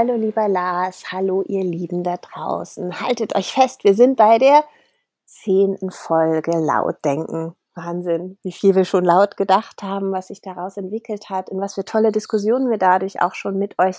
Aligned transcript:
Hallo 0.00 0.14
lieber 0.14 0.46
Lars, 0.46 1.10
hallo 1.10 1.42
ihr 1.42 1.64
Lieben 1.64 2.04
da 2.04 2.18
draußen. 2.18 3.00
Haltet 3.00 3.34
euch 3.34 3.50
fest, 3.52 3.82
wir 3.82 3.94
sind 3.94 4.16
bei 4.16 4.38
der 4.38 4.62
zehnten 5.24 5.90
Folge 5.90 6.52
Lautdenken. 6.52 7.56
Wahnsinn, 7.74 8.38
wie 8.44 8.52
viel 8.52 8.76
wir 8.76 8.84
schon 8.84 9.04
laut 9.04 9.36
gedacht 9.36 9.82
haben, 9.82 10.12
was 10.12 10.28
sich 10.28 10.40
daraus 10.40 10.76
entwickelt 10.76 11.30
hat, 11.30 11.48
in 11.48 11.60
was 11.60 11.74
für 11.74 11.84
tolle 11.84 12.12
Diskussionen 12.12 12.70
wir 12.70 12.78
dadurch 12.78 13.20
auch 13.20 13.34
schon 13.34 13.58
mit 13.58 13.76
euch 13.80 13.96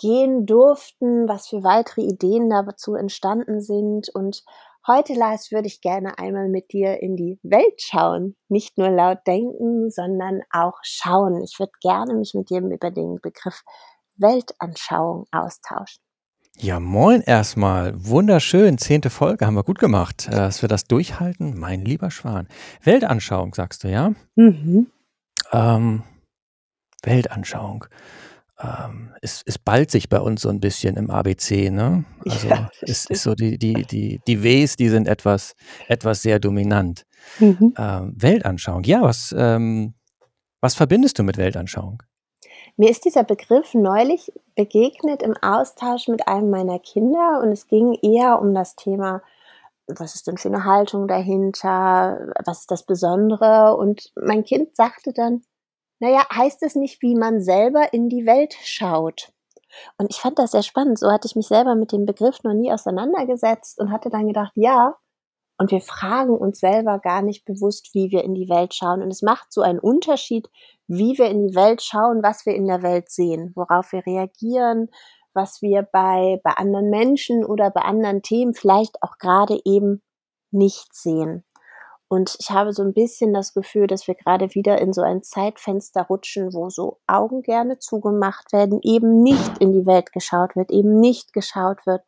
gehen 0.00 0.46
durften, 0.46 1.28
was 1.28 1.48
für 1.48 1.64
weitere 1.64 2.02
Ideen 2.02 2.48
dazu 2.48 2.94
entstanden 2.94 3.60
sind. 3.60 4.10
Und 4.14 4.44
heute, 4.86 5.14
Lars, 5.14 5.50
würde 5.50 5.66
ich 5.66 5.80
gerne 5.80 6.16
einmal 6.18 6.48
mit 6.48 6.72
dir 6.72 7.02
in 7.02 7.16
die 7.16 7.40
Welt 7.42 7.82
schauen. 7.82 8.36
Nicht 8.48 8.78
nur 8.78 8.90
laut 8.90 9.26
denken, 9.26 9.90
sondern 9.90 10.42
auch 10.52 10.78
schauen. 10.82 11.42
Ich 11.42 11.58
würde 11.58 11.72
gerne 11.80 12.14
mich 12.14 12.34
mit 12.34 12.50
dir 12.50 12.60
über 12.60 12.92
den 12.92 13.20
Begriff 13.20 13.64
Weltanschauung 14.18 15.26
austauschen. 15.32 16.02
Ja, 16.60 16.80
moin 16.80 17.20
erstmal. 17.20 17.94
Wunderschön. 18.04 18.78
Zehnte 18.78 19.10
Folge 19.10 19.46
haben 19.46 19.54
wir 19.54 19.62
gut 19.62 19.78
gemacht. 19.78 20.26
Äh, 20.28 20.32
dass 20.32 20.60
wir 20.60 20.68
das 20.68 20.84
durchhalten, 20.84 21.56
mein 21.56 21.84
lieber 21.84 22.10
Schwan. 22.10 22.48
Weltanschauung, 22.82 23.54
sagst 23.54 23.84
du, 23.84 23.88
ja? 23.88 24.12
Mhm. 24.34 24.88
Ähm, 25.52 26.02
Weltanschauung. 27.04 27.84
Ähm, 28.60 29.14
es, 29.22 29.42
es 29.46 29.56
ballt 29.56 29.92
sich 29.92 30.08
bei 30.08 30.18
uns 30.18 30.42
so 30.42 30.48
ein 30.48 30.58
bisschen 30.58 30.96
im 30.96 31.10
ABC, 31.10 31.70
ne? 31.70 32.04
Also 32.28 32.48
ja, 32.48 32.68
es 32.80 33.06
ist 33.06 33.22
so 33.22 33.36
die, 33.36 33.56
die, 33.56 33.84
die, 33.84 34.20
die 34.26 34.42
Ws, 34.42 34.74
die 34.74 34.88
sind 34.88 35.06
etwas, 35.06 35.54
etwas 35.86 36.22
sehr 36.22 36.40
dominant. 36.40 37.04
Mhm. 37.38 37.74
Ähm, 37.78 38.14
Weltanschauung, 38.16 38.82
ja, 38.82 39.02
was, 39.02 39.32
ähm, 39.38 39.94
was 40.60 40.74
verbindest 40.74 41.20
du 41.20 41.22
mit 41.22 41.36
Weltanschauung? 41.36 42.02
Mir 42.80 42.90
ist 42.90 43.04
dieser 43.04 43.24
Begriff 43.24 43.74
neulich 43.74 44.32
begegnet 44.54 45.20
im 45.24 45.34
Austausch 45.42 46.06
mit 46.06 46.28
einem 46.28 46.48
meiner 46.48 46.78
Kinder 46.78 47.40
und 47.42 47.50
es 47.50 47.66
ging 47.66 47.92
eher 48.02 48.40
um 48.40 48.54
das 48.54 48.76
Thema, 48.76 49.20
was 49.88 50.14
ist 50.14 50.28
denn 50.28 50.36
für 50.38 50.46
eine 50.46 50.64
Haltung 50.64 51.08
dahinter, 51.08 52.32
was 52.44 52.60
ist 52.60 52.70
das 52.70 52.84
Besondere 52.84 53.76
und 53.76 54.12
mein 54.14 54.44
Kind 54.44 54.76
sagte 54.76 55.12
dann, 55.12 55.42
naja, 55.98 56.24
heißt 56.32 56.62
es 56.62 56.76
nicht, 56.76 57.02
wie 57.02 57.16
man 57.16 57.40
selber 57.40 57.92
in 57.92 58.08
die 58.08 58.26
Welt 58.26 58.54
schaut? 58.62 59.32
Und 59.96 60.08
ich 60.10 60.18
fand 60.18 60.38
das 60.38 60.52
sehr 60.52 60.62
spannend. 60.62 61.00
So 61.00 61.10
hatte 61.10 61.26
ich 61.26 61.34
mich 61.34 61.48
selber 61.48 61.74
mit 61.74 61.90
dem 61.90 62.06
Begriff 62.06 62.44
noch 62.44 62.54
nie 62.54 62.72
auseinandergesetzt 62.72 63.80
und 63.80 63.90
hatte 63.90 64.08
dann 64.08 64.28
gedacht, 64.28 64.52
ja, 64.54 64.94
und 65.58 65.72
wir 65.72 65.80
fragen 65.80 66.38
uns 66.38 66.60
selber 66.60 67.00
gar 67.00 67.22
nicht 67.22 67.44
bewusst, 67.44 67.92
wie 67.92 68.12
wir 68.12 68.22
in 68.22 68.34
die 68.36 68.48
Welt 68.48 68.72
schauen. 68.74 69.02
Und 69.02 69.10
es 69.10 69.22
macht 69.22 69.52
so 69.52 69.62
einen 69.62 69.80
Unterschied, 69.80 70.48
wie 70.88 71.16
wir 71.18 71.26
in 71.26 71.48
die 71.48 71.54
Welt 71.54 71.82
schauen, 71.82 72.22
was 72.22 72.46
wir 72.46 72.54
in 72.54 72.66
der 72.66 72.82
Welt 72.82 73.10
sehen, 73.10 73.52
worauf 73.54 73.92
wir 73.92 74.04
reagieren, 74.04 74.88
was 75.34 75.62
wir 75.62 75.82
bei, 75.82 76.40
bei 76.42 76.52
anderen 76.52 76.90
Menschen 76.90 77.44
oder 77.44 77.70
bei 77.70 77.82
anderen 77.82 78.22
Themen 78.22 78.54
vielleicht 78.54 79.02
auch 79.02 79.18
gerade 79.18 79.60
eben 79.64 80.02
nicht 80.50 80.94
sehen. 80.94 81.44
Und 82.08 82.36
ich 82.40 82.50
habe 82.50 82.72
so 82.72 82.82
ein 82.82 82.94
bisschen 82.94 83.34
das 83.34 83.52
Gefühl, 83.52 83.86
dass 83.86 84.08
wir 84.08 84.14
gerade 84.14 84.54
wieder 84.54 84.80
in 84.80 84.94
so 84.94 85.02
ein 85.02 85.22
Zeitfenster 85.22 86.02
rutschen, 86.02 86.54
wo 86.54 86.70
so 86.70 87.00
Augen 87.06 87.42
gerne 87.42 87.78
zugemacht 87.78 88.50
werden, 88.54 88.80
eben 88.82 89.22
nicht 89.22 89.58
in 89.58 89.72
die 89.72 89.84
Welt 89.84 90.12
geschaut 90.12 90.56
wird, 90.56 90.70
eben 90.70 90.98
nicht 90.98 91.34
geschaut 91.34 91.86
wird, 91.86 92.02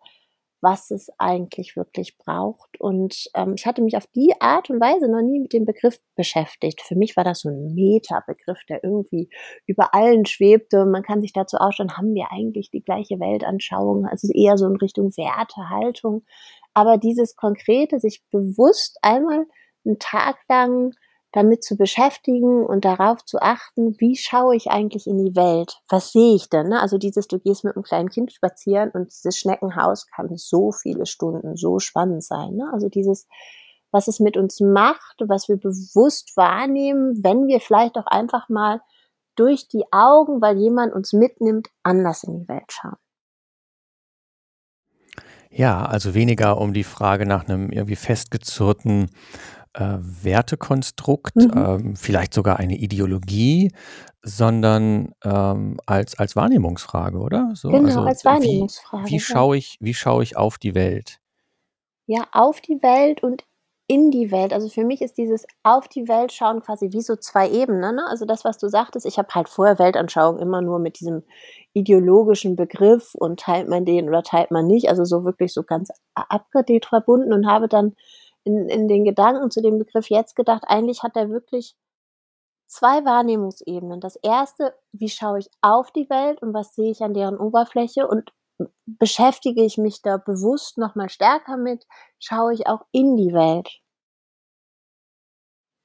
was 0.61 0.91
es 0.91 1.09
eigentlich 1.19 1.77
wirklich 1.77 2.19
braucht. 2.19 2.81
Und 2.81 3.31
ähm, 3.35 3.55
ich 3.57 3.67
hatte 3.67 3.83
mich 3.83 3.97
auf 3.97 4.07
die 4.09 4.33
Art 4.41 4.71
und 4.71 4.81
Weise 4.81 5.11
noch 5.11 5.23
nie 5.23 5.41
mit 5.41 5.53
dem 5.53 5.65
Begriff 5.65 6.01
beschäftigt. 6.17 6.83
Für 6.83 6.97
mich 6.97 7.17
war 7.17 7.25
das 7.25 7.41
so 7.41 7.49
ein 7.49 7.75
Meta-Begriff, 7.75 8.59
der 8.69 8.85
irgendwie 8.85 9.31
über 9.67 9.95
allen 9.95 10.27
schwebte. 10.27 10.85
Man 10.85 11.03
kann 11.03 11.23
sich 11.23 11.33
dazu 11.33 11.57
ausschauen, 11.57 11.97
haben 11.97 12.15
wir 12.15 12.29
eigentlich 12.31 12.71
die 12.71 12.83
gleiche 12.83 13.19
Weltanschauung? 13.19 14.07
Also 14.07 14.29
eher 14.33 14.59
so 14.59 14.67
in 14.67 14.77
Richtung 14.77 15.11
Wertehaltung. 15.17 16.25
Aber 16.75 16.99
dieses 16.99 17.37
Konkrete, 17.37 17.99
sich 17.99 18.23
bewusst 18.31 18.99
einmal 19.03 19.47
einen 19.85 19.99
Tag 19.99 20.37
lang 20.49 20.93
damit 21.33 21.63
zu 21.63 21.77
beschäftigen 21.77 22.65
und 22.65 22.85
darauf 22.85 23.25
zu 23.25 23.41
achten, 23.41 23.95
wie 23.99 24.17
schaue 24.17 24.57
ich 24.57 24.71
eigentlich 24.71 25.07
in 25.07 25.19
die 25.25 25.37
Welt? 25.37 25.81
Was 25.89 26.13
sehe 26.13 26.35
ich 26.35 26.49
denn? 26.49 26.69
Ne? 26.69 26.81
Also 26.81 26.99
dieses, 26.99 27.29
du 27.29 27.39
gehst 27.39 27.65
mit 27.65 27.77
einem 27.77 27.85
kleinen 27.85 28.09
Kind 28.09 28.33
spazieren 28.33 28.91
und 28.91 29.13
dieses 29.13 29.39
Schneckenhaus 29.39 30.07
kann 30.09 30.37
so 30.37 30.73
viele 30.73 31.07
Stunden 31.07 31.57
so 31.57 31.79
spannend 31.79 32.25
sein. 32.25 32.57
Ne? 32.57 32.69
Also 32.73 32.89
dieses, 32.89 33.29
was 33.93 34.09
es 34.09 34.21
mit 34.21 34.37
uns 34.37 34.61
macht, 34.61 35.17
was 35.21 35.49
wir 35.49 35.57
bewusst 35.57 36.37
wahrnehmen, 36.37 37.23
wenn 37.23 37.47
wir 37.47 37.61
vielleicht 37.61 37.97
auch 37.97 38.07
einfach 38.07 38.49
mal 38.49 38.81
durch 39.37 39.69
die 39.69 39.85
Augen, 39.93 40.43
weil 40.43 40.59
jemand 40.59 40.93
uns 40.93 41.13
mitnimmt, 41.13 41.69
anders 41.83 42.25
in 42.25 42.41
die 42.41 42.49
Welt 42.49 42.71
schauen. 42.71 42.97
Ja, 45.53 45.85
also 45.85 46.15
weniger 46.15 46.59
um 46.59 46.73
die 46.73 46.85
Frage 46.85 47.27
nach 47.27 47.49
einem 47.49 47.71
irgendwie 47.71 47.97
festgezurrten 47.97 49.11
äh, 49.75 49.99
Wertekonstrukt, 50.01 51.37
mhm. 51.37 51.53
ähm, 51.55 51.97
vielleicht 51.97 52.35
sogar 52.35 52.59
eine 52.59 52.77
Ideologie, 52.77 53.73
sondern 54.23 55.13
ähm, 55.25 55.79
als, 55.87 56.19
als 56.19 56.37
Wahrnehmungsfrage, 56.37 57.19
oder? 57.19 57.51
So, 57.55 57.71
genau, 57.71 57.87
also 57.87 58.01
als 58.01 58.25
Wahrnehmungsfrage. 58.25 59.07
Wie, 59.07 59.13
wie 59.13 59.21
schaue 59.21 59.57
ich, 59.57 59.77
wie 59.81 59.95
schaue 59.95 60.23
ich 60.23 60.37
auf 60.37 60.59
die 60.59 60.75
Welt? 60.75 61.19
Ja, 62.07 62.27
auf 62.33 62.61
die 62.61 62.83
Welt 62.83 63.23
und 63.23 63.45
in 63.91 64.13
die 64.13 64.31
Welt. 64.31 64.53
Also 64.53 64.69
für 64.69 64.85
mich 64.85 65.03
ist 65.03 65.19
dieses 65.19 65.47
auf 65.65 65.89
die 65.89 66.07
Welt 66.07 66.33
schauen 66.33 66.61
quasi 66.61 66.93
wie 66.93 67.01
so 67.01 67.17
zwei 67.17 67.51
Ebenen. 67.51 67.97
Ne? 67.97 68.07
Also 68.09 68.25
das, 68.25 68.45
was 68.45 68.57
du 68.57 68.69
sagtest, 68.69 69.05
ich 69.05 69.19
habe 69.19 69.29
halt 69.35 69.49
vorher 69.49 69.81
Weltanschauung 69.81 70.39
immer 70.39 70.63
nur 70.63 70.79
mit 70.79 71.01
diesem 71.01 71.25
ideologischen 71.73 72.55
Begriff 72.55 73.17
und 73.17 73.41
teilt 73.41 73.69
man 73.69 73.85
den 73.85 74.09
oder 74.09 74.23
teilt 74.23 74.53
man 74.53 74.69
nicht, 74.69 74.89
also 74.89 75.05
so 75.05 75.25
wirklich 75.25 75.53
so 75.53 75.65
ganz 75.65 75.91
abgedreht 76.15 76.87
verbunden 76.87 77.33
und 77.33 77.49
habe 77.49 77.67
dann 77.67 77.97
in, 78.45 78.69
in 78.69 78.89
den 78.89 79.05
Gedanken 79.05 79.51
zu 79.51 79.63
dem 79.63 79.79
Begriff 79.79 80.11
jetzt 80.11 80.37
gedacht, 80.37 80.65
eigentlich 80.67 81.03
hat 81.03 81.17
er 81.17 81.31
wirklich 81.31 81.77
zwei 82.67 83.05
Wahrnehmungsebenen. 83.05 84.01
Das 84.01 84.17
erste, 84.17 84.75
wie 84.93 85.09
schaue 85.09 85.41
ich 85.41 85.51
auf 85.61 85.91
die 85.91 86.09
Welt 86.09 86.41
und 86.43 86.55
was 86.55 86.75
sehe 86.75 86.91
ich 86.91 87.03
an 87.03 87.15
deren 87.15 87.37
Oberfläche 87.37 88.07
und 88.07 88.33
beschäftige 88.87 89.65
ich 89.65 89.79
mich 89.79 90.03
da 90.03 90.17
bewusst 90.17 90.79
nochmal 90.79 91.09
stärker 91.09 91.57
mit, 91.57 91.87
schaue 92.19 92.55
ich 92.55 92.67
auch 92.67 92.85
in 92.93 93.17
die 93.17 93.33
Welt. 93.33 93.81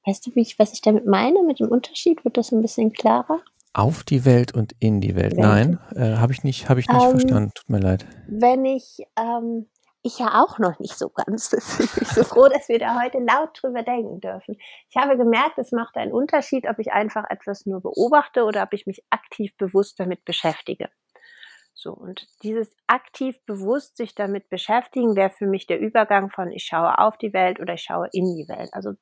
Weißt 0.06 0.26
du, 0.26 0.34
wie 0.34 0.42
ich, 0.42 0.58
was 0.58 0.72
ich 0.72 0.82
damit 0.82 1.06
meine, 1.06 1.42
mit 1.42 1.58
dem 1.58 1.68
Unterschied? 1.68 2.24
Wird 2.24 2.36
das 2.36 2.52
ein 2.52 2.62
bisschen 2.62 2.92
klarer? 2.92 3.40
Auf 3.72 4.04
die 4.04 4.24
Welt 4.24 4.54
und 4.54 4.74
in 4.78 5.00
die 5.00 5.16
Welt. 5.16 5.36
Nein, 5.36 5.80
äh, 5.94 6.16
habe 6.16 6.32
ich 6.32 6.44
nicht, 6.44 6.68
hab 6.68 6.78
ich 6.78 6.88
nicht 6.88 7.02
ähm, 7.02 7.10
verstanden. 7.10 7.52
Tut 7.54 7.68
mir 7.68 7.80
leid. 7.80 8.06
Wenn 8.28 8.64
ich 8.64 8.98
ähm, 9.18 9.68
ich 10.06 10.18
ja 10.18 10.42
auch 10.42 10.58
noch 10.58 10.78
nicht 10.78 10.96
so 10.96 11.08
ganz. 11.10 11.52
Ich 11.78 11.92
bin 11.94 12.04
so 12.04 12.24
froh, 12.24 12.48
dass 12.48 12.68
wir 12.68 12.78
da 12.78 13.00
heute 13.02 13.18
laut 13.18 13.50
drüber 13.60 13.82
denken 13.82 14.20
dürfen. 14.20 14.56
Ich 14.88 14.96
habe 14.96 15.16
gemerkt, 15.16 15.58
es 15.58 15.72
macht 15.72 15.96
einen 15.96 16.12
Unterschied, 16.12 16.66
ob 16.68 16.78
ich 16.78 16.92
einfach 16.92 17.24
etwas 17.28 17.66
nur 17.66 17.80
beobachte 17.80 18.44
oder 18.44 18.62
ob 18.62 18.72
ich 18.72 18.86
mich 18.86 19.02
aktiv 19.10 19.56
bewusst 19.56 19.98
damit 20.00 20.24
beschäftige. 20.24 20.88
So, 21.74 21.92
und 21.92 22.26
dieses 22.42 22.74
aktiv 22.86 23.36
bewusst 23.44 23.98
sich 23.98 24.14
damit 24.14 24.48
beschäftigen 24.48 25.14
wäre 25.14 25.30
für 25.30 25.46
mich 25.46 25.66
der 25.66 25.78
Übergang 25.78 26.30
von 26.30 26.50
ich 26.50 26.64
schaue 26.64 26.98
auf 26.98 27.18
die 27.18 27.34
Welt 27.34 27.60
oder 27.60 27.74
ich 27.74 27.82
schaue 27.82 28.08
in 28.12 28.34
die 28.34 28.48
Welt. 28.48 28.70
Also 28.72 28.92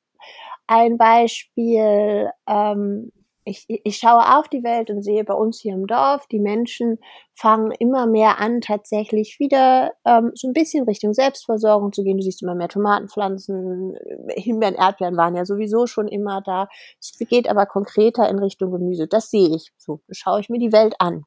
ein 0.67 0.97
Beispiel, 0.97 2.29
ähm, 2.47 3.11
ich, 3.47 3.65
ich 3.67 3.97
schaue 3.97 4.37
auf 4.37 4.47
die 4.49 4.63
Welt 4.63 4.89
und 4.89 5.03
sehe 5.03 5.23
bei 5.23 5.35
uns 5.35 5.59
hier 5.59 5.73
im 5.75 5.85
Dorf, 5.85 6.25
die 6.27 6.39
Menschen 6.39 6.97
fangen 7.33 7.71
immer 7.71 8.07
mehr 8.07 8.39
an, 8.39 8.59
tatsächlich 8.59 9.39
wieder 9.39 9.93
ähm, 10.03 10.31
so 10.33 10.47
ein 10.47 10.53
bisschen 10.53 10.85
Richtung 10.85 11.13
Selbstversorgung 11.13 11.93
zu 11.93 12.03
gehen. 12.03 12.17
Du 12.17 12.23
siehst 12.23 12.41
immer 12.41 12.55
mehr 12.55 12.69
Tomatenpflanzen, 12.69 13.95
Himbeeren, 14.29 14.73
Erdbeeren 14.73 15.15
waren 15.15 15.35
ja 15.35 15.45
sowieso 15.45 15.85
schon 15.85 16.07
immer 16.07 16.41
da. 16.41 16.67
Es 16.99 17.17
geht 17.19 17.47
aber 17.47 17.67
konkreter 17.67 18.27
in 18.27 18.39
Richtung 18.39 18.71
Gemüse. 18.71 19.07
Das 19.07 19.29
sehe 19.29 19.55
ich. 19.55 19.71
So 19.77 20.01
schaue 20.09 20.39
ich 20.39 20.49
mir 20.49 20.59
die 20.59 20.73
Welt 20.73 20.95
an. 20.97 21.23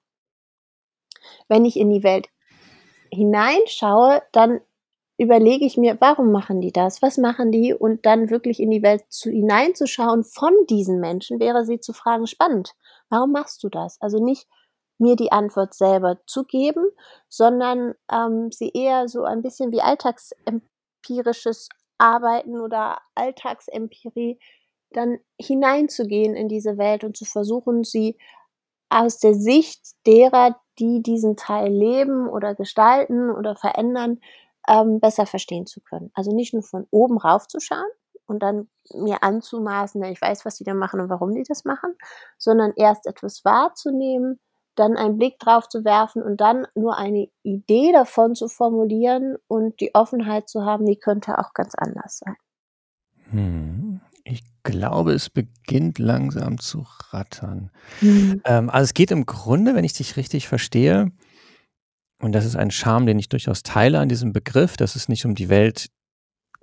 Wenn 1.47 1.65
ich 1.65 1.79
in 1.79 1.89
die 1.89 2.03
Welt 2.03 2.29
hineinschaue, 3.13 4.23
dann 4.33 4.61
überlege 5.19 5.67
ich 5.67 5.77
mir, 5.77 5.97
warum 6.01 6.31
machen 6.31 6.61
die 6.61 6.73
das? 6.73 7.03
Was 7.03 7.19
machen 7.19 7.51
die? 7.51 7.75
Und 7.75 8.07
dann 8.07 8.31
wirklich 8.31 8.61
in 8.61 8.71
die 8.71 8.83
Welt 8.83 9.03
zu, 9.09 9.31
hineinzuschauen 9.31 10.23
von 10.23 10.53
diesen 10.71 11.01
Menschen, 11.01 11.41
wäre 11.41 11.65
sie 11.65 11.81
zu 11.81 11.93
fragen, 11.93 12.27
spannend. 12.27 12.75
Warum 13.11 13.33
machst 13.33 13.63
du 13.65 13.69
das? 13.69 14.01
Also 14.01 14.25
nicht 14.25 14.47
mir 14.99 15.17
die 15.17 15.33
Antwort 15.33 15.75
selber 15.75 16.19
zu 16.27 16.45
geben, 16.45 16.85
sondern 17.29 17.95
ähm, 18.11 18.51
sie 18.53 18.71
eher 18.71 19.09
so 19.09 19.25
ein 19.25 19.43
bisschen 19.43 19.73
wie 19.73 19.81
alltagsempirisches 19.81 21.69
Arbeiten 21.99 22.61
oder 22.61 22.99
Alltagsempirie 23.15 24.39
dann 24.91 25.19
hineinzugehen 25.39 26.35
in 26.35 26.49
diese 26.49 26.79
Welt 26.79 27.05
und 27.05 27.17
zu 27.17 27.25
versuchen, 27.25 27.85
sie 27.85 28.17
aus 28.89 29.19
der 29.19 29.35
Sicht 29.35 29.81
derer, 30.07 30.59
die 30.79 31.03
diesen 31.03 31.37
Teil 31.37 31.73
leben 31.73 32.29
oder 32.29 32.55
gestalten 32.55 33.31
oder 33.31 33.55
verändern, 33.57 34.21
ähm, 34.69 35.01
besser 35.01 35.27
verstehen 35.27 35.67
zu 35.67 35.81
können. 35.81 36.11
Also 36.15 36.35
nicht 36.35 36.53
nur 36.53 36.63
von 36.63 36.87
oben 36.91 37.19
rauf 37.19 37.49
zu 37.49 37.59
schauen 37.59 37.89
und 38.27 38.43
dann 38.43 38.69
mir 38.95 39.23
anzumaßen, 39.23 40.03
ich 40.05 40.21
weiß, 40.21 40.45
was 40.45 40.57
die 40.57 40.65
da 40.65 40.75
machen 40.75 41.01
und 41.01 41.09
warum 41.09 41.35
die 41.35 41.43
das 41.43 41.65
machen, 41.65 41.95
sondern 42.37 42.73
erst 42.77 43.07
etwas 43.07 43.45
wahrzunehmen, 43.45 44.39
dann 44.77 44.97
einen 44.97 45.17
Blick 45.17 45.39
drauf 45.39 45.69
zu 45.69 45.85
werfen 45.85 46.23
und 46.23 46.41
dann 46.41 46.67
nur 46.75 46.97
eine 46.97 47.29
Idee 47.43 47.91
davon 47.93 48.35
zu 48.35 48.49
formulieren 48.49 49.37
und 49.49 49.81
die 49.81 49.95
Offenheit 49.95 50.49
zu 50.49 50.65
haben, 50.65 50.87
die 50.87 50.99
könnte 50.99 51.39
auch 51.39 51.53
ganz 51.53 51.75
anders 51.75 52.19
sein. 52.19 52.37
Hm. 53.31 54.01
Ich 54.25 54.43
glaube, 54.63 55.15
es 55.15 55.31
beginnt 55.31 55.99
langsam 55.99 56.59
zu 56.59 56.85
rattern. 57.11 57.71
Mhm. 58.03 58.43
Ähm, 58.45 58.69
also 58.69 58.85
es 58.85 58.95
geht 58.95 59.11
im 59.11 59.25
Grunde, 59.25 59.75
wenn 59.75 59.85
ich 59.85 59.95
dich 59.95 60.19
richtig 60.19 60.49
verstehe, 60.49 61.13
und 62.21 62.33
das 62.33 62.45
ist 62.45 62.57
ein 62.57 62.71
Charme, 62.71 63.07
den 63.07 63.19
ich 63.19 63.29
durchaus 63.29 63.63
teile 63.63 64.01
an 64.01 64.09
diesem 64.09 64.33
Begriff, 64.33 64.77
dass 64.77 64.97
es 64.97 65.09
nicht 65.09 65.25
um 65.25 65.35
die 65.35 65.49
Welt 65.49 65.89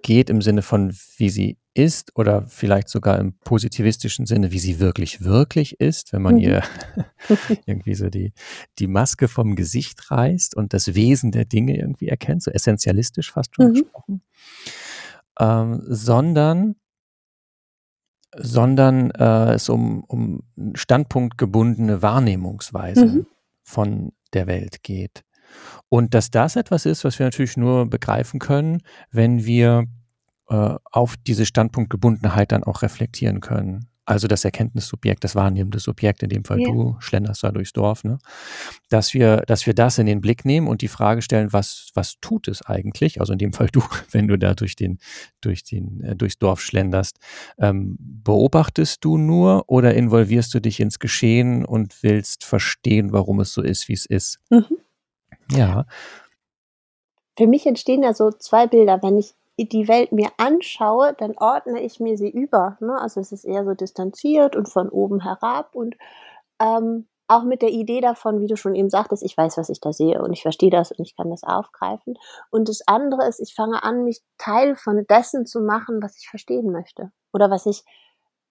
geht 0.02 0.30
im 0.30 0.42
Sinne 0.42 0.62
von, 0.62 0.94
wie 1.18 1.30
sie 1.30 1.58
ist 1.74 2.12
oder 2.16 2.46
vielleicht 2.48 2.90
sogar 2.90 3.20
im 3.20 3.34
positivistischen 3.40 4.26
Sinne, 4.26 4.52
wie 4.52 4.60
sie 4.60 4.80
wirklich, 4.80 5.24
wirklich 5.24 5.80
ist, 5.80 6.14
wenn 6.14 6.22
man 6.22 6.36
mhm. 6.36 6.42
ihr 6.42 6.64
irgendwie 7.66 7.96
so 7.96 8.10
die, 8.10 8.34
die 8.80 8.88
Maske 8.88 9.28
vom 9.28 9.56
Gesicht 9.56 10.12
reißt 10.12 10.56
und 10.56 10.74
das 10.74 10.94
Wesen 10.94 11.32
der 11.32 11.46
Dinge 11.46 11.78
irgendwie 11.78 12.08
erkennt, 12.08 12.44
so 12.44 12.52
essentialistisch 12.52 13.32
fast 13.32 13.56
schon 13.56 13.70
mhm. 13.70 13.74
gesprochen, 13.74 14.22
ähm, 15.40 15.82
sondern 15.88 16.76
sondern 18.38 19.12
äh, 19.12 19.54
es 19.54 19.70
um, 19.70 20.04
um 20.04 20.44
standpunktgebundene 20.74 22.02
Wahrnehmungsweise 22.02 23.06
mhm. 23.06 23.28
von 23.64 24.12
der 24.34 24.48
Welt 24.48 24.84
geht. 24.84 25.24
Und 25.90 26.14
dass 26.14 26.32
das 26.32 26.56
etwas 26.56 26.86
ist, 26.86 27.04
was 27.04 27.20
wir 27.20 27.26
natürlich 27.26 27.58
nur 27.58 27.90
begreifen 27.90 28.40
können, 28.40 28.82
wenn 29.12 29.46
wir 29.46 29.86
äh, 30.50 30.76
auf 30.92 31.16
diese 31.18 31.46
Standpunktgebundenheit 31.46 32.52
dann 32.52 32.64
auch 32.64 32.82
reflektieren 32.82 33.42
können. 33.42 33.90
Also 34.08 34.28
das 34.28 34.46
Erkenntnissubjekt, 34.46 35.24
das 35.24 35.34
wahrnehmende 35.34 35.80
Subjekt, 35.80 36.22
in 36.22 36.30
dem 36.30 36.44
Fall 36.46 36.62
ja. 36.62 36.68
du 36.68 36.96
schlenderst 37.00 37.44
da 37.44 37.52
durchs 37.52 37.74
Dorf, 37.74 38.04
ne? 38.04 38.20
dass 38.90 39.16
wir, 39.16 39.38
dass 39.48 39.66
wir 39.66 39.74
das 39.74 39.98
in 39.98 40.06
den 40.06 40.22
Blick 40.22 40.46
nehmen 40.46 40.68
und 40.68 40.84
die 40.84 40.88
Frage 40.88 41.24
stellen, 41.24 41.52
was, 41.54 41.90
was 41.96 42.20
tut 42.22 42.48
es 42.48 42.62
eigentlich? 42.62 43.20
Also 43.20 43.34
in 43.34 43.40
dem 43.40 43.52
Fall 43.52 43.68
du, 43.72 43.82
wenn 44.12 44.28
du 44.28 44.38
da 44.38 44.54
durch 44.54 44.76
den, 44.76 45.00
durch 45.42 45.64
den, 45.64 46.02
äh, 46.02 46.16
durchs 46.16 46.38
Dorf 46.38 46.62
schlenderst, 46.62 47.18
ähm, 47.58 47.98
beobachtest 48.00 49.04
du 49.04 49.18
nur 49.18 49.64
oder 49.68 49.96
involvierst 49.96 50.54
du 50.54 50.60
dich 50.60 50.80
ins 50.80 51.00
Geschehen 51.00 51.66
und 51.66 52.04
willst 52.04 52.44
verstehen, 52.44 53.12
warum 53.12 53.40
es 53.40 53.54
so 53.54 53.64
ist, 53.64 53.88
wie 53.88 53.94
es 53.94 54.06
ist? 54.06 54.40
Mhm. 54.52 54.66
Ja. 55.52 55.86
Für 57.38 57.48
mich 57.48 57.66
entstehen 57.66 58.04
ja 58.04 58.14
so 58.14 58.32
zwei 58.32 58.68
Bilder. 58.68 59.02
Wenn 59.02 59.18
ich 59.18 59.34
die 59.58 59.88
Welt 59.88 60.12
mir 60.12 60.30
anschaue, 60.38 61.14
dann 61.18 61.38
ordne 61.38 61.82
ich 61.82 62.00
mir 62.00 62.18
sie 62.18 62.30
über. 62.30 62.78
Ne? 62.80 63.00
Also 63.00 63.20
es 63.20 63.32
ist 63.32 63.46
eher 63.46 63.66
so 63.66 63.74
distanziert 63.74 64.56
und 64.56 64.70
von 64.70 64.90
oben 64.90 65.22
herab 65.22 65.76
und 65.76 65.96
ähm, 66.60 67.08
auch 67.28 67.44
mit 67.44 67.62
der 67.62 67.70
Idee 67.70 68.02
davon, 68.02 68.40
wie 68.40 68.48
du 68.48 68.56
schon 68.56 68.76
eben 68.76 68.90
sagtest, 68.90 69.24
ich 69.24 69.36
weiß, 69.36 69.58
was 69.58 69.70
ich 69.70 69.82
da 69.82 69.92
sehe 69.92 70.22
und 70.22 70.32
ich 70.32 70.44
verstehe 70.44 70.70
das 70.70 70.92
und 70.92 71.04
ich 71.04 71.16
kann 71.16 71.30
das 71.32 71.44
aufgreifen. 71.44 72.16
Und 72.52 72.70
das 72.70 72.82
andere 72.88 73.28
ist, 73.28 73.40
ich 73.40 73.56
fange 73.56 73.84
an, 73.84 74.04
mich 74.04 74.22
Teil 74.38 74.76
von 74.76 75.06
dessen 75.10 75.46
zu 75.46 75.62
machen, 75.62 76.04
was 76.04 76.18
ich 76.18 76.30
verstehen 76.30 76.72
möchte. 76.72 77.12
Oder 77.34 77.50
was 77.50 77.66
ich 77.66 77.84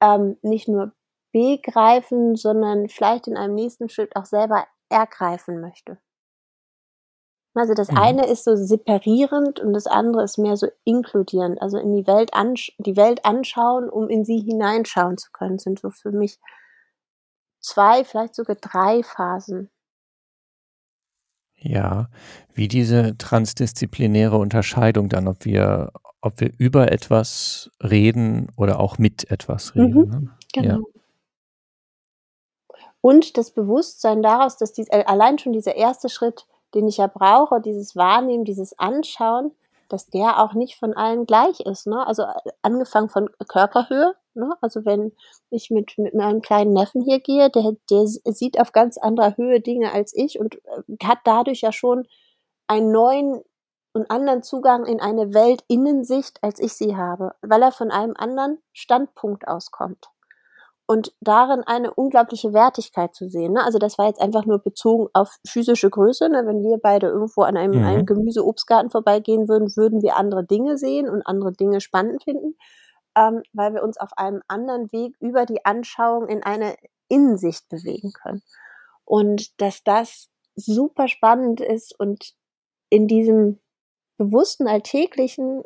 ähm, 0.01 0.39
nicht 0.43 0.69
nur 0.69 0.93
begreifen, 1.33 2.35
sondern 2.37 2.89
vielleicht 2.89 3.29
in 3.29 3.37
einem 3.37 3.55
nächsten 3.55 3.89
Schritt 3.89 4.17
auch 4.17 4.25
selber 4.25 4.67
ergreifen 4.89 5.61
möchte. 5.61 5.99
Also 7.55 7.73
das 7.75 7.91
mhm. 7.91 7.99
eine 7.99 8.27
ist 8.27 8.45
so 8.45 8.57
separierend 8.57 9.61
und 9.61 9.73
das 9.75 9.87
andere 9.87 10.25
ist 10.25 10.39
mehr 10.39 10.57
so 10.57 10.67
inkludierend, 10.83 11.63
also 11.63 11.79
in 11.79 11.95
die 11.95 12.07
Welt, 12.07 12.33
die 12.79 12.97
Welt 12.97 13.25
anschauen, 13.25 13.89
um 13.89 14.09
in 14.09 14.25
sie 14.25 14.41
hineinschauen 14.41 15.17
zu 15.19 15.31
können, 15.31 15.59
sind 15.61 15.79
so 15.79 15.91
für 15.91 16.11
mich 16.11 16.41
zwei, 17.61 18.05
vielleicht 18.05 18.35
sogar 18.35 18.57
drei 18.57 19.05
Phasen. 19.05 19.71
Ja, 21.57 22.09
wie 22.53 22.69
diese 22.69 23.17
transdisziplinäre 23.17 24.37
Unterscheidung 24.37 25.09
dann, 25.09 25.29
ob 25.29 25.45
wir, 25.45 25.93
ob 26.21 26.41
wir 26.41 26.53
über 26.59 26.91
etwas 26.91 27.71
reden 27.83 28.49
oder 28.57 28.81
auch 28.81 28.99
mit 28.99 29.31
etwas 29.31 29.75
reden. 29.77 29.95
Mhm, 29.95 30.11
ne? 30.11 30.37
Genau. 30.53 30.69
Ja. 30.69 30.81
Und 33.01 33.37
das 33.39 33.53
Bewusstsein 33.53 34.23
daraus, 34.23 34.57
dass 34.57 34.73
dies, 34.73 34.89
äh, 34.89 35.05
allein 35.07 35.39
schon 35.39 35.53
dieser 35.53 35.77
erste 35.77 36.09
Schritt 36.09 36.47
den 36.75 36.89
ich 36.89 36.99
ja 36.99 37.07
brauche, 37.07 37.61
dieses 37.61 37.97
Wahrnehmen, 37.97 38.45
dieses 38.45 38.79
Anschauen, 38.79 39.53
dass 39.89 40.09
der 40.09 40.43
auch 40.43 40.55
nicht 40.55 40.77
von 40.77 40.95
allen 40.95 41.27
gleich 41.27 41.61
ist. 41.61 41.87
Ne? 41.87 42.07
Also 42.07 42.25
angefangen 42.63 43.09
von 43.09 43.31
Körperhöhe. 43.49 44.15
Ne? 44.35 44.55
Also 44.61 44.85
wenn 44.85 45.13
ich 45.51 45.71
mit, 45.71 45.97
mit 45.99 46.15
meinem 46.15 46.43
kleinen 46.43 46.73
Neffen 46.73 47.03
hier 47.03 47.21
gehe, 47.21 47.51
der, 47.51 47.77
der 47.91 48.07
sieht 48.07 48.59
auf 48.61 48.73
ganz 48.73 48.99
anderer 48.99 49.37
Höhe 49.37 49.61
Dinge 49.61 49.93
als 49.93 50.15
ich 50.15 50.39
und 50.39 50.57
äh, 50.57 50.97
hat 51.05 51.19
dadurch 51.25 51.61
ja 51.61 51.73
schon 51.73 52.07
einen 52.67 52.91
neuen 52.91 53.43
und 53.93 54.11
anderen 54.11 54.43
Zugang 54.43 54.87
in 54.87 55.01
eine 55.01 55.35
Weltinnensicht, 55.35 56.43
als 56.43 56.59
ich 56.59 56.73
sie 56.73 56.97
habe, 56.97 57.35
weil 57.43 57.63
er 57.63 57.71
von 57.71 57.93
einem 57.93 58.15
anderen 58.17 58.59
Standpunkt 58.73 59.47
auskommt 59.47 60.11
und 60.87 61.15
darin 61.21 61.63
eine 61.63 61.95
unglaubliche 61.95 62.53
Wertigkeit 62.53 63.15
zu 63.15 63.29
sehen. 63.29 63.55
Ne? 63.55 63.65
Also 63.65 63.79
das 63.79 63.97
war 63.97 64.07
jetzt 64.07 64.21
einfach 64.21 64.45
nur 64.45 64.59
bezogen 64.59 65.09
auf 65.15 65.37
physische 65.47 65.89
Größe. 65.89 66.29
Ne? 66.29 66.45
Wenn 66.47 66.63
wir 66.63 66.79
beide 66.79 67.07
irgendwo 67.09 67.43
an 67.43 67.57
einem, 67.57 67.81
mhm. 67.81 67.87
einem 67.87 68.07
Gemüse-Obstgarten 68.07 68.91
vorbeigehen 68.91 69.49
würden, 69.49 69.75
würden 69.77 70.03
wir 70.03 70.17
andere 70.17 70.45
Dinge 70.45 70.77
sehen 70.77 71.09
und 71.09 71.23
andere 71.27 71.53
Dinge 71.53 71.81
spannend 71.81 72.25
finden, 72.25 72.57
ähm, 73.17 73.43
weil 73.55 73.73
wir 73.73 73.83
uns 73.83 73.97
auf 73.97 74.11
einem 74.19 74.43
anderen 74.47 74.93
Weg 74.93 75.17
über 75.21 75.47
die 75.47 75.65
Anschauung 75.65 76.29
in 76.29 76.43
eine 76.43 76.77
Innensicht 77.09 77.69
bewegen 77.71 78.13
können. 78.13 78.43
Und 79.05 79.61
dass 79.61 79.83
das 79.85 80.29
super 80.55 81.09
spannend 81.09 81.61
ist 81.61 81.99
und 81.99 82.35
in 82.91 83.09
diesem 83.09 83.59
bewussten 84.19 84.69
Alltäglichen 84.69 85.63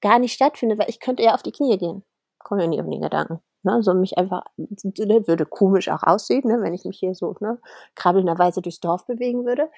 gar 0.00 0.18
nicht 0.18 0.32
stattfindet, 0.32 0.78
weil 0.78 0.90
ich 0.90 0.98
könnte 0.98 1.22
ja 1.22 1.34
auf 1.34 1.42
die 1.42 1.52
Knie 1.52 1.78
gehen. 1.78 2.04
Komme 2.38 2.62
ja 2.62 2.68
nie 2.68 2.80
auf 2.80 2.88
den 2.88 3.00
Gedanken. 3.00 3.40
Ne, 3.64 3.82
so 3.82 3.94
mich 3.94 4.18
einfach, 4.18 4.42
ne, 4.56 5.26
würde 5.26 5.46
komisch 5.46 5.88
auch 5.88 6.02
aussehen, 6.02 6.48
ne, 6.48 6.60
wenn 6.60 6.74
ich 6.74 6.84
mich 6.84 6.98
hier 6.98 7.14
so 7.14 7.36
ne, 7.40 7.58
krabbelnderweise 7.94 8.60
durchs 8.60 8.80
Dorf 8.80 9.06
bewegen 9.06 9.44
würde. 9.44 9.70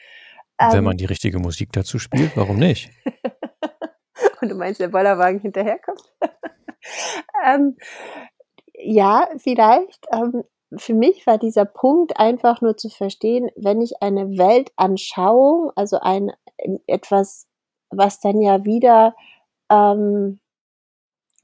Wenn 0.58 0.78
ähm, 0.78 0.84
man 0.84 0.96
die 0.96 1.04
richtige 1.04 1.38
Musik 1.38 1.72
dazu 1.72 1.98
spielt, 1.98 2.36
warum 2.36 2.56
nicht? 2.56 2.90
Und 4.40 4.50
du 4.50 4.54
meinst, 4.54 4.80
der 4.80 4.88
Bollerwagen 4.88 5.40
hinterherkommt? 5.40 6.02
ähm, 7.46 7.76
ja, 8.74 9.28
vielleicht. 9.38 10.06
Ähm, 10.12 10.44
für 10.76 10.94
mich 10.94 11.26
war 11.26 11.38
dieser 11.38 11.64
Punkt 11.64 12.18
einfach 12.18 12.60
nur 12.60 12.76
zu 12.76 12.88
verstehen, 12.88 13.50
wenn 13.56 13.80
ich 13.80 14.02
eine 14.02 14.38
Weltanschauung, 14.38 15.70
also 15.76 15.98
ein 16.00 16.32
etwas, 16.86 17.48
was 17.90 18.20
dann 18.20 18.40
ja 18.40 18.64
wieder 18.64 19.14
ähm, 19.70 20.40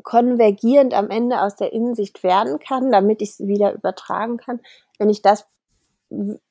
konvergierend 0.02 0.94
am 0.94 1.10
Ende 1.10 1.40
aus 1.40 1.56
der 1.56 1.72
Innensicht 1.72 2.22
werden 2.22 2.58
kann, 2.58 2.90
damit 2.90 3.22
ich 3.22 3.30
es 3.30 3.40
wieder 3.40 3.72
übertragen 3.72 4.36
kann, 4.36 4.60
wenn 4.98 5.10
ich 5.10 5.22
das 5.22 5.46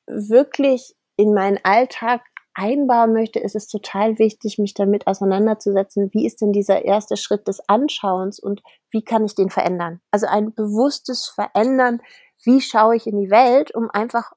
wirklich 0.06 0.94
in 1.16 1.34
meinen 1.34 1.58
Alltag 1.62 2.22
einbauen 2.54 3.12
möchte, 3.12 3.38
ist 3.38 3.54
es 3.54 3.68
total 3.68 4.18
wichtig, 4.18 4.58
mich 4.58 4.74
damit 4.74 5.06
auseinanderzusetzen, 5.06 6.10
wie 6.12 6.26
ist 6.26 6.40
denn 6.40 6.52
dieser 6.52 6.84
erste 6.84 7.16
Schritt 7.16 7.46
des 7.46 7.60
Anschauens 7.68 8.40
und 8.40 8.62
wie 8.90 9.02
kann 9.02 9.24
ich 9.24 9.34
den 9.34 9.50
verändern? 9.50 10.00
Also 10.10 10.26
ein 10.26 10.52
bewusstes 10.52 11.26
Verändern, 11.28 12.00
wie 12.42 12.60
schaue 12.60 12.96
ich 12.96 13.06
in 13.06 13.18
die 13.18 13.30
Welt, 13.30 13.74
um 13.74 13.90
einfach 13.90 14.32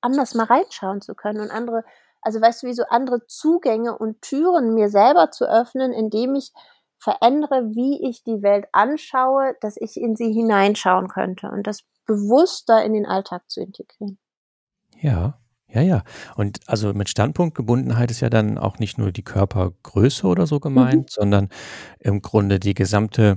anders 0.00 0.34
mal 0.34 0.44
reinschauen 0.44 1.00
zu 1.00 1.14
können 1.14 1.40
und 1.40 1.50
andere, 1.50 1.84
also 2.20 2.40
weißt 2.40 2.62
du, 2.62 2.66
wie 2.66 2.74
so 2.74 2.84
andere 2.88 3.26
Zugänge 3.26 3.96
und 3.96 4.22
Türen 4.22 4.74
mir 4.74 4.88
selber 4.88 5.30
zu 5.30 5.48
öffnen, 5.48 5.92
indem 5.92 6.34
ich 6.34 6.52
verändere, 6.98 7.70
wie 7.74 8.08
ich 8.08 8.24
die 8.24 8.42
Welt 8.42 8.66
anschaue, 8.72 9.54
dass 9.60 9.76
ich 9.76 9.96
in 9.96 10.16
sie 10.16 10.32
hineinschauen 10.32 11.08
könnte 11.08 11.50
und 11.50 11.66
das 11.66 11.84
bewusster 12.06 12.84
in 12.84 12.92
den 12.92 13.06
Alltag 13.06 13.48
zu 13.48 13.60
integrieren. 13.60 14.18
Ja, 15.00 15.38
ja, 15.68 15.82
ja. 15.82 16.02
Und 16.34 16.60
also 16.66 16.94
mit 16.94 17.08
Standpunktgebundenheit 17.08 18.10
ist 18.10 18.20
ja 18.20 18.30
dann 18.30 18.58
auch 18.58 18.78
nicht 18.78 18.98
nur 18.98 19.12
die 19.12 19.22
Körpergröße 19.22 20.26
oder 20.26 20.46
so 20.46 20.60
gemeint, 20.60 21.02
mhm. 21.02 21.08
sondern 21.08 21.48
im 22.00 22.22
Grunde 22.22 22.58
die 22.58 22.74
gesamte, 22.74 23.34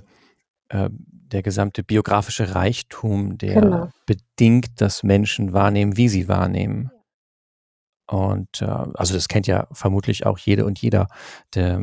äh, 0.69 0.89
der 0.91 1.43
gesamte 1.43 1.83
biografische 1.83 2.55
Reichtum, 2.55 3.37
der 3.37 3.61
genau. 3.61 3.89
bedingt, 4.05 4.79
dass 4.79 5.03
Menschen 5.03 5.53
wahrnehmen, 5.53 5.97
wie 5.97 6.09
sie 6.09 6.27
wahrnehmen. 6.27 6.89
Und 8.07 8.61
äh, 8.61 8.65
also 8.65 9.13
das 9.13 9.27
kennt 9.27 9.47
ja 9.47 9.67
vermutlich 9.71 10.25
auch 10.25 10.37
jede 10.37 10.65
und 10.65 10.81
jeder, 10.81 11.07
der, 11.53 11.81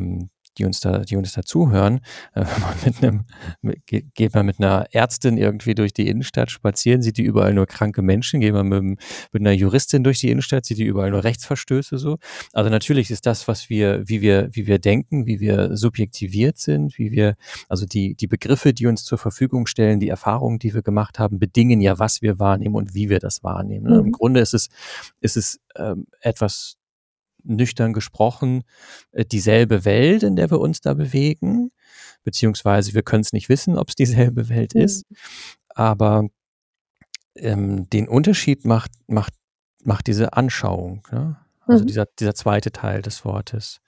die 0.59 0.65
uns 0.65 0.79
da, 0.79 0.99
die 0.99 1.15
uns 1.15 1.33
da 1.33 1.43
zuhören, 1.43 2.01
äh, 2.33 2.45
wenn 2.45 2.61
man 2.61 2.75
mit 2.85 3.03
einem, 3.03 3.25
mit, 3.61 3.85
geht 4.13 4.33
man 4.33 4.45
mit 4.45 4.59
einer 4.59 4.87
Ärztin 4.91 5.37
irgendwie 5.37 5.73
durch 5.73 5.93
die 5.93 6.07
Innenstadt 6.07 6.51
spazieren, 6.51 7.01
sieht 7.01 7.17
die 7.17 7.23
überall 7.23 7.53
nur 7.53 7.65
kranke 7.65 8.01
Menschen, 8.01 8.41
geht 8.41 8.53
man 8.53 8.67
mit, 8.67 8.99
mit 9.31 9.41
einer 9.41 9.53
Juristin 9.53 10.03
durch 10.03 10.19
die 10.19 10.29
Innenstadt, 10.29 10.65
sieht 10.65 10.77
die 10.77 10.85
überall 10.85 11.11
nur 11.11 11.23
Rechtsverstöße 11.23 11.97
so. 11.97 12.17
Also 12.53 12.69
natürlich 12.69 13.09
ist 13.09 13.25
das, 13.25 13.47
was 13.47 13.69
wir, 13.69 14.07
wie 14.07 14.21
wir, 14.21 14.49
wie 14.51 14.67
wir 14.67 14.79
denken, 14.79 15.25
wie 15.25 15.39
wir 15.39 15.75
subjektiviert 15.75 16.57
sind, 16.57 16.97
wie 16.97 17.11
wir, 17.11 17.35
also 17.69 17.85
die, 17.85 18.15
die 18.15 18.27
Begriffe, 18.27 18.73
die 18.73 18.87
uns 18.87 19.03
zur 19.03 19.17
Verfügung 19.17 19.65
stellen, 19.65 19.99
die 19.99 20.09
Erfahrungen, 20.09 20.59
die 20.59 20.73
wir 20.73 20.81
gemacht 20.81 21.19
haben, 21.19 21.39
bedingen 21.39 21.81
ja, 21.81 21.99
was 21.99 22.21
wir 22.21 22.39
wahrnehmen 22.39 22.75
und 22.75 22.93
wie 22.93 23.09
wir 23.09 23.19
das 23.19 23.43
wahrnehmen. 23.43 23.93
Mhm. 23.93 24.07
Im 24.07 24.11
Grunde 24.11 24.41
ist 24.41 24.53
es, 24.53 24.69
ist 25.21 25.37
es 25.37 25.59
ähm, 25.75 26.07
etwas 26.21 26.78
nüchtern 27.43 27.93
gesprochen 27.93 28.63
äh, 29.11 29.25
dieselbe 29.25 29.85
Welt, 29.85 30.23
in 30.23 30.35
der 30.35 30.51
wir 30.51 30.59
uns 30.59 30.81
da 30.81 30.93
bewegen, 30.93 31.71
beziehungsweise 32.23 32.93
wir 32.93 33.03
können 33.03 33.21
es 33.21 33.33
nicht 33.33 33.49
wissen, 33.49 33.77
ob 33.77 33.89
es 33.89 33.95
dieselbe 33.95 34.49
Welt 34.49 34.75
mhm. 34.75 34.81
ist, 34.81 35.05
aber 35.69 36.27
ähm, 37.35 37.89
den 37.89 38.07
Unterschied 38.07 38.65
macht, 38.65 38.91
macht, 39.07 39.33
macht 39.83 40.07
diese 40.07 40.33
Anschauung, 40.33 41.07
ne? 41.11 41.37
also 41.65 41.83
mhm. 41.83 41.87
dieser, 41.87 42.05
dieser 42.19 42.35
zweite 42.35 42.71
Teil 42.71 43.01
des 43.01 43.23
Wortes 43.25 43.81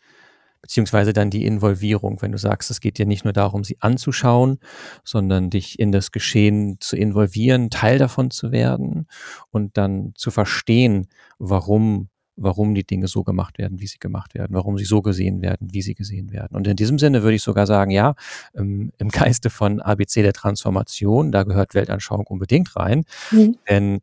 beziehungsweise 0.62 1.12
dann 1.12 1.29
die 1.29 1.46
Involvierung, 1.46 2.22
wenn 2.22 2.31
du 2.31 2.38
sagst, 2.38 2.70
es 2.72 2.79
geht 2.79 2.98
dir 2.98 3.05
nicht 3.05 3.24
nur 3.24 3.34
darum, 3.34 3.63
sie 3.63 3.77
anzuschauen, 3.79 4.60
sondern 5.03 5.50
dich 5.50 5.79
in 5.79 5.91
das 5.91 6.12
Geschehen 6.12 6.77
zu 6.79 6.96
involvieren, 6.96 7.70
Teil 7.70 7.98
davon 7.98 8.31
zu 8.31 8.51
werden 8.51 9.08
und 9.50 9.77
dann 9.77 10.13
zu 10.15 10.31
verstehen, 10.31 11.08
warum 11.39 12.10
warum 12.43 12.74
die 12.75 12.83
Dinge 12.83 13.07
so 13.07 13.24
gemacht 13.24 13.57
werden, 13.57 13.79
wie 13.79 13.88
sie 13.88 14.00
gemacht 14.00 14.33
werden, 14.33 14.53
warum 14.53 14.77
sie 14.77 14.86
so 14.86 15.01
gesehen 15.01 15.41
werden, 15.41 15.69
wie 15.71 15.81
sie 15.81 15.95
gesehen 15.95 16.31
werden. 16.31 16.55
Und 16.55 16.67
in 16.67 16.75
diesem 16.75 17.00
Sinne 17.00 17.24
würde 17.24 17.36
ich 17.36 17.43
sogar 17.43 17.67
sagen, 17.67 17.91
ja, 17.91 18.15
im, 18.53 18.91
im 18.98 19.10
Geiste 19.10 19.50
von 19.50 19.79
ABC 19.81 20.21
der 20.21 20.33
Transformation, 20.33 21.31
da 21.31 21.43
gehört 21.43 21.75
Weltanschauung 21.75 22.27
unbedingt 22.27 22.75
rein, 22.75 23.03
mhm. 23.31 23.57
denn 23.69 24.01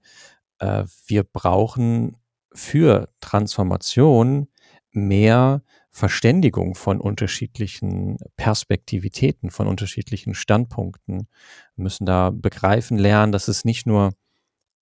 äh, 0.58 0.84
wir 1.06 1.24
brauchen 1.24 2.16
für 2.52 3.08
Transformation 3.20 4.48
mehr 4.90 5.62
Verständigung 5.90 6.74
von 6.74 7.00
unterschiedlichen 7.00 8.18
Perspektivitäten, 8.36 9.50
von 9.50 9.66
unterschiedlichen 9.66 10.34
Standpunkten. 10.34 11.28
Wir 11.74 11.82
müssen 11.82 12.06
da 12.06 12.30
begreifen 12.30 12.98
lernen, 12.98 13.32
dass 13.32 13.48
es 13.48 13.64
nicht 13.64 13.86
nur 13.86 14.12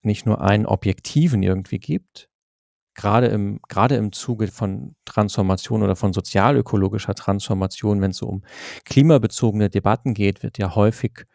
nicht 0.06 0.24
nur 0.24 0.40
einen 0.40 0.64
Objektiven 0.64 1.42
irgendwie 1.42 1.78
gibt, 1.78 2.30
gerade 2.96 3.26
im, 3.26 3.60
gerade 3.68 3.94
im 3.96 4.10
Zuge 4.10 4.48
von 4.48 4.96
Transformation 5.04 5.82
oder 5.82 5.94
von 5.94 6.12
sozialökologischer 6.12 7.14
Transformation, 7.14 8.00
wenn 8.00 8.10
es 8.10 8.16
so 8.16 8.26
um 8.26 8.42
klimabezogene 8.84 9.70
Debatten 9.70 10.14
geht, 10.14 10.42
wird 10.42 10.58
ja 10.58 10.74
häufig, 10.74 11.26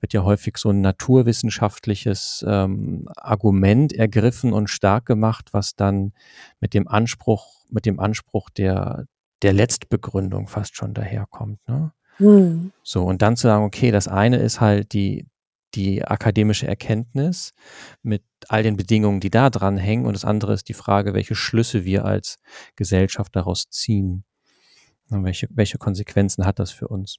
wird 0.00 0.12
ja 0.12 0.22
häufig 0.22 0.56
so 0.56 0.70
ein 0.70 0.80
naturwissenschaftliches 0.80 2.44
ähm, 2.48 3.08
Argument 3.16 3.92
ergriffen 3.92 4.52
und 4.52 4.70
stark 4.70 5.06
gemacht, 5.06 5.48
was 5.52 5.74
dann 5.74 6.12
mit 6.60 6.72
dem 6.72 6.88
Anspruch, 6.88 7.46
mit 7.68 7.84
dem 7.84 8.00
Anspruch 8.00 8.48
der, 8.50 9.06
der 9.42 9.52
Letztbegründung 9.52 10.46
fast 10.46 10.76
schon 10.76 10.94
daherkommt. 10.94 11.58
Ne? 11.68 11.92
Hm. 12.18 12.72
So, 12.82 13.04
und 13.04 13.22
dann 13.22 13.36
zu 13.36 13.48
sagen, 13.48 13.64
okay, 13.64 13.90
das 13.90 14.08
eine 14.08 14.36
ist 14.38 14.60
halt 14.60 14.92
die, 14.92 15.26
die 15.74 16.04
akademische 16.04 16.66
Erkenntnis 16.66 17.52
mit 18.02 18.22
all 18.48 18.62
den 18.62 18.76
Bedingungen, 18.76 19.20
die 19.20 19.30
da 19.30 19.50
dran 19.50 19.76
hängen. 19.76 20.06
Und 20.06 20.14
das 20.14 20.24
andere 20.24 20.54
ist 20.54 20.68
die 20.68 20.74
Frage, 20.74 21.14
welche 21.14 21.34
Schlüsse 21.34 21.84
wir 21.84 22.04
als 22.04 22.38
Gesellschaft 22.76 23.36
daraus 23.36 23.68
ziehen. 23.68 24.24
Und 25.10 25.24
welche, 25.24 25.48
welche 25.50 25.78
Konsequenzen 25.78 26.46
hat 26.46 26.58
das 26.58 26.70
für 26.70 26.88
uns? 26.88 27.18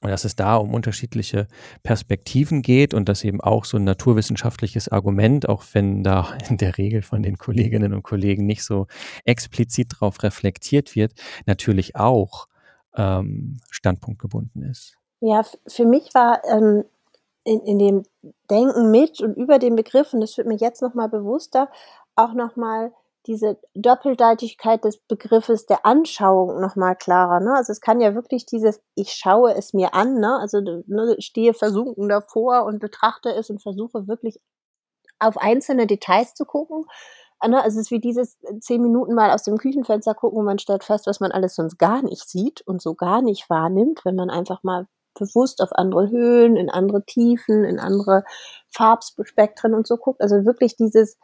Und 0.00 0.10
dass 0.10 0.24
es 0.24 0.36
da 0.36 0.56
um 0.56 0.74
unterschiedliche 0.74 1.48
Perspektiven 1.82 2.62
geht 2.62 2.94
und 2.94 3.08
dass 3.08 3.24
eben 3.24 3.40
auch 3.40 3.64
so 3.64 3.78
ein 3.78 3.84
naturwissenschaftliches 3.84 4.88
Argument, 4.88 5.48
auch 5.48 5.64
wenn 5.72 6.04
da 6.04 6.36
in 6.48 6.56
der 6.56 6.78
Regel 6.78 7.02
von 7.02 7.22
den 7.22 7.36
Kolleginnen 7.36 7.92
und 7.92 8.02
Kollegen 8.02 8.46
nicht 8.46 8.64
so 8.64 8.86
explizit 9.24 9.94
darauf 9.94 10.22
reflektiert 10.22 10.94
wird, 10.94 11.14
natürlich 11.46 11.96
auch 11.96 12.46
ähm, 12.94 13.60
standpunktgebunden 13.70 14.62
ist. 14.62 14.96
Ja, 15.20 15.44
für 15.66 15.84
mich 15.84 16.14
war 16.14 16.42
ähm, 16.48 16.84
in, 17.48 17.60
in 17.60 17.78
dem 17.78 18.02
Denken 18.50 18.90
mit 18.90 19.20
und 19.22 19.34
über 19.36 19.58
den 19.58 19.74
Begriffen, 19.74 20.20
das 20.20 20.36
wird 20.36 20.46
mir 20.46 20.56
jetzt 20.56 20.82
nochmal 20.82 21.08
bewusster, 21.08 21.70
auch 22.14 22.34
nochmal 22.34 22.92
diese 23.26 23.58
Doppeldeutigkeit 23.74 24.84
des 24.84 24.98
Begriffes 24.98 25.66
der 25.66 25.84
Anschauung 25.84 26.60
nochmal 26.60 26.96
klarer. 26.96 27.40
Ne? 27.40 27.54
Also 27.54 27.72
es 27.72 27.80
kann 27.80 28.00
ja 28.00 28.14
wirklich 28.14 28.46
dieses, 28.46 28.80
ich 28.94 29.12
schaue 29.12 29.54
es 29.54 29.72
mir 29.72 29.94
an, 29.94 30.14
ne? 30.14 30.38
also 30.40 30.60
ne, 30.60 31.16
stehe 31.18 31.52
versunken 31.52 32.08
davor 32.08 32.64
und 32.64 32.80
betrachte 32.80 33.30
es 33.30 33.50
und 33.50 33.62
versuche 33.62 34.08
wirklich 34.08 34.40
auf 35.18 35.36
einzelne 35.36 35.86
Details 35.86 36.34
zu 36.34 36.44
gucken. 36.44 36.84
Ne? 37.46 37.62
Also 37.62 37.78
es 37.78 37.86
ist 37.86 37.90
wie 37.90 38.00
dieses 38.00 38.38
zehn 38.60 38.82
Minuten 38.82 39.14
mal 39.14 39.30
aus 39.30 39.42
dem 39.42 39.58
Küchenfenster 39.58 40.14
gucken 40.14 40.38
und 40.38 40.44
man 40.44 40.58
stellt 40.58 40.84
fest, 40.84 41.06
was 41.06 41.20
man 41.20 41.32
alles 41.32 41.54
sonst 41.54 41.78
gar 41.78 42.02
nicht 42.02 42.28
sieht 42.28 42.62
und 42.62 42.80
so 42.80 42.94
gar 42.94 43.20
nicht 43.20 43.50
wahrnimmt, 43.50 44.04
wenn 44.04 44.16
man 44.16 44.30
einfach 44.30 44.62
mal 44.62 44.86
bewusst 45.18 45.60
auf 45.60 45.70
andere 45.72 46.10
Höhen, 46.10 46.56
in 46.56 46.70
andere 46.70 47.04
Tiefen, 47.04 47.64
in 47.64 47.78
andere 47.78 48.24
Farbspektren 48.70 49.74
und 49.74 49.86
so 49.86 49.96
guckt. 49.96 50.20
Also 50.20 50.44
wirklich 50.44 50.76
dieses 50.76 51.18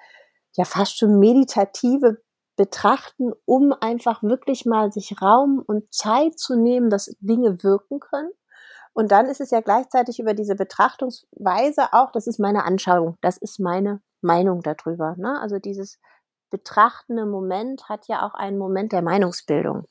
ja 0.56 0.64
fast 0.64 0.98
schon 0.98 1.18
meditative 1.18 2.22
Betrachten, 2.56 3.32
um 3.44 3.74
einfach 3.80 4.22
wirklich 4.22 4.64
mal 4.64 4.92
sich 4.92 5.20
Raum 5.20 5.62
und 5.66 5.92
Zeit 5.92 6.38
zu 6.38 6.56
nehmen, 6.56 6.90
dass 6.90 7.14
Dinge 7.20 7.62
wirken 7.62 8.00
können. 8.00 8.30
Und 8.92 9.10
dann 9.10 9.26
ist 9.26 9.40
es 9.40 9.50
ja 9.50 9.60
gleichzeitig 9.60 10.20
über 10.20 10.34
diese 10.34 10.54
Betrachtungsweise 10.54 11.92
auch, 11.92 12.12
das 12.12 12.28
ist 12.28 12.38
meine 12.38 12.64
Anschauung, 12.64 13.16
das 13.22 13.38
ist 13.38 13.58
meine 13.58 14.00
Meinung 14.20 14.62
darüber. 14.62 15.16
Ne? 15.16 15.40
Also 15.40 15.58
dieses 15.58 15.98
betrachtende 16.50 17.26
Moment 17.26 17.88
hat 17.88 18.06
ja 18.06 18.24
auch 18.24 18.34
einen 18.34 18.56
Moment 18.56 18.92
der 18.92 19.02
Meinungsbildung. 19.02 19.82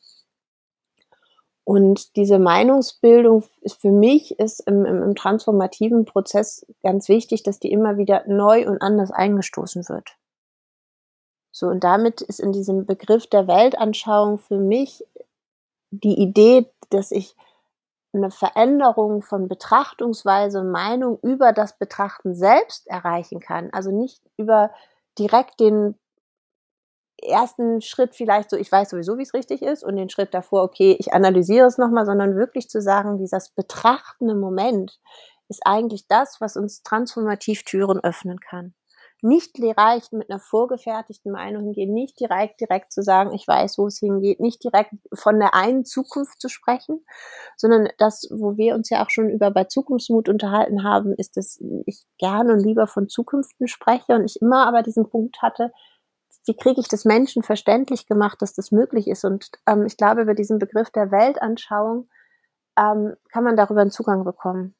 Und 1.65 2.17
diese 2.17 2.39
Meinungsbildung 2.39 3.43
ist 3.61 3.79
für 3.79 3.91
mich 3.91 4.37
ist 4.37 4.59
im, 4.61 4.85
im, 4.85 5.01
im, 5.01 5.15
transformativen 5.15 6.03
Prozess 6.03 6.65
ganz 6.81 7.07
wichtig, 7.07 7.43
dass 7.43 7.59
die 7.59 7.71
immer 7.71 7.97
wieder 7.97 8.23
neu 8.27 8.67
und 8.67 8.81
anders 8.81 9.11
eingestoßen 9.11 9.87
wird. 9.87 10.17
So, 11.51 11.67
und 11.67 11.83
damit 11.83 12.21
ist 12.21 12.39
in 12.39 12.51
diesem 12.51 12.85
Begriff 12.85 13.27
der 13.27 13.47
Weltanschauung 13.47 14.39
für 14.39 14.57
mich 14.57 15.05
die 15.91 16.19
Idee, 16.19 16.69
dass 16.89 17.11
ich 17.11 17.35
eine 18.13 18.29
Veränderung 18.29 19.21
von 19.21 19.47
Betrachtungsweise 19.47 20.59
und 20.59 20.71
Meinung 20.71 21.17
über 21.21 21.53
das 21.53 21.77
Betrachten 21.77 22.35
selbst 22.35 22.87
erreichen 22.87 23.39
kann. 23.39 23.69
Also 23.71 23.91
nicht 23.91 24.21
über 24.37 24.71
direkt 25.17 25.59
den 25.59 25.95
ersten 27.27 27.81
Schritt 27.81 28.15
vielleicht 28.15 28.49
so, 28.49 28.57
ich 28.57 28.71
weiß 28.71 28.89
sowieso, 28.89 29.17
wie 29.17 29.23
es 29.23 29.33
richtig 29.33 29.61
ist, 29.61 29.83
und 29.83 29.95
den 29.95 30.09
Schritt 30.09 30.33
davor, 30.33 30.63
okay, 30.63 30.95
ich 30.99 31.13
analysiere 31.13 31.67
es 31.67 31.77
nochmal, 31.77 32.05
sondern 32.05 32.35
wirklich 32.35 32.69
zu 32.69 32.81
sagen, 32.81 33.17
dieses 33.17 33.49
betrachtende 33.49 34.35
Moment 34.35 34.99
ist 35.49 35.61
eigentlich 35.65 36.07
das, 36.07 36.39
was 36.39 36.57
uns 36.57 36.83
transformativ 36.83 37.63
Türen 37.63 37.99
öffnen 37.99 38.39
kann. 38.39 38.73
Nicht 39.25 39.55
reicht 39.77 40.11
mit 40.11 40.29
einer 40.29 40.41
vorgefertigten 40.41 41.31
Meinung 41.31 41.63
hingehen, 41.63 41.93
nicht 41.93 42.19
direkt, 42.19 42.59
direkt 42.59 42.91
zu 42.91 43.01
sagen, 43.01 43.33
ich 43.33 43.47
weiß, 43.47 43.77
wo 43.77 43.87
es 43.87 43.99
hingeht, 43.99 44.41
nicht 44.41 44.61
direkt 44.61 44.91
von 45.13 45.39
der 45.39 45.53
einen 45.53 45.85
Zukunft 45.85 46.41
zu 46.41 46.49
sprechen, 46.49 47.05
sondern 47.55 47.87
das, 47.99 48.27
wo 48.31 48.57
wir 48.57 48.75
uns 48.75 48.89
ja 48.89 49.01
auch 49.01 49.09
schon 49.09 49.29
über 49.29 49.49
bei 49.49 49.63
Zukunftsmut 49.63 50.27
unterhalten 50.27 50.83
haben, 50.83 51.13
ist, 51.13 51.37
dass 51.37 51.63
ich 51.85 52.03
gerne 52.17 52.51
und 52.51 52.59
lieber 52.59 52.85
von 52.85 53.07
Zukünften 53.07 53.69
spreche 53.69 54.13
und 54.13 54.25
ich 54.25 54.41
immer 54.41 54.67
aber 54.67 54.81
diesen 54.81 55.09
Punkt 55.09 55.41
hatte, 55.41 55.71
wie 56.45 56.55
kriege 56.55 56.81
ich 56.81 56.87
das 56.87 57.05
Menschen 57.05 57.43
verständlich 57.43 58.05
gemacht, 58.05 58.41
dass 58.41 58.53
das 58.53 58.71
möglich 58.71 59.07
ist? 59.07 59.23
Und 59.23 59.49
ähm, 59.67 59.85
ich 59.85 59.97
glaube, 59.97 60.21
über 60.21 60.33
diesen 60.33 60.59
Begriff 60.59 60.89
der 60.89 61.11
Weltanschauung 61.11 62.07
ähm, 62.77 63.15
kann 63.31 63.43
man 63.43 63.55
darüber 63.55 63.81
einen 63.81 63.91
Zugang 63.91 64.23
bekommen. 64.23 64.75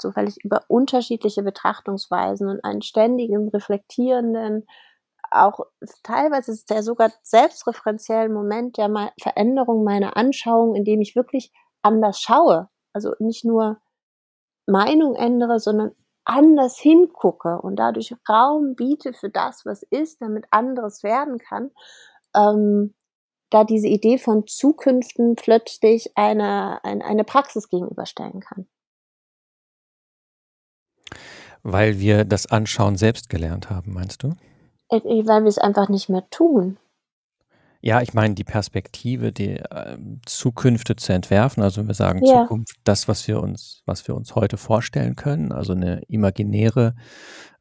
So, 0.00 0.14
weil 0.14 0.28
ich 0.28 0.44
über 0.44 0.64
unterschiedliche 0.68 1.42
Betrachtungsweisen 1.42 2.48
und 2.48 2.64
einen 2.64 2.82
ständigen, 2.82 3.48
reflektierenden, 3.48 4.66
auch 5.30 5.60
teilweise 6.02 6.52
ist 6.52 6.70
der 6.70 6.82
sogar 6.82 7.10
selbstreferenziellen 7.22 8.32
Moment 8.32 8.76
der 8.76 9.12
Veränderung 9.20 9.84
meiner 9.84 10.16
Anschauung, 10.16 10.74
indem 10.74 11.00
ich 11.00 11.16
wirklich 11.16 11.52
anders 11.82 12.20
schaue. 12.20 12.68
Also 12.92 13.14
nicht 13.18 13.44
nur 13.44 13.78
Meinung 14.66 15.14
ändere, 15.14 15.58
sondern 15.58 15.92
anders 16.24 16.78
hingucke 16.78 17.60
und 17.60 17.76
dadurch 17.76 18.14
Raum 18.28 18.74
biete 18.74 19.12
für 19.12 19.30
das, 19.30 19.64
was 19.64 19.82
ist, 19.82 20.20
damit 20.20 20.46
anderes 20.50 21.02
werden 21.02 21.38
kann, 21.38 21.70
ähm, 22.34 22.94
da 23.50 23.64
diese 23.64 23.88
Idee 23.88 24.18
von 24.18 24.46
Zukünften 24.46 25.36
plötzlich 25.36 26.16
eine, 26.16 26.82
eine, 26.84 27.04
eine 27.04 27.24
Praxis 27.24 27.68
gegenüberstellen 27.68 28.40
kann. 28.40 28.66
Weil 31.62 32.00
wir 32.00 32.24
das 32.24 32.46
Anschauen 32.46 32.96
selbst 32.96 33.28
gelernt 33.28 33.70
haben, 33.70 33.92
meinst 33.92 34.22
du? 34.22 34.34
Äh, 34.88 35.00
weil 35.26 35.42
wir 35.42 35.48
es 35.48 35.58
einfach 35.58 35.88
nicht 35.88 36.08
mehr 36.08 36.28
tun. 36.30 36.78
Ja, 37.84 38.00
ich 38.00 38.14
meine, 38.14 38.34
die 38.34 38.44
Perspektive, 38.44 39.32
die 39.32 39.56
äh, 39.56 39.98
Zukünfte 40.24 40.94
zu 40.94 41.12
entwerfen, 41.12 41.64
also 41.64 41.80
wenn 41.80 41.88
wir 41.88 41.94
sagen 41.94 42.24
Ja. 42.24 42.42
Zukunft, 42.42 42.76
das, 42.84 43.08
was 43.08 43.26
wir 43.26 43.40
uns, 43.42 43.82
was 43.86 44.06
wir 44.06 44.14
uns 44.14 44.36
heute 44.36 44.56
vorstellen 44.56 45.16
können, 45.16 45.50
also 45.50 45.72
eine 45.72 46.00
imaginäre, 46.06 46.94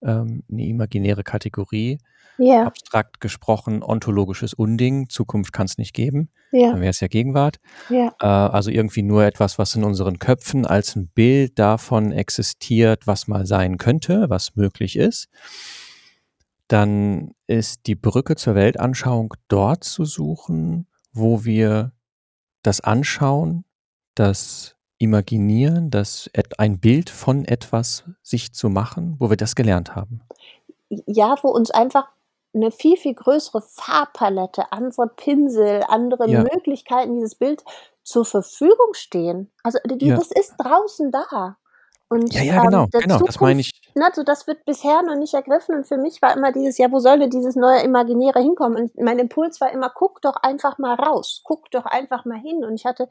ähm, 0.03 0.43
eine 0.51 0.65
imaginäre 0.67 1.23
Kategorie, 1.23 1.97
Ja. 2.37 2.67
abstrakt 2.67 3.19
gesprochen, 3.19 3.81
ontologisches 3.81 4.53
Unding, 4.53 5.09
Zukunft 5.09 5.53
kann 5.53 5.65
es 5.65 5.79
nicht 5.79 5.93
geben, 5.95 6.29
Ja. 6.51 6.69
dann 6.71 6.81
wäre 6.81 6.91
es 6.91 6.99
ja 6.99 7.07
Gegenwart. 7.07 7.57
Ja. 7.89 8.13
Äh, 8.21 8.25
also 8.27 8.69
irgendwie 8.69 9.01
nur 9.01 9.23
etwas, 9.25 9.57
was 9.57 9.73
in 9.75 9.83
unseren 9.83 10.19
Köpfen 10.19 10.67
als 10.67 10.95
ein 10.95 11.07
Bild 11.07 11.57
davon 11.57 12.11
existiert, 12.11 13.07
was 13.07 13.27
mal 13.27 13.47
sein 13.47 13.79
könnte, 13.79 14.29
was 14.29 14.55
möglich 14.55 14.97
ist 14.97 15.29
dann 16.71 17.35
ist 17.47 17.85
die 17.87 17.95
Brücke 17.95 18.37
zur 18.37 18.55
Weltanschauung 18.55 19.33
dort 19.49 19.83
zu 19.83 20.05
suchen, 20.05 20.87
wo 21.11 21.43
wir 21.43 21.91
das 22.63 22.79
Anschauen, 22.79 23.65
das 24.15 24.77
Imaginieren, 24.97 25.89
das 25.89 26.29
ein 26.57 26.79
Bild 26.79 27.09
von 27.09 27.43
etwas 27.43 28.05
sich 28.21 28.53
zu 28.53 28.69
machen, 28.69 29.15
wo 29.19 29.29
wir 29.29 29.35
das 29.37 29.55
gelernt 29.55 29.95
haben. 29.95 30.21
Ja, 31.07 31.35
wo 31.41 31.49
uns 31.49 31.71
einfach 31.71 32.07
eine 32.53 32.71
viel, 32.71 32.95
viel 32.97 33.15
größere 33.15 33.61
Farbpalette, 33.61 34.71
andere 34.71 35.07
Pinsel, 35.07 35.83
andere 35.87 36.29
Ja. 36.29 36.43
Möglichkeiten, 36.43 37.15
dieses 37.15 37.35
Bild 37.35 37.63
zur 38.03 38.25
Verfügung 38.25 38.93
stehen. 38.93 39.51
Also, 39.63 39.79
die 39.85 40.05
Ja. 40.07 40.15
das 40.15 40.31
ist 40.31 40.55
draußen 40.57 41.11
da. 41.11 41.57
Und, 42.11 42.33
Ja, 42.33 42.41
ja, 42.43 42.59
ähm, 42.59 42.59
genau, 42.59 42.87
der 42.93 43.03
genau, 43.03 43.21
das 43.21 43.39
meine 43.39 43.61
Zukunft 43.61 43.61
ich. 43.61 43.71
ne, 43.95 44.09
so 44.13 44.23
das 44.23 44.47
wird 44.47 44.65
bisher 44.65 45.01
noch 45.03 45.15
nicht 45.15 45.33
ergriffen 45.33 45.75
und 45.75 45.87
für 45.87 45.97
mich 45.97 46.21
war 46.21 46.35
immer 46.35 46.51
dieses: 46.51 46.77
„Ja, 46.77 46.91
wo 46.91 46.99
soll 46.99 47.19
denn 47.19 47.29
dieses 47.29 47.55
neue 47.55 47.81
Imaginäre 47.83 48.41
hinkommen?“ 48.41 48.77
Und 48.83 48.97
mein 48.99 49.19
Impuls 49.19 49.61
war 49.61 49.71
immer: 49.71 49.89
„Guck 49.93 50.21
doch 50.21 50.35
einfach 50.43 50.77
mal 50.77 50.95
raus, 50.95 51.41
guck 51.45 51.71
doch 51.71 51.85
einfach 51.85 52.25
mal 52.25 52.39
hin.“ 52.39 52.65
Und 52.65 52.75
ich 52.75 52.85
hatte 52.85 53.07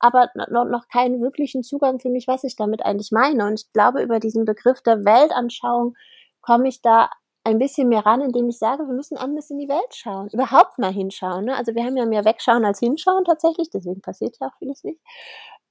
aber 0.00 0.28
no 0.48 0.64
noch 0.64 0.88
keinen 0.88 1.22
wirklichen 1.22 1.62
Zugang 1.62 1.98
für 2.00 2.10
mich, 2.10 2.28
was 2.28 2.44
ich 2.44 2.56
damit 2.56 2.84
eigentlich 2.84 3.10
meine. 3.12 3.46
Und 3.46 3.54
ich 3.54 3.72
glaube, 3.72 4.02
über 4.02 4.20
diesen 4.20 4.44
Begriff 4.44 4.82
der 4.82 5.04
Weltanschauung 5.04 5.94
komme 6.42 6.68
ich 6.68 6.82
da 6.82 7.10
ein 7.44 7.58
bisschen 7.58 7.88
mehr 7.88 8.06
ran, 8.06 8.20
indem 8.20 8.48
ich 8.50 8.58
sage, 8.58 8.84
wir 8.86 8.94
müssen 8.94 9.16
anders 9.18 9.50
in 9.50 9.58
die 9.58 9.68
Welt 9.68 9.94
schauen, 9.94 10.28
überhaupt 10.32 10.78
mal 10.78 10.92
hinschauen, 10.92 11.46
ne? 11.46 11.56
Also, 11.56 11.74
wir 11.74 11.84
haben 11.84 11.96
ja 11.96 12.06
mehr 12.06 12.24
Wegschauen 12.24 12.64
als 12.64 12.78
Hinschauen 12.80 13.24
tatsächlich, 13.24 13.70
deswegen 13.70 14.00
passiert 14.02 14.36
ja 14.40 14.48
auch 14.48 14.58
vieles 14.58 14.84
nicht. 14.84 15.00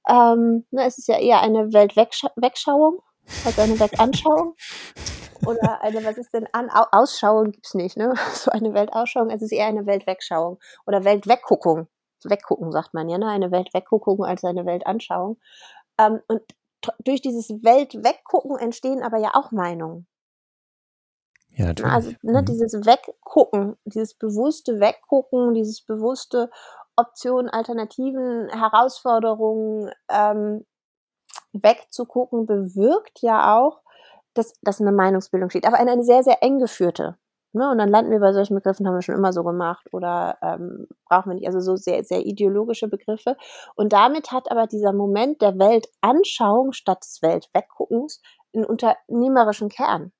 Ähm, 0.08 0.66
ne, 0.70 0.84
es 0.86 0.98
ist 0.98 1.08
ja 1.08 1.18
eher 1.18 1.40
eine 1.40 1.72
Weltwegsch 1.72 2.24
Wegschauung 2.36 3.00
als 3.44 3.58
eine 3.58 3.78
Weltanschauung. 3.78 4.56
Oder 5.44 5.82
eine 5.82 6.04
was 6.04 6.18
ist 6.18 6.32
denn 6.32 6.46
an 6.52 6.70
Au 6.70 6.84
Ausschauung 6.92 7.50
gibt's 7.50 7.74
nicht, 7.74 7.96
ne? 7.96 8.14
So 8.34 8.50
eine 8.50 8.74
Weltausschauung, 8.74 9.30
es 9.30 9.42
ist 9.42 9.52
eher 9.52 9.66
eine 9.66 9.86
Weltwegschauung 9.86 10.58
oder 10.86 11.04
Weltwegguckung. 11.04 11.88
Weggucken 12.24 12.70
sagt 12.70 12.94
man 12.94 13.08
ja, 13.08 13.18
ne? 13.18 13.26
Eine 13.26 13.50
Weltwegguckung 13.50 14.24
als 14.24 14.44
eine 14.44 14.64
Weltanschauung. 14.66 15.40
Ähm, 15.98 16.20
und 16.28 16.42
durch 17.00 17.20
dieses 17.22 17.50
Weltweggucken 17.50 18.58
entstehen 18.58 19.02
aber 19.02 19.18
ja 19.18 19.30
auch 19.34 19.50
Meinungen. 19.50 20.06
Ja, 21.54 21.66
also, 21.66 22.10
natürlich. 22.10 22.22
ne, 22.22 22.40
Mhm. 22.40 22.44
dieses 22.46 22.86
Weggucken, 22.86 23.76
dieses 23.84 24.14
bewusste 24.14 24.80
Weggucken, 24.80 25.54
dieses 25.54 25.82
bewusste 25.82 26.50
Optionen, 26.96 27.50
Alternativen, 27.50 28.48
Herausforderungen, 28.50 29.90
ähm, 30.10 30.64
wegzugucken, 31.54 32.46
bewirkt 32.46 33.20
ja 33.22 33.58
auch, 33.58 33.80
dass 34.34 34.54
dass 34.62 34.80
'ne 34.80 34.92
Meinungsbildung 34.92 35.50
steht, 35.50 35.66
aber 35.66 35.78
eine 35.78 35.92
eine 35.92 36.04
sehr, 36.04 36.22
sehr 36.24 36.42
eng 36.42 36.58
geführte, 36.60 37.16
ne? 37.52 37.70
Und 37.70 37.78
dann 37.78 37.88
landen 37.90 38.10
wir 38.12 38.20
bei 38.20 38.32
solchen 38.34 38.54
Begriffen, 38.56 38.86
haben 38.88 38.94
wir 38.96 39.02
schon 39.02 39.16
immer 39.16 39.32
so 39.34 39.44
gemacht 39.44 39.88
oder, 39.92 40.38
ähm, 40.42 40.88
brauchen 41.08 41.30
wir 41.32 41.34
nicht, 41.36 41.46
also 41.48 41.60
so 41.60 41.76
sehr, 41.76 42.04
sehr 42.04 42.26
ideologische 42.26 42.88
Begriffe. 42.88 43.36
Und 43.76 43.92
damit 43.94 44.32
hat 44.32 44.50
aber 44.50 44.66
dieser 44.68 44.92
Moment 44.94 45.42
der 45.42 45.58
Weltanschauung 45.58 46.72
statt 46.72 47.04
des 47.04 47.22
Weltwegguckens 47.22 48.22
'n 48.54 48.64
unternehmerischen 48.66 49.68
Kern. 49.70 50.12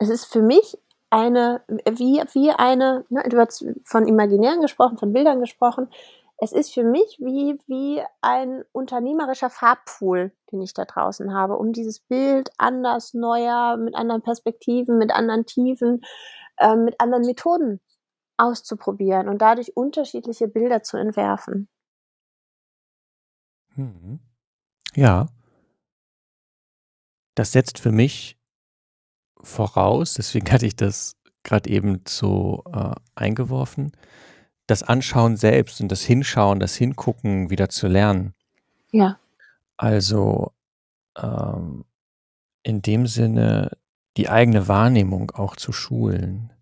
Es 0.00 0.10
ist 0.10 0.26
für 0.26 0.42
mich 0.42 0.76
eine 1.10 1.62
wie 1.68 2.22
wie 2.32 2.50
eine 2.50 3.04
ne, 3.08 3.22
du 3.28 3.38
hast 3.38 3.64
von 3.84 4.06
Imaginären 4.06 4.60
gesprochen, 4.60 4.98
von 4.98 5.12
Bildern 5.12 5.40
gesprochen. 5.40 5.88
Es 6.38 6.52
ist 6.52 6.74
für 6.74 6.84
mich 6.84 7.18
wie 7.20 7.58
wie 7.66 8.02
ein 8.20 8.64
unternehmerischer 8.72 9.50
Farbpool, 9.50 10.32
den 10.52 10.60
ich 10.60 10.74
da 10.74 10.84
draußen 10.84 11.32
habe, 11.32 11.56
um 11.56 11.72
dieses 11.72 12.00
Bild 12.00 12.50
anders, 12.58 13.14
neuer, 13.14 13.76
mit 13.76 13.94
anderen 13.94 14.22
Perspektiven, 14.22 14.98
mit 14.98 15.12
anderen 15.12 15.46
Tiefen, 15.46 16.02
ähm, 16.58 16.84
mit 16.84 17.00
anderen 17.00 17.24
Methoden 17.24 17.80
auszuprobieren 18.36 19.28
und 19.28 19.40
dadurch 19.40 19.76
unterschiedliche 19.76 20.48
Bilder 20.48 20.82
zu 20.82 20.96
entwerfen. 20.98 21.68
Mhm. 23.76 24.20
Ja. 24.94 25.28
Das 27.34 27.52
setzt 27.52 27.78
für 27.78 27.92
mich 27.92 28.38
voraus, 29.46 30.14
deswegen 30.14 30.46
hatte 30.52 30.66
ich 30.66 30.76
das 30.76 31.16
grad 31.44 31.66
eben 31.66 32.02
so, 32.08 32.64
äh, 32.74 32.92
eingeworfen, 33.14 33.92
das 34.66 34.82
Anschauen 34.82 35.36
selbst 35.36 35.80
und 35.80 35.92
das 35.92 36.02
Hinschauen, 36.02 36.60
das 36.60 36.76
Hingucken 36.76 37.50
wieder 37.50 37.68
zu 37.70 37.88
lernen. 37.88 38.34
Ja. 38.92 39.18
Also, 39.78 40.52
ähm, 41.18 41.84
in 42.64 42.82
dem 42.82 43.06
Sinne 43.06 43.72
die 44.16 44.28
eigene 44.30 44.68
Wahrnehmung 44.68 45.30
auch 45.32 45.56
zu 45.56 45.72
schulen. 45.72 46.52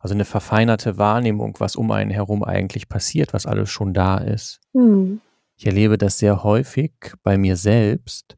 Also 0.00 0.14
'ne 0.16 0.24
verfeinerte 0.26 0.98
Wahrnehmung, 0.98 1.56
was 1.60 1.76
um 1.76 1.90
einen 1.92 2.10
herum 2.10 2.44
eigentlich 2.44 2.88
passiert, 2.88 3.34
was 3.34 3.46
alles 3.46 3.70
schon 3.70 3.94
da 3.94 4.18
ist. 4.18 4.60
Mhm. 4.74 5.20
Ich 5.56 5.66
erlebe 5.66 5.98
das 5.98 6.18
sehr 6.18 6.44
häufig 6.44 6.92
bei 7.22 7.38
mir 7.38 7.56
selbst, 7.56 8.36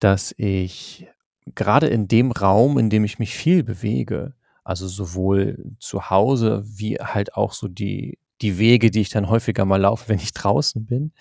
dass 0.00 0.34
ich 0.38 1.06
grade 1.54 1.88
in 1.88 2.08
dem 2.08 2.32
Raum, 2.32 2.78
in 2.78 2.90
dem 2.90 3.04
ich 3.04 3.18
mich 3.18 3.34
viel 3.34 3.62
bewege, 3.64 4.34
also 4.64 4.88
sowohl 4.88 5.72
zu 5.78 6.10
Hause 6.10 6.62
wie 6.66 6.96
halt 6.96 7.34
auch 7.36 7.52
so 7.52 7.68
die 7.68 8.18
die 8.40 8.58
Wege, 8.58 8.90
die 8.90 9.00
ich 9.02 9.10
dann 9.10 9.28
häufiger 9.28 9.64
mal 9.64 9.80
laufe, 9.80 10.08
wenn 10.08 10.18
ich 10.18 10.32
draußen 10.34 10.86
bin, 10.86 11.12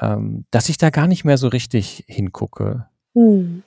ähm, 0.00 0.46
dass 0.50 0.68
ich 0.68 0.78
da 0.78 0.90
gar 0.90 1.06
nicht 1.06 1.24
mehr 1.24 1.38
so 1.38 1.48
richtig 1.48 2.04
hingucke. 2.08 2.88
Mhm. 3.14 3.62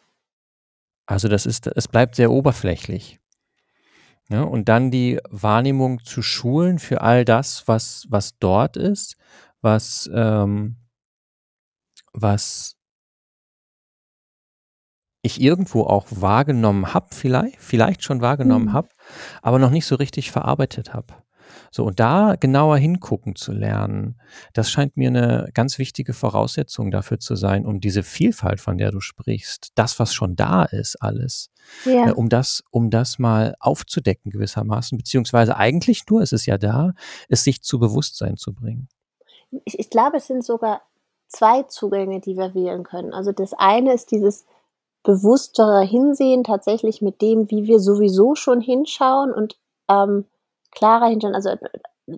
Also, 1.07 1.27
das 1.27 1.45
ist 1.45 1.67
es 1.67 1.87
bleibt 1.87 2.15
sehr 2.15 2.31
oberflächlich. 2.31 3.19
Ne, 4.29 4.43
und 4.43 4.69
dann 4.69 4.89
die 4.89 5.19
Wahrnehmung 5.29 6.03
zu 6.03 6.23
schulen 6.23 6.79
für 6.79 7.01
all 7.01 7.25
das, 7.25 7.67
was 7.67 8.07
was 8.09 8.39
dort 8.39 8.75
ist, 8.75 9.17
was, 9.61 10.09
ähm 10.13 10.77
was 12.17 12.74
ich 15.25 15.41
irgendwo 15.41 15.83
auch 15.83 16.05
wahrgenommen 16.11 16.93
habe, 16.93 17.07
viellei 17.15 17.53
vielleicht 17.59 18.03
schon 18.03 18.21
wahrgenommen 18.21 18.67
Mhm. 18.67 18.73
habe, 18.73 18.89
aber 19.41 19.59
noch 19.59 19.71
nicht 19.71 19.85
so 19.87 19.95
richtig 19.95 20.31
verarbeitet 20.31 20.93
habe. 20.93 21.13
So, 21.71 21.85
und 21.85 21.99
da 21.99 22.35
genauer 22.39 22.77
hingucken 22.77 23.35
zu 23.35 23.51
lernen, 23.53 24.19
das 24.53 24.71
scheint 24.71 24.97
mir 24.97 25.11
'ne 25.11 25.49
ganz 25.53 25.77
wichtige 25.79 26.13
Voraussetzung 26.13 26.91
dafür 26.91 27.19
zu 27.19 27.35
sein, 27.35 27.65
um 27.65 27.79
diese 27.81 28.03
Vielfalt, 28.03 28.61
von 28.61 28.77
der 28.77 28.91
du 28.91 28.99
sprichst, 29.01 29.69
das, 29.75 29.99
was 29.99 30.13
schon 30.13 30.35
da 30.35 30.63
ist 30.65 31.01
alles, 31.01 31.49
äh, 32.01 32.11
Ja. 32.11 32.13
um 32.13 32.29
das 32.29 32.63
um 32.71 32.89
das 32.91 33.19
mal 33.19 33.55
aufzudecken 33.59 34.31
gewissermaßen, 34.31 34.97
beziehungsweise 34.97 35.57
eigentlich 35.57 36.03
nur 36.09 36.21
es 36.21 36.31
ist 36.33 36.45
ja 36.47 36.57
da, 36.57 36.93
es 37.29 37.43
sich 37.43 37.61
zu 37.63 37.79
Bewusstsein 37.79 38.37
zu 38.37 38.53
bringen. 38.53 38.87
Ich 39.65 39.79
ich 39.79 39.89
glaube, 39.89 40.17
es 40.17 40.27
sind 40.27 40.43
sogar 40.43 40.81
2 41.27 41.63
Zugänge, 41.63 42.19
die 42.21 42.37
wir 42.37 42.53
wählen 42.53 42.83
können. 42.83 43.13
Also, 43.13 43.31
das 43.31 43.53
eine 43.53 43.93
ist 43.93 44.11
dieses 44.11 44.45
bewusstere 45.05 45.83
Hinsehen 45.83 46.43
tatsächlich 46.45 47.01
mit 47.03 47.21
dem, 47.23 47.51
wie 47.51 47.65
wir 47.67 47.79
sowieso 47.81 48.35
schon 48.35 48.61
hinschauen 48.61 49.33
und, 49.33 49.57
ähm, 49.89 50.25
klarer 50.71 51.07
hinschauen. 51.07 51.35
Also, 51.35 51.51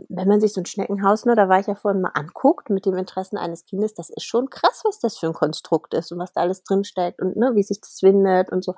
wenn 0.10 0.28
man 0.30 0.41
sich 0.41 0.54
so 0.54 0.62
'n 0.62 0.65
Schneckenhaus, 0.67 1.26
ne, 1.26 1.36
da 1.36 1.50
war 1.50 1.60
ich 1.62 1.67
ja 1.67 1.76
vorhin 1.76 2.02
mal 2.02 2.12
anguckt 2.15 2.69
mit 2.71 2.86
den 2.86 2.95
Interessen 2.97 3.38
eines 3.38 3.65
Kindes, 3.65 3.93
das 3.95 4.10
ist 4.12 4.23
schon 4.26 4.50
krass, 4.50 4.82
was 4.86 5.00
das 5.00 5.17
für 5.19 5.28
'n 5.28 5.34
Konstrukt 5.34 5.93
ist 5.95 6.12
und 6.12 6.19
was 6.19 6.34
da 6.34 6.41
alles 6.41 6.63
drinsteckt 6.63 7.21
und, 7.21 7.38
ne, 7.38 7.54
wie 7.56 7.63
sich 7.63 7.80
das 7.82 8.02
windet 8.04 8.52
und 8.52 8.63
so. 8.65 8.73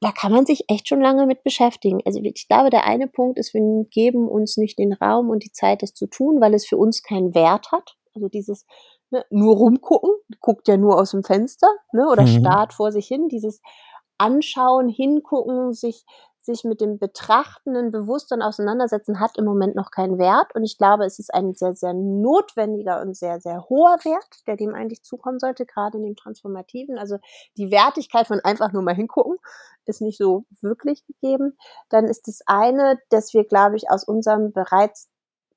Da 0.00 0.12
kann 0.12 0.32
man 0.32 0.46
sich 0.46 0.64
echt 0.68 0.88
schon 0.88 1.00
lange 1.02 1.26
mit 1.26 1.44
beschäftigen. 1.44 2.00
Also, 2.06 2.20
ich 2.22 2.48
glaube, 2.48 2.70
der 2.70 2.84
eine 2.86 3.08
Punkt 3.08 3.38
ist, 3.38 3.54
wir 3.54 3.86
geben 3.90 4.28
uns 4.28 4.56
nicht 4.58 4.78
den 4.78 4.92
Raum 4.94 5.30
und 5.30 5.44
die 5.44 5.52
Zeit, 5.52 5.82
das 5.82 5.94
zu 5.94 6.06
tun, 6.08 6.40
weil 6.40 6.54
es 6.54 6.66
für 6.66 6.76
uns 6.78 7.02
keinen 7.04 7.34
Wert 7.34 7.72
hat. 7.72 7.96
Also, 8.14 8.28
dieses, 8.28 8.66
ne, 9.10 9.24
nur 9.30 9.56
rumgucken, 9.56 10.10
guckt 10.40 10.68
ja 10.68 10.76
nur 10.76 10.98
aus'm 11.00 11.24
Fenster, 11.26 11.68
ne, 11.92 12.08
oder 12.08 12.26
Mhm. 12.26 12.26
starrt 12.26 12.72
vor 12.74 12.92
sich 12.92 13.06
hin. 13.06 13.28
Dieses 13.28 13.60
Anschauen, 14.18 14.88
Hingucken, 14.88 15.72
sich 15.72 16.04
sich 16.42 16.64
mit 16.64 16.80
dem 16.80 16.98
betrachtenden 16.98 17.90
Bewusstsein 17.92 18.40
auseinandersetzen, 18.40 19.20
hat 19.20 19.36
im 19.36 19.44
Moment 19.44 19.74
noch 19.76 19.90
keinen 19.90 20.18
Wert. 20.18 20.54
Und 20.54 20.64
ich 20.64 20.78
glaube, 20.78 21.04
es 21.04 21.18
ist 21.18 21.34
ein 21.34 21.52
sehr, 21.52 21.74
sehr 21.74 21.92
notwendiger 21.92 23.02
und 23.02 23.14
sehr, 23.14 23.40
sehr 23.40 23.68
hoher 23.68 23.98
Wert, 24.04 24.40
der 24.46 24.56
dem 24.56 24.74
eigentlich 24.74 25.02
zukommen 25.02 25.38
sollte, 25.38 25.66
gerade 25.66 25.98
in 25.98 26.02
dem 26.04 26.16
Transformativen. 26.16 26.96
Also 26.98 27.18
die 27.58 27.70
Wertigkeit 27.70 28.26
von 28.26 28.40
einfach 28.40 28.72
nur 28.72 28.82
mal 28.82 28.94
hingucken 28.94 29.36
ist 29.84 30.00
nicht 30.00 30.16
so 30.18 30.44
wirklich 30.62 31.04
gegeben. 31.06 31.58
Dann 31.90 32.06
ist 32.06 32.26
das 32.26 32.40
eine, 32.46 32.98
dass 33.10 33.34
wir, 33.34 33.44
glaube 33.44 33.76
ich, 33.76 33.90
aus 33.90 34.04
unserem 34.04 34.52
bereits 34.52 35.09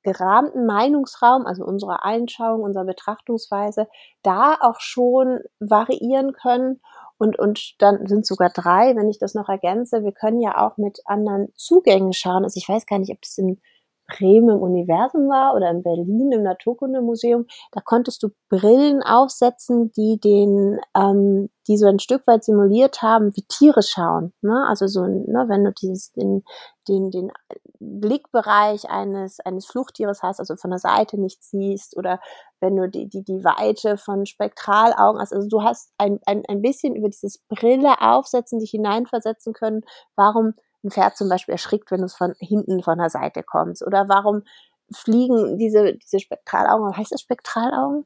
gerahmten 0.03 0.65
Meinungsraum, 0.65 1.45
also 1.45 1.63
unserer 1.63 2.03
Einschauung, 2.03 2.61
unserer 2.61 2.85
Betrachtungsweise, 2.85 3.87
da 4.21 4.57
auch 4.59 4.79
schon 4.79 5.39
variieren 5.59 6.33
können 6.33 6.81
und, 7.17 7.39
und 7.39 7.81
dann 7.81 8.05
sind 8.07 8.25
sogar 8.25 8.49
drei, 8.49 8.95
wenn 8.95 9.09
ich 9.09 9.19
das 9.19 9.33
noch 9.33 9.47
ergänze. 9.47 10.03
Wir 10.03 10.11
können 10.11 10.41
ja 10.41 10.57
auch 10.57 10.77
mit 10.77 10.99
anderen 11.05 11.53
Zugängen 11.55 12.13
schauen. 12.13 12.43
Also 12.43 12.57
ich 12.57 12.67
weiß 12.67 12.85
gar 12.85 12.99
nicht, 12.99 13.11
ob 13.11 13.21
das 13.21 13.37
in 13.37 13.61
Bremen 14.07 14.49
im 14.49 14.61
Universum 14.61 15.29
war 15.29 15.55
oder 15.55 15.69
in 15.69 15.83
Berlin 15.83 16.31
im 16.31 16.43
Naturkundemuseum, 16.43 17.45
da 17.71 17.81
konntest 17.81 18.21
du 18.23 18.29
Brillen 18.49 19.01
aufsetzen, 19.01 19.91
die 19.93 20.19
den, 20.19 20.79
ähm, 20.95 21.49
die 21.67 21.77
so 21.77 21.87
ein 21.87 21.99
Stück 21.99 22.27
weit 22.27 22.43
simuliert 22.43 23.01
haben, 23.01 23.35
wie 23.35 23.45
Tiere 23.47 23.81
schauen. 23.81 24.33
Ne? 24.41 24.65
Also 24.67 24.87
so, 24.87 25.05
ne, 25.05 25.45
wenn 25.47 25.63
du 25.63 25.71
dieses, 25.71 26.11
den, 26.11 26.43
den, 26.87 27.11
den 27.11 27.31
Blickbereich 27.79 28.89
eines, 28.89 29.39
eines 29.39 29.65
Fluchttieres 29.65 30.21
hast, 30.21 30.39
also 30.39 30.55
von 30.57 30.71
der 30.71 30.79
Seite 30.79 31.19
nicht 31.19 31.43
siehst, 31.43 31.95
oder 31.97 32.19
wenn 32.59 32.75
du 32.75 32.89
die, 32.89 33.07
die, 33.07 33.23
die 33.23 33.43
Weite 33.43 33.97
von 33.97 34.25
Spektralaugen 34.25 35.21
hast, 35.21 35.33
also 35.33 35.47
du 35.47 35.63
hast 35.63 35.91
ein, 35.97 36.19
ein, 36.25 36.43
ein 36.47 36.61
bisschen 36.61 36.95
über 36.95 37.09
dieses 37.09 37.39
Brille 37.47 38.01
aufsetzen, 38.01 38.59
dich 38.59 38.71
hineinversetzen 38.71 39.53
können, 39.53 39.81
warum 40.15 40.53
ein 40.83 40.91
Pferd 40.91 41.17
zum 41.17 41.29
Beispiel 41.29 41.53
erschrickt, 41.53 41.91
wenn 41.91 41.99
du 41.99 42.05
es 42.05 42.15
von 42.15 42.33
hinten 42.39 42.83
von 42.83 42.97
der 42.97 43.09
Seite 43.09 43.43
kommst? 43.43 43.85
Oder 43.85 44.09
warum 44.09 44.43
fliegen 44.91 45.57
diese, 45.57 45.95
diese 45.95 46.19
Spektralaugen, 46.19 46.95
heißt 46.95 47.11
das 47.11 47.21
Spektralaugen? 47.21 48.05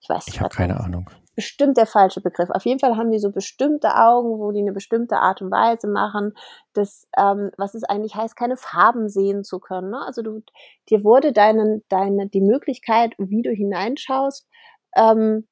Ich 0.00 0.08
weiß 0.08 0.26
nicht. 0.26 0.36
Ich 0.36 0.40
habe 0.40 0.54
keine 0.54 0.78
Ahnung. 0.80 1.10
Bestimmt 1.34 1.76
der 1.76 1.86
falsche 1.86 2.20
Begriff. 2.20 2.50
Auf 2.50 2.64
jeden 2.64 2.80
Fall 2.80 2.96
haben 2.96 3.12
die 3.12 3.20
so 3.20 3.30
bestimmte 3.30 3.94
Augen, 3.96 4.40
wo 4.40 4.50
die 4.50 4.60
eine 4.60 4.72
bestimmte 4.72 5.18
Art 5.18 5.40
und 5.40 5.50
Weise 5.50 5.86
machen, 5.86 6.32
das, 6.72 7.08
ähm, 7.16 7.52
was 7.56 7.74
es 7.74 7.84
eigentlich 7.84 8.16
heißt, 8.16 8.34
keine 8.36 8.56
Farben 8.56 9.08
sehen 9.08 9.44
zu 9.44 9.60
können. 9.60 9.90
Ne? 9.90 10.00
Also 10.04 10.22
du, 10.22 10.42
dir 10.88 11.04
wurde 11.04 11.32
deine, 11.32 11.82
deine, 11.88 12.28
die 12.28 12.40
Möglichkeit, 12.40 13.14
wie 13.18 13.42
du 13.42 13.50
hineinschaust, 13.50 14.48
ähm, 14.96 15.46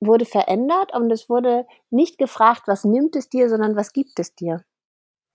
wurde 0.00 0.24
verändert 0.24 0.94
und 0.94 1.10
es 1.10 1.28
wurde 1.28 1.66
nicht 1.90 2.18
gefragt, 2.18 2.62
was 2.66 2.84
nimmt 2.84 3.16
es 3.16 3.28
dir, 3.28 3.48
sondern 3.48 3.76
was 3.76 3.92
gibt 3.92 4.18
es 4.18 4.34
dir. 4.34 4.64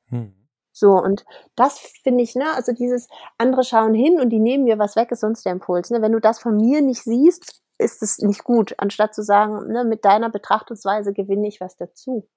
Hm. 0.07 0.40
So, 0.71 0.91
und 0.91 1.25
das 1.55 1.79
finde 2.03 2.23
ich, 2.23 2.35
ne, 2.35 2.53
also 2.53 2.71
dieses 2.71 3.07
andere 3.37 3.63
schauen 3.63 3.93
hin 3.93 4.19
und 4.19 4.29
die 4.29 4.39
nehmen 4.39 4.63
mir 4.63 4.79
was 4.79 4.95
weg, 4.95 5.11
ist 5.11 5.21
sonst 5.21 5.45
der 5.45 5.51
Impuls. 5.51 5.89
Ne? 5.89 6.01
Wenn 6.01 6.13
du 6.13 6.19
das 6.19 6.39
von 6.39 6.55
mir 6.55 6.81
nicht 6.81 7.03
siehst, 7.03 7.61
ist 7.77 8.01
es 8.03 8.19
nicht 8.19 8.43
gut, 8.43 8.75
anstatt 8.77 9.13
zu 9.13 9.23
sagen, 9.23 9.71
ne, 9.71 9.83
mit 9.83 10.05
deiner 10.05 10.29
Betrachtungsweise 10.29 11.13
gewinne 11.13 11.47
ich 11.47 11.59
was 11.59 11.75
dazu. 11.75 12.27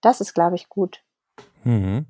Das 0.00 0.20
ist, 0.20 0.34
glaube 0.34 0.56
ich, 0.56 0.68
gut. 0.68 1.02
Mhm 1.64 2.06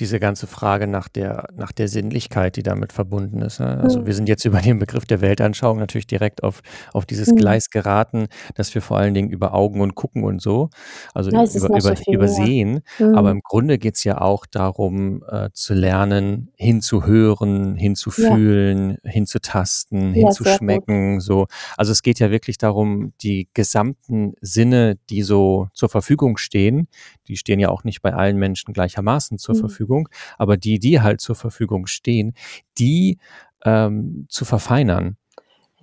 diese 0.00 0.20
ganze 0.20 0.46
Frage 0.46 0.86
nach 0.86 1.08
der, 1.08 1.48
nach 1.56 1.72
der 1.72 1.88
Sinnlichkeit, 1.88 2.56
die 2.56 2.62
damit 2.62 2.92
verbunden 2.92 3.40
ist. 3.42 3.60
Ne? 3.60 3.78
Also 3.78 4.00
mhm. 4.00 4.06
wir 4.06 4.14
sind 4.14 4.28
jetzt 4.28 4.44
über 4.44 4.60
den 4.60 4.78
Begriff 4.78 5.06
der 5.06 5.20
Weltanschauung 5.20 5.78
natürlich 5.78 6.06
direkt 6.06 6.42
auf, 6.42 6.62
auf 6.92 7.06
dieses 7.06 7.28
mhm. 7.28 7.36
Gleis 7.36 7.70
geraten, 7.70 8.26
dass 8.54 8.74
wir 8.74 8.82
vor 8.82 8.98
allen 8.98 9.14
Dingen 9.14 9.30
über 9.30 9.54
Augen 9.54 9.80
und 9.80 9.94
Gucken 9.94 10.24
und 10.24 10.42
so, 10.42 10.68
also 11.14 11.30
ja, 11.30 11.44
über, 11.44 11.68
über, 11.68 11.80
so 11.80 12.12
übersehen. 12.12 12.80
Mhm. 12.98 13.14
Aber 13.14 13.30
im 13.30 13.40
Grunde 13.42 13.78
geht 13.78 13.96
es 13.96 14.04
ja 14.04 14.20
auch 14.20 14.46
darum, 14.46 15.24
äh, 15.28 15.48
zu 15.52 15.74
lernen, 15.74 16.52
hinzuhören, 16.56 17.76
hinzufühlen, 17.76 18.98
ja. 19.02 19.10
hinzutasten, 19.10 20.14
ja, 20.14 20.26
hinzuschmecken. 20.26 21.20
So. 21.20 21.46
Also 21.76 21.92
es 21.92 22.02
geht 22.02 22.18
ja 22.18 22.30
wirklich 22.30 22.58
darum, 22.58 23.12
die 23.22 23.48
gesamten 23.54 24.34
Sinne, 24.40 24.98
die 25.10 25.22
so 25.22 25.68
zur 25.72 25.88
Verfügung 25.88 26.36
stehen, 26.36 26.88
die 27.28 27.36
stehen 27.36 27.60
ja 27.60 27.68
auch 27.68 27.84
nicht 27.84 28.02
bei 28.02 28.14
allen 28.14 28.36
Menschen 28.36 28.72
gleichermaßen 28.72 29.38
zur 29.46 29.54
mhm. 29.54 29.60
Verfügung, 29.60 30.08
aber 30.38 30.56
die, 30.56 30.78
die 30.78 31.00
halt 31.00 31.20
zur 31.20 31.36
Verfügung 31.36 31.86
stehen, 31.86 32.34
die 32.78 33.18
ähm, 33.64 34.26
zu 34.28 34.44
verfeinern. 34.44 35.16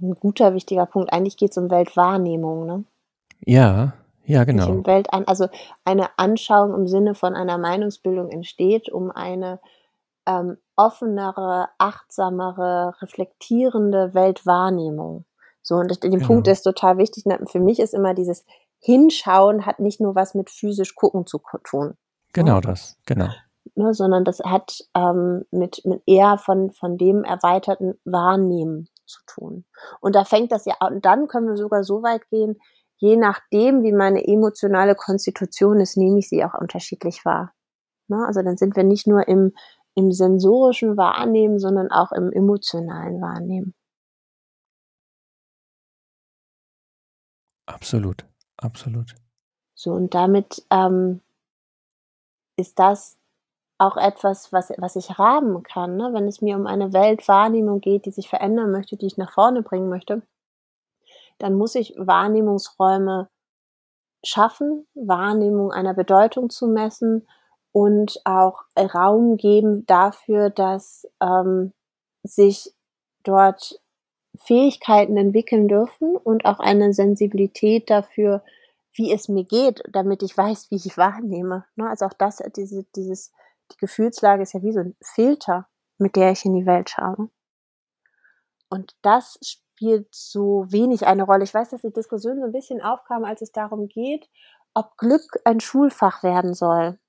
Ein 0.02 0.15
guter, 0.15 0.54
wichtiger 0.54 0.86
Punkt. 0.86 1.13
Eigentlich 1.13 1.38
geht 1.38 1.52
es 1.52 1.58
um 1.58 1.69
Weltwahrnehmung, 1.69 2.65
ne? 2.65 2.84
Ja, 3.45 3.93
ja, 4.26 4.43
genau. 4.43 4.69
Nicht 4.69 4.88
Weltan 4.88 5.26
also 5.26 5.47
eine 5.84 6.17
Anschauung 6.17 6.73
im 6.73 6.88
Sinne 6.88 7.13
von 7.13 7.36
einer 7.36 7.58
Meinungsbildung 7.58 8.30
entsteht, 8.30 8.89
um 8.89 9.12
eine 9.12 9.60
ähm, 10.26 10.58
offenere, 10.76 11.69
achtsamere, 11.78 12.95
reflektierende 13.02 14.13
Weltwahrnehmung. 14.13 15.26
So, 15.62 15.76
und 15.76 16.04
den 16.04 16.12
genau. 16.12 16.28
Punkt 16.28 16.47
ist 16.47 16.63
total 16.63 16.97
wichtig. 16.97 17.26
Ne? 17.26 17.39
Für 17.49 17.60
mich 17.60 17.80
ist 17.80 17.93
immer 17.93 18.13
dieses 18.13 18.45
Hinschauen 18.80 19.65
hat 19.65 19.80
nicht 19.80 20.02
nur 20.02 20.13
was 20.13 20.36
mit 20.36 20.49
physisch 20.49 20.95
gucken 20.95 21.26
zu 21.26 21.39
tun. 21.63 21.95
Genau 22.34 22.56
ne? 22.56 22.62
das, 22.62 22.97
genau. 23.06 23.30
Ne, 23.75 23.93
sondern 23.93 24.23
das 24.23 24.39
hat 24.39 24.83
ähm, 24.93 25.45
mit, 25.49 25.83
mit 25.83 26.03
eher 26.05 26.38
von, 26.38 26.71
von 26.71 26.97
dem 26.97 27.23
erweiterten 27.23 27.99
Wahrnehmen 28.05 28.88
zu 29.07 29.19
tun. 29.25 29.65
Und 29.99 30.15
da 30.15 30.25
fängt 30.25 30.51
das 30.51 30.65
ja 30.65 30.75
an, 30.79 30.95
und 30.95 31.05
dann 31.05 31.27
können 31.27 31.47
wir 31.47 31.57
sogar 31.57 31.83
so 31.83 32.03
weit 32.03 32.29
gehen, 32.29 32.59
je 32.97 33.17
nachdem, 33.17 33.81
wie 33.81 33.91
meine 33.91 34.25
emotionale 34.25 34.93
Konstitution 34.93 35.79
ist, 35.79 35.97
nehme 35.97 36.19
ich 36.19 36.29
sie 36.29 36.45
auch 36.45 36.53
unterschiedlich 36.53 37.25
wahr. 37.25 37.51
Ne? 38.07 38.23
Also 38.27 38.43
dann 38.43 38.57
sind 38.57 38.75
wir 38.75 38.83
nicht 38.83 39.07
nur 39.07 39.27
im, 39.27 39.53
im 39.95 40.12
sensorischen 40.12 40.95
Wahrnehmen, 40.95 41.57
sondern 41.57 41.91
auch 41.91 42.12
im 42.12 42.31
emotionalen 42.31 43.21
Wahrnehmen. 43.21 43.73
Absolut, 47.65 48.25
absolut. 48.57 49.15
So, 49.73 49.93
und 49.93 50.13
damit 50.13 50.63
ähm, 50.69 51.21
ist 52.55 52.77
das 52.77 53.17
auch 53.84 53.98
etwas, 53.98 54.54
was, 54.54 54.72
was 54.78 54.96
ich 54.96 55.19
rahmen 55.19 55.62
kann. 55.63 55.98
Ne? 55.98 56.12
Wenn 56.13 56.28
es 56.28 56.41
mir 56.41 56.56
um 56.56 56.67
eine 56.67 56.93
Weltwahrnehmung 56.93 57.82
geht, 57.82 58.06
die 58.06 58.12
sich 58.12 58.30
verändern 58.30 58.72
möchte, 58.72 58.96
die 58.96 59.08
ich 59.08 59.17
nach 59.17 59.34
vorne 59.34 59.62
bringen 59.62 59.89
möchte, 59.89 60.22
dann 61.38 61.56
muss 61.56 61.76
ich 61.76 61.93
Wahrnehmungsräume 61.98 63.30
schaffen, 64.24 64.88
Wahrnehmung 64.93 65.72
einer 65.72 65.93
Bedeutung 65.93 66.50
zu 66.50 66.67
messen 66.67 67.28
und 67.74 68.22
auch 68.24 68.63
Raum 68.78 69.36
geben 69.36 69.86
dafür, 69.86 70.50
dass 70.50 71.06
ähm, 71.22 71.74
sich 72.24 72.74
dort 73.24 73.82
Fähigkeiten 74.38 75.17
entwickeln 75.17 75.67
dürfen 75.67 76.15
und 76.15 76.46
auch 76.46 76.60
eine 76.60 76.93
Sensibilität 76.93 77.89
dafür, 77.89 78.43
wie 78.93 79.12
es 79.12 79.28
mir 79.28 79.43
geht, 79.43 79.84
damit 79.91 80.24
ich 80.24 80.38
weiß, 80.38 80.72
wie 80.72 80.76
ich 80.76 80.98
wahrnehme. 80.98 81.65
Ne? 81.76 81.89
Also 81.89 82.06
auch 82.06 82.13
das, 82.13 82.41
diese, 82.56 82.86
dieses, 82.96 83.34
die 83.71 83.78
Gefühlslage 83.78 84.43
ist 84.43 84.54
ja 84.54 84.62
wie 84.62 84.71
so 84.73 84.80
ein 84.80 84.95
Filter, 85.02 85.67
mit 85.97 86.15
der 86.15 86.32
ich 86.32 86.45
in 86.45 86.54
die 86.54 86.65
Welt 86.65 86.89
schaue. 86.89 87.30
Und 88.69 88.95
das 89.02 89.39
spielt 89.43 90.13
so 90.13 90.65
wenig 90.69 91.06
eine 91.06 91.23
Rolle. 91.23 91.43
Ich 91.43 91.54
weiß, 91.54 91.69
dass 91.69 91.82
die 91.82 91.93
Diskussion 91.93 92.39
so 92.39 92.45
ein 92.45 92.52
bisschen 92.52 92.82
aufkam, 92.82 93.23
als 93.23 93.41
es 93.41 93.52
darum 93.52 93.88
geht, 93.88 94.30
ob 94.73 94.97
Glück 94.97 95.39
ein 95.45 95.60
Schulfach 95.60 96.23
werden 96.23 96.54
soll. 96.54 96.99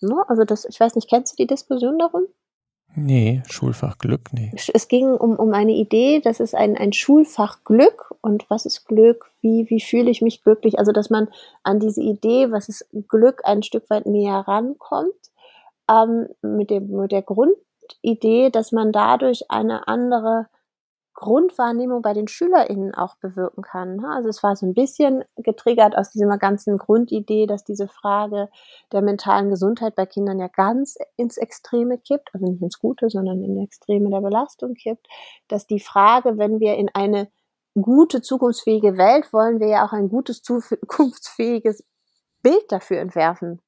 Ne? 0.00 0.24
Also 0.28 0.44
das, 0.44 0.64
ich 0.64 0.80
weiß 0.80 0.96
nicht, 0.96 1.08
kennst 1.08 1.32
du 1.32 1.36
die 1.36 1.46
Diskussion 1.46 1.98
darum? 1.98 2.26
Nee, 2.94 3.42
Schulfach 3.48 3.96
Glück, 3.98 4.32
nee. 4.32 4.52
Es 4.54 4.88
ging 4.88 5.14
um, 5.14 5.36
um 5.36 5.54
eine 5.54 5.72
Idee, 5.72 6.20
das 6.20 6.40
ist 6.40 6.54
ein, 6.54 6.76
ein 6.76 6.92
Schulfach 6.92 7.64
Glück. 7.64 8.14
Und 8.20 8.48
was 8.50 8.66
ist 8.66 8.86
Glück, 8.86 9.30
wie, 9.40 9.68
wie 9.70 9.80
fühle 9.80 10.10
ich 10.10 10.20
mich 10.20 10.42
glücklich, 10.42 10.78
also 10.78 10.92
dass 10.92 11.10
man 11.10 11.28
an 11.62 11.80
diese 11.80 12.02
Idee, 12.02 12.50
was 12.50 12.68
ist 12.68 12.86
Glück, 13.08 13.42
ein 13.44 13.62
Stück 13.62 13.88
weit 13.90 14.06
näher 14.06 14.44
rankommt, 14.46 15.14
ähm, 15.90 16.28
mit, 16.42 16.70
dem, 16.70 16.90
mit 16.90 17.12
der 17.12 17.22
Grundidee, 17.22 18.50
dass 18.50 18.72
man 18.72 18.92
dadurch 18.92 19.50
eine 19.50 19.88
andere 19.88 20.46
Grundwahrnehmung 21.22 22.02
bei 22.02 22.12
den 22.12 22.28
SchülerInnen 22.28 22.94
auch 22.94 23.16
bewirken 23.16 23.62
kann. 23.62 23.96
Ne? 23.96 24.08
Also 24.08 24.28
es 24.28 24.42
war 24.42 24.54
so 24.56 24.66
ein 24.66 24.74
bisschen 24.74 25.24
getriggert 25.36 25.96
aus 25.96 26.10
dieser 26.10 26.36
ganzen 26.36 26.76
Grundidee, 26.76 27.46
dass 27.46 27.64
diese 27.64 27.88
Frage 27.88 28.50
der 28.92 29.02
mentalen 29.02 29.48
Gesundheit 29.48 29.94
bei 29.94 30.04
Kindern 30.04 30.38
ja 30.38 30.48
ganz 30.48 30.96
ins 31.16 31.38
Extreme 31.38 31.98
kippt, 31.98 32.30
also 32.34 32.46
nicht 32.46 32.62
ins 32.62 32.78
Gute, 32.78 33.08
sondern 33.08 33.42
in 33.42 33.56
Extreme 33.58 34.10
der 34.10 34.20
Belastung 34.20 34.74
kippt, 34.74 35.06
dass 35.48 35.66
die 35.66 35.80
Frage, 35.80 36.36
wenn 36.36 36.60
wir 36.60 36.76
in 36.76 36.90
eine 36.92 37.28
gute, 37.74 38.20
zukunftsfähige 38.20 38.98
Welt 38.98 39.32
wollen, 39.32 39.60
wir 39.60 39.68
ja 39.68 39.86
auch 39.86 39.92
ein 39.92 40.08
gutes, 40.08 40.42
zukunftsfähiges 40.42 41.84
Bild 42.42 42.64
dafür 42.70 42.98
entwerfen 42.98 43.60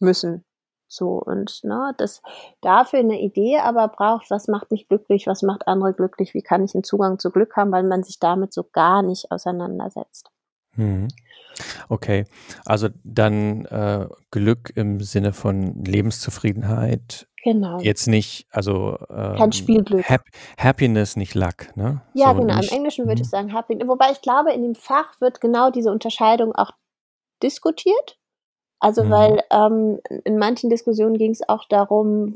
müssen. 0.00 0.45
So 0.88 1.20
und 1.20 1.64
ne, 1.64 1.94
das 1.98 2.22
dafür 2.60 3.00
eine 3.00 3.20
Idee 3.20 3.58
aber 3.58 3.88
braucht, 3.88 4.30
was 4.30 4.48
macht 4.48 4.70
mich 4.70 4.88
glücklich, 4.88 5.26
was 5.26 5.42
macht 5.42 5.66
andere 5.66 5.92
glücklich, 5.92 6.32
wie 6.34 6.42
kann 6.42 6.64
ich 6.64 6.74
einen 6.74 6.84
Zugang 6.84 7.18
zu 7.18 7.30
Glück 7.30 7.56
haben, 7.56 7.72
weil 7.72 7.82
man 7.82 8.02
sich 8.02 8.20
damit 8.20 8.52
so 8.52 8.64
gar 8.64 9.02
nicht 9.02 9.30
auseinandersetzt. 9.32 10.30
Mhm. 10.76 11.08
Okay, 11.88 12.24
also 12.64 12.88
dann, 13.02 13.64
äh, 13.66 14.06
Glück 14.30 14.72
im 14.74 15.00
Sinne 15.00 15.32
von 15.32 15.84
Lebenszufriedenheit. 15.84 17.26
Genau. 17.42 17.78
Jetzt 17.80 18.08
nicht 18.08 18.46
also, 18.50 18.98
Kein 19.08 19.40
ähm, 19.40 19.52
Spielglück. 19.52 20.08
Hap 20.08 20.24
Happiness, 20.58 21.16
nicht 21.16 21.34
Luck, 21.34 21.76
ne? 21.76 22.02
Ja, 22.12 22.32
So 22.32 22.40
genau. 22.40 22.54
Im 22.54 22.60
nicht 22.60 22.72
Englischen 22.72 23.06
würde 23.06 23.22
ich 23.22 23.28
mhm. 23.28 23.30
sagen 23.30 23.54
Happy 23.54 23.78
wobei 23.86 24.10
ich 24.12 24.20
glaube, 24.20 24.52
in 24.52 24.62
dem 24.62 24.74
Fach 24.74 25.20
wird 25.20 25.40
genau 25.40 25.70
diese 25.70 25.90
Unterscheidung 25.90 26.54
auch 26.54 26.72
diskutiert. 27.42 28.18
Also, 28.82 29.02
Mhm. 29.02 29.08
weil, 29.08 29.40
ähm, 29.50 30.00
in 30.24 30.36
manchen 30.38 30.68
Diskussionen 30.68 31.16
ging's 31.16 31.40
auch 31.48 31.64
darum, 31.68 32.34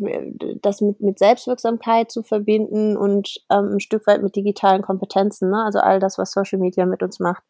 das 0.62 0.80
mit 0.80 0.98
mit 1.00 1.18
Selbstwirksamkeit 1.18 2.10
zu 2.10 2.22
verbinden 2.22 2.96
und, 2.96 3.40
ähm, 3.50 3.72
'n 3.74 3.80
Stück 3.80 4.06
weit 4.06 4.22
mit 4.22 4.36
digitalen 4.36 4.80
Kompetenzen, 4.82 5.50
ne? 5.50 5.62
Also, 5.64 5.80
all 5.80 6.00
das, 6.00 6.16
was 6.18 6.32
Social 6.32 6.58
Media 6.58 6.86
mit 6.86 7.02
uns 7.02 7.20
macht, 7.20 7.42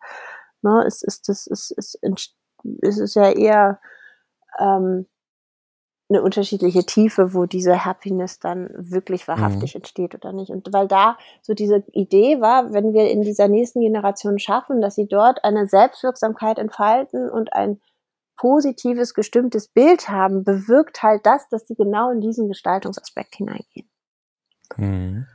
ne? 0.63 0.85
Es 0.87 1.03
ist 1.03 1.29
das 1.29 1.47
es 1.47 1.73
es 1.77 1.99
es 2.83 2.99
ist 2.99 3.15
ja 3.15 3.31
eher, 3.33 3.81
ähm 4.61 5.07
'ne 6.11 6.23
unterschiedliche 6.23 6.85
Tiefe, 6.85 7.35
wo 7.35 7.47
diese 7.47 7.85
Happiness 7.85 8.41
dann 8.41 8.69
wirklich 8.77 9.29
Mhm. 9.37 9.71
wahrhaftig 9.71 9.77
entsteht 9.77 10.13
oder 10.17 10.33
nicht. 10.33 10.51
Und 10.51 10.73
weil 10.73 10.89
da 10.89 11.17
so 11.41 11.55
diese 11.55 11.85
Idee 11.93 12.41
war, 12.41 12.73
wenn 12.73 12.93
wir 12.93 13.09
in 13.13 13.23
dieser 13.23 13.47
nächsten 13.47 13.81
Generation 13.81 14.41
schaffen, 14.41 14.81
dass 14.81 14.97
sie 14.97 15.07
dort 15.07 15.45
eine 15.45 15.69
Selbstwirksamkeit 15.69 16.59
entfalten 16.59 17.31
und 17.31 17.53
ein 17.53 17.81
positives, 18.41 19.13
gestimmtes 19.13 19.69
Bild 19.69 20.09
haben, 20.09 20.45
bewirkt 20.45 21.03
halt 21.03 21.27
das, 21.27 21.47
dass 21.51 21.67
sie 21.67 21.75
genau 21.75 22.11
in 22.11 22.23
diesen 22.23 22.49
Gestaltungsaspekt 22.49 23.37
hineingehen. 23.37 23.91
Mhm. 24.79 25.27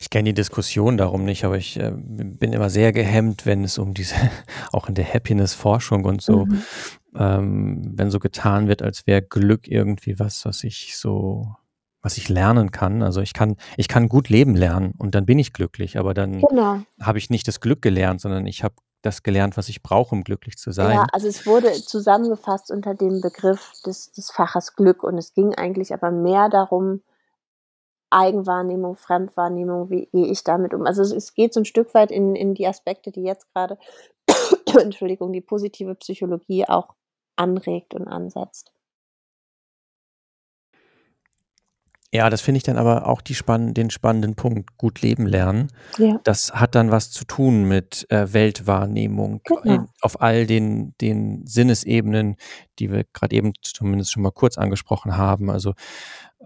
Ich 0.00 0.10
kenne 0.10 0.30
die 0.30 0.34
Diskussion 0.34 0.96
darum 0.96 1.24
nicht, 1.24 1.44
aber 1.44 1.56
ich, 1.56 1.78
äh, 1.78 1.92
bin 1.94 2.52
immer 2.52 2.68
sehr 2.68 2.92
gehemmt, 2.92 3.46
wenn 3.46 3.62
es 3.62 3.78
um 3.78 3.94
diese 3.94 4.16
auch 4.72 4.88
in 4.88 4.96
der 4.96 5.04
Happiness-Forschung 5.04 6.04
und 6.04 6.20
so, 6.20 6.46
Mhm. 6.46 6.62
ähm, 7.14 7.92
wenn 7.94 8.10
so 8.10 8.18
getan 8.18 8.66
wird, 8.66 8.82
als 8.82 9.06
wäre 9.06 9.22
Glück 9.22 9.68
irgendwie 9.68 10.18
was, 10.18 10.44
was 10.44 10.64
ich 10.64 10.96
so 10.98 11.54
was 12.02 12.16
ich 12.16 12.28
lernen 12.28 12.72
kann. 12.72 13.02
Also, 13.02 13.20
ich 13.20 13.34
kann 13.34 13.56
ich 13.76 13.86
kann 13.86 14.08
gut 14.08 14.30
leben 14.30 14.56
lernen 14.56 14.94
und 14.98 15.14
dann 15.14 15.26
bin 15.26 15.38
ich 15.38 15.52
glücklich, 15.52 15.96
aber 15.96 16.12
dann 16.14 16.40
Genau. 16.40 16.80
habe 17.00 17.18
ich 17.18 17.30
nicht 17.30 17.46
das 17.46 17.60
Glück 17.60 17.82
gelernt, 17.82 18.20
sondern 18.20 18.46
ich 18.46 18.64
habe 18.64 18.74
das 19.02 19.22
gelernt, 19.22 19.56
was 19.56 19.68
ich 19.68 19.82
brauche, 19.82 20.14
um 20.14 20.24
glücklich 20.24 20.58
zu 20.58 20.72
Ja, 20.82 21.04
sein. 21.04 21.10
also, 21.12 21.28
es 21.28 21.44
wurde 21.44 21.84
zusammengefasst 21.84 22.70
unter 22.70 22.94
dem 22.94 23.20
Begriff 23.20 23.72
des 23.84 24.12
des 24.12 24.30
Faches 24.30 24.76
Glück 24.76 25.02
und 25.02 25.18
es 25.18 25.34
ging 25.34 25.54
eigentlich 25.54 25.92
aber 25.92 26.10
mehr 26.10 26.48
darum 26.48 27.02
Eigenwahrnehmung, 28.12 28.96
Fremdwahrnehmung, 28.96 29.88
wie 29.88 30.06
gehe 30.06 30.26
ich 30.26 30.42
damit 30.42 30.74
um? 30.74 30.84
Also, 30.84 31.00
es 31.02 31.12
es 31.12 31.32
geht 31.34 31.54
so 31.54 31.60
'n 31.60 31.64
Stück 31.64 31.94
weit 31.94 32.10
in 32.10 32.34
in 32.34 32.54
die 32.54 32.66
Aspekte, 32.66 33.12
die 33.12 33.22
jetzt 33.22 33.52
grade 33.54 33.78
Entschuldigung, 34.80 35.32
die 35.32 35.40
positive 35.40 35.94
Psychologie 35.96 36.66
auch 36.68 36.94
anregt 37.36 37.94
und 37.94 38.08
ansetzt. 38.08 38.72
Ja, 42.12 42.28
das 42.28 42.40
finde 42.40 42.56
ich 42.56 42.64
dann 42.64 42.76
aber 42.76 43.06
auch 43.06 43.20
die 43.20 43.36
spann 43.36 43.72
den 43.72 43.88
spannenden 43.90 44.34
Punkt, 44.34 44.76
gut 44.76 45.00
leben 45.00 45.26
lernen. 45.26 45.68
Ja. 45.98 46.20
Das 46.24 46.52
hat 46.52 46.74
dann 46.74 46.90
was 46.90 47.10
zu 47.12 47.24
tun 47.24 47.64
mit, 47.68 48.04
äh, 48.10 48.32
Weltwahrnehmung 48.32 49.42
in 49.62 49.78
Genau. 49.78 49.86
auf 50.00 50.20
all 50.20 50.44
den 50.46 50.94
den 51.00 51.46
Sinnesebenen, 51.46 52.34
die 52.80 52.90
wir 52.90 53.04
grad 53.12 53.32
eben 53.32 53.52
zumindest 53.62 54.10
schon 54.10 54.24
mal 54.24 54.32
kurz 54.32 54.58
angesprochen 54.58 55.16
haben. 55.16 55.50
Also, 55.50 55.74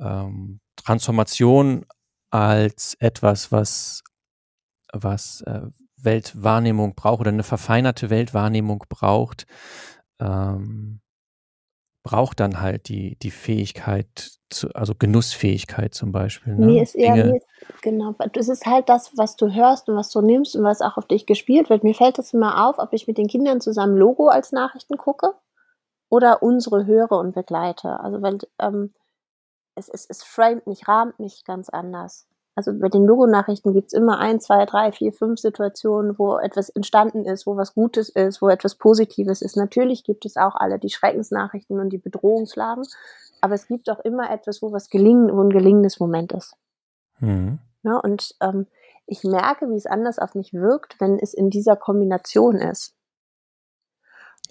ähm, 0.01 0.61
Transformation 0.77 1.87
als 2.31 2.97
etwas, 3.01 3.53
was 3.53 4.03
was, 4.95 5.43
äh, 5.43 5.63
Weltwahrnehmung 5.99 6.95
braucht 6.97 7.21
oder 7.21 7.33
'ne 7.33 7.43
verfeinerte 7.45 8.11
Weltwahrnehmung 8.11 8.85
braucht, 8.91 9.47
ähm 10.21 11.01
braucht 12.05 12.39
dann 12.39 12.61
halt 12.61 12.89
die 12.89 13.17
die 13.17 13.33
Fähigkeit 13.33 14.39
zu 14.51 14.69
also, 14.75 14.95
Genussfähigkeit 14.95 15.95
zum 15.95 16.13
Beispiel, 16.13 16.55
Mir 16.55 16.67
ne? 16.67 16.83
ist 16.83 16.95
eher 16.95 17.15
Dinge 17.15 17.31
mir 17.31 17.37
ist 17.39 17.49
genau, 17.83 18.15
das 18.33 18.49
ist 18.49 18.67
halt 18.67 18.89
das, 18.89 19.17
was 19.17 19.37
du 19.37 19.53
hörst 19.53 19.89
und 19.89 19.97
was 19.97 20.11
du 20.11 20.21
nimmst 20.21 20.55
und 20.55 20.63
was 20.63 20.81
auch 20.81 20.97
auf 20.97 21.07
dich 21.07 21.27
gespielt 21.27 21.71
wird. 21.71 21.83
Mir 21.83 21.95
fällt 21.95 22.19
das 22.19 22.33
immer 22.33 22.69
auf, 22.69 22.79
ob 22.79 22.93
ich 22.93 23.09
mit 23.09 23.19
den 23.19 23.27
Kindern 23.27 23.61
zusammen 23.61 23.97
Logo 23.97 24.29
als 24.29 24.53
Nachrichten 24.53 24.97
gucke 24.97 25.35
oder 26.09 26.43
unsere 26.43 26.87
höre 26.87 27.13
und 27.13 27.35
begleite. 27.35 27.99
Also, 27.99 28.23
weil 28.23 28.39
ähm, 28.61 28.95
es 29.75 29.89
es 29.89 30.07
es 30.09 30.23
framet 30.23 30.67
mich, 30.67 30.87
rahmt 30.87 31.19
mich 31.19 31.45
ganz 31.45 31.69
anders. 31.69 32.29
Also, 32.57 32.73
bei 32.73 32.89
den 32.89 33.05
Logonachrichten 33.05 33.73
gibt's 33.73 33.93
immer 33.93 34.19
1, 34.21 34.45
2, 34.45 34.65
3, 34.65 34.93
4, 34.93 35.13
5 35.13 35.41
Situationen, 35.41 36.17
wo 36.19 36.37
etwas 36.39 36.69
entstanden 36.69 37.25
ist, 37.25 37.47
wo 37.47 37.57
was 37.57 37.75
Gutes 37.75 38.09
ist, 38.11 38.41
wo 38.43 38.49
etwas 38.49 38.77
Positives 38.77 39.43
ist. 39.43 39.57
Natürlich 39.57 40.05
gibt 40.05 40.25
es 40.25 40.37
auch 40.37 40.55
alle 40.55 40.79
die 40.79 40.91
Schreckensnachrichten 40.91 41.81
und 41.81 41.91
die 41.91 41.99
Bedrohungslagen, 41.99 42.85
aber 43.41 43.55
es 43.55 43.67
gibt 43.67 43.91
auch 43.91 43.99
immer 44.01 44.31
etwas, 44.31 44.63
wo 44.63 44.71
was 44.73 44.89
gelingen 44.89 45.37
wo 45.37 45.41
'n 45.43 45.51
gelingendes 45.51 45.99
Moment 45.99 46.33
ist. 46.33 46.57
Mhm. 47.21 47.59
Ne, 47.85 48.01
und, 48.03 48.35
ähm, 48.41 48.67
ich 49.07 49.23
merke, 49.25 49.69
wie 49.69 49.77
es 49.77 49.85
anders 49.87 50.19
auf 50.19 50.35
mich 50.35 50.55
wirkt, 50.55 50.99
wenn 51.01 51.19
es 51.19 51.35
in 51.35 51.51
dieser 51.51 51.77
Kombination 51.77 52.57
ist. 52.57 52.91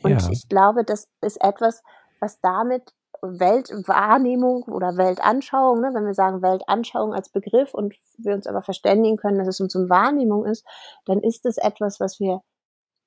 Und 0.04 0.22
Ja. 0.22 0.30
ich 0.30 0.48
glaube, 0.50 0.84
das 0.84 1.08
ist 1.22 1.42
etwas, 1.42 1.82
was 2.20 2.40
damit 2.42 2.94
Weltwahrnehmung 3.24 4.64
oder 4.64 4.98
Weltanschauung 4.98 5.82
ne, 5.82 5.92
wenn 5.94 6.06
wir 6.06 6.14
sagen 6.16 6.42
Weltanschauung 6.44 7.14
als 7.14 7.30
Begriff 7.30 7.74
und 7.74 7.96
wir 8.18 8.36
uns 8.36 8.48
aber 8.48 8.64
verständigen 8.64 9.18
können, 9.18 9.40
dass 9.40 9.48
es 9.48 9.62
uns 9.62 9.76
um 9.76 9.90
Wahrnehmung 9.90 10.46
ist, 10.46 10.66
dann 11.06 11.22
ist 11.22 11.46
es 11.46 11.58
etwas, 11.58 12.00
was 12.02 12.20
wir 12.20 12.42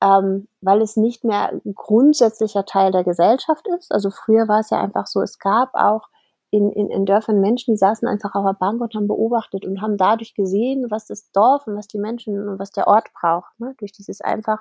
ähm, 0.02 0.48
weil 0.60 0.82
es 0.82 0.96
nicht 0.96 1.24
mehr 1.24 1.52
'n 1.64 1.74
grundsätzlicher 1.74 2.64
Teil 2.66 2.92
der 2.92 3.04
Gesellschaft 3.04 3.66
ist. 3.78 3.92
Also, 3.92 4.10
früher 4.10 4.48
war 4.48 4.60
es 4.60 4.70
ja 4.70 4.80
einfach 4.80 5.06
so, 5.06 5.22
es 5.22 5.38
gab 5.38 5.74
auch 5.74 6.02
in 6.50 6.70
in 6.72 6.90
in 6.90 7.06
Dörfern 7.06 7.40
Menschen, 7.40 7.74
die 7.74 7.78
saßen 7.78 8.06
einfach 8.08 8.34
auf 8.34 8.44
der 8.46 8.54
Bank 8.54 8.80
und 8.82 8.94
haben 8.94 9.08
beobachtet 9.08 9.64
und 9.66 9.80
haben 9.82 9.96
dadurch 9.96 10.34
gesehen, 10.34 10.86
was 10.90 11.06
das 11.06 11.30
Dorf 11.32 11.66
und 11.66 11.76
was 11.76 11.88
die 11.88 11.98
Menschen 11.98 12.48
und 12.48 12.58
was 12.58 12.70
der 12.72 12.88
Ort 12.88 13.08
braucht, 13.20 13.58
ne? 13.60 13.74
Durch 13.78 13.92
dieses 13.92 14.20
einfach 14.20 14.60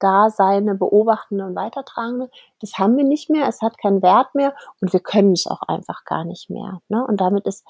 Daseine, 0.00 0.74
Beobachtende 0.74 1.44
und 1.46 1.54
Weitertragende. 1.54 2.30
Das 2.60 2.78
haben 2.78 2.96
wir 2.96 3.04
nicht 3.04 3.30
mehr, 3.30 3.46
es 3.48 3.62
hat 3.62 3.78
keinen 3.78 4.02
Wert 4.02 4.34
mehr 4.34 4.54
und 4.80 4.92
wir 4.92 5.00
können's 5.00 5.46
auch 5.46 5.62
einfach 5.68 6.04
gar 6.04 6.24
nicht 6.24 6.50
mehr, 6.50 6.80
ne? 6.88 7.04
Und 7.06 7.20
damit 7.20 7.46
ist 7.46 7.64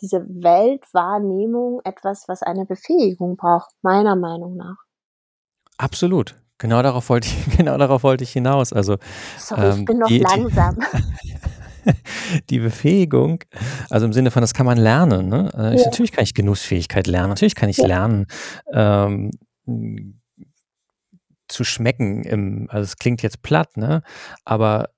diese 0.00 0.26
Weltwahrnehmung 0.28 1.80
etwas, 1.84 2.26
was 2.28 2.42
eine 2.42 2.64
Befähigung 2.66 3.36
braucht, 3.36 3.70
meiner 3.82 4.16
Meinung 4.16 4.56
nach. 4.56 4.76
Absolut. 5.78 6.36
Genau 6.58 6.82
darauf 6.82 7.08
wollte 7.08 7.28
ich 7.28 7.56
genau 7.56 7.78
darauf 7.78 8.02
wollte 8.02 8.22
ich 8.24 8.32
hinaus. 8.32 8.72
Also, 8.72 8.98
Sorry, 9.38 9.68
ich 9.68 9.78
ähm, 9.78 9.84
bin 9.86 9.98
noch 9.98 10.08
die 10.08 10.18
langsam. 10.18 10.76
die 12.50 12.58
Befähigung 12.58 13.42
also, 13.88 14.06
im 14.06 14.12
Sinne 14.12 14.30
von, 14.30 14.42
das 14.42 14.52
kann 14.54 14.66
man 14.66 14.78
lernen, 14.78 15.28
ne? 15.28 15.50
Äh, 15.56 15.74
ich 15.74 15.80
Ja. 15.80 15.86
natürlich 15.86 16.12
kann 16.12 16.24
ich 16.24 16.34
Genussfähigkeit 16.34 17.06
lernen. 17.06 17.30
Natürlich 17.30 17.54
kann 17.54 17.70
ich 17.70 17.78
Ja. 17.78 17.86
lernen, 17.86 18.26
ähm, 18.72 19.30
hm, 19.66 20.19
zu 21.50 21.64
schmecken 21.64 22.24
im 22.24 22.66
also, 22.70 22.84
es 22.84 22.96
klingt 22.98 23.22
jetzt 23.22 23.42
platt, 23.42 23.76
ne, 23.76 24.02
aber, 24.44 24.90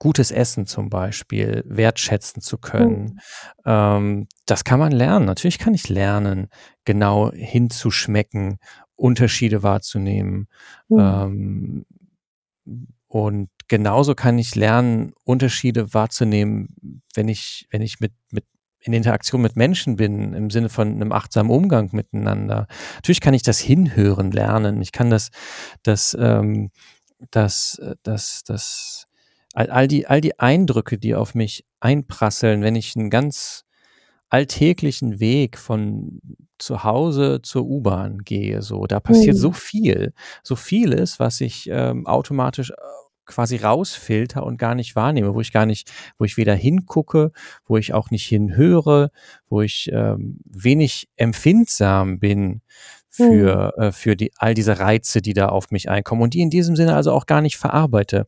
gutes 0.00 0.30
Essen 0.32 0.66
zum 0.66 0.90
Beispiel 0.90 1.62
wertschätzen 1.66 2.42
zu 2.42 2.58
können, 2.58 3.02
Mhm. 3.04 3.20
ähm, 3.66 4.28
das 4.46 4.64
kann 4.64 4.80
man 4.80 4.92
lernen. 4.92 5.26
Natürlich 5.26 5.58
kann 5.58 5.74
ich 5.74 5.88
lernen, 5.90 6.48
genau 6.86 7.32
hinzuschmecken, 7.32 8.58
Unterschiede 8.96 9.62
wahrzunehmen, 9.64 10.48
Mhm. 10.90 10.98
ähm, 11.00 11.86
und 13.08 13.50
genauso 13.68 14.14
kann 14.14 14.38
ich 14.38 14.54
lernen, 14.56 15.12
Unterschiede 15.24 15.94
wahrzunehmen, 15.94 17.02
wenn 17.14 17.28
ich 17.28 17.66
wenn 17.70 17.82
ich 17.82 18.00
mit 18.00 18.12
mit 18.32 18.44
in 18.82 18.92
Interaktion 18.94 19.42
mit 19.42 19.56
Menschen 19.56 19.96
bin, 19.96 20.34
im 20.34 20.50
Sinne 20.50 20.68
von 20.70 20.98
'nem 20.98 21.12
achtsamen 21.12 21.50
Umgang 21.52 21.90
miteinander. 21.92 22.66
Natürlich 22.96 23.20
kann 23.22 23.34
ich 23.34 23.42
das 23.44 23.58
Hinhören 23.60 24.32
lernen. 24.32 24.80
Ich 24.82 24.92
kann 24.92 25.10
das 25.10 25.30
das, 25.84 26.16
ähm 26.20 26.70
das 27.32 27.80
das 28.04 28.44
das 28.46 29.06
all 29.54 29.70
all 29.70 29.88
die 29.88 30.06
all 30.08 30.20
die 30.22 30.38
Eindrücke, 30.40 30.98
die 30.98 31.14
auf 31.16 31.34
mich 31.36 31.66
einprasseln, 31.80 32.62
wenn 32.62 32.76
ich 32.76 32.96
'n 32.96 33.10
ganz 33.10 33.64
alltäglichen 34.30 35.20
Weg 35.20 35.58
von 35.58 36.20
zu 36.58 36.84
Hause 36.84 37.40
zur 37.42 37.64
U-Bahn 37.66 38.20
gehe 38.20 38.62
so. 38.62 38.86
Da 38.86 39.00
passiert 39.00 39.36
so 39.38 39.50
Mhm. 39.50 39.54
viel 39.54 40.14
so 40.44 40.56
vieles, 40.56 41.20
was 41.20 41.40
ich, 41.42 41.68
ähm, 41.72 42.06
automatisch, 42.06 42.70
äh, 42.72 42.74
quasi 43.30 43.56
rausfiltere 43.56 44.44
und 44.44 44.58
gar 44.58 44.74
nicht 44.74 44.96
wahrnehme, 44.96 45.34
wo 45.34 45.40
ich 45.40 45.52
gar 45.52 45.66
nicht 45.66 45.90
wo 46.18 46.24
ich 46.24 46.36
weder 46.36 46.54
hingucke, 46.54 47.32
wo 47.66 47.76
ich 47.78 47.94
auch 47.94 48.10
nicht 48.10 48.26
hinhöre, 48.26 49.10
wo 49.48 49.62
ich, 49.62 49.90
ähm, 49.92 50.40
wenig 50.44 51.08
empfindsam 51.16 52.18
bin 52.18 52.60
Mhm. 53.18 53.24
für 53.24 53.74
äh, 53.78 53.92
für 53.92 54.14
die 54.16 54.30
all 54.36 54.54
diese 54.54 54.78
Reize, 54.78 55.20
die 55.20 55.32
da 55.32 55.48
auf 55.48 55.70
mich 55.72 55.88
einkommen 55.90 56.22
und 56.22 56.34
die 56.34 56.40
in 56.42 56.50
diesem 56.50 56.76
Sinne 56.76 56.94
also 56.94 57.12
auch 57.12 57.26
gar 57.26 57.40
nicht 57.40 57.56
verarbeite. 57.56 58.24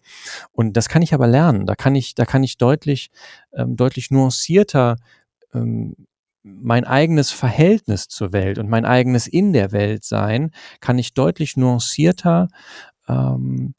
Und 0.52 0.76
das 0.76 0.88
kann 0.88 1.02
ich 1.02 1.14
aber 1.14 1.28
lernen. 1.28 1.66
Da 1.66 1.74
kann 1.76 1.94
ich 1.94 2.14
da 2.16 2.24
kann 2.24 2.42
ich 2.42 2.58
deutlich 2.58 3.10
ähm, 3.54 3.76
deutlich 3.76 4.10
nuancierter, 4.10 4.96
ähm, 5.54 5.94
mein 6.42 6.84
eigenes 6.84 7.30
Verhältnis 7.30 8.08
zur 8.08 8.32
Welt 8.32 8.58
und 8.58 8.68
mein 8.68 8.84
eigenes 8.84 9.28
in 9.28 9.52
der 9.52 9.70
Welt 9.72 10.04
sein 10.04 10.50
kann 10.80 10.98
ich 10.98 11.14
deutlich 11.14 11.56
nuancierter, 11.56 12.48
ähm, 13.08 13.74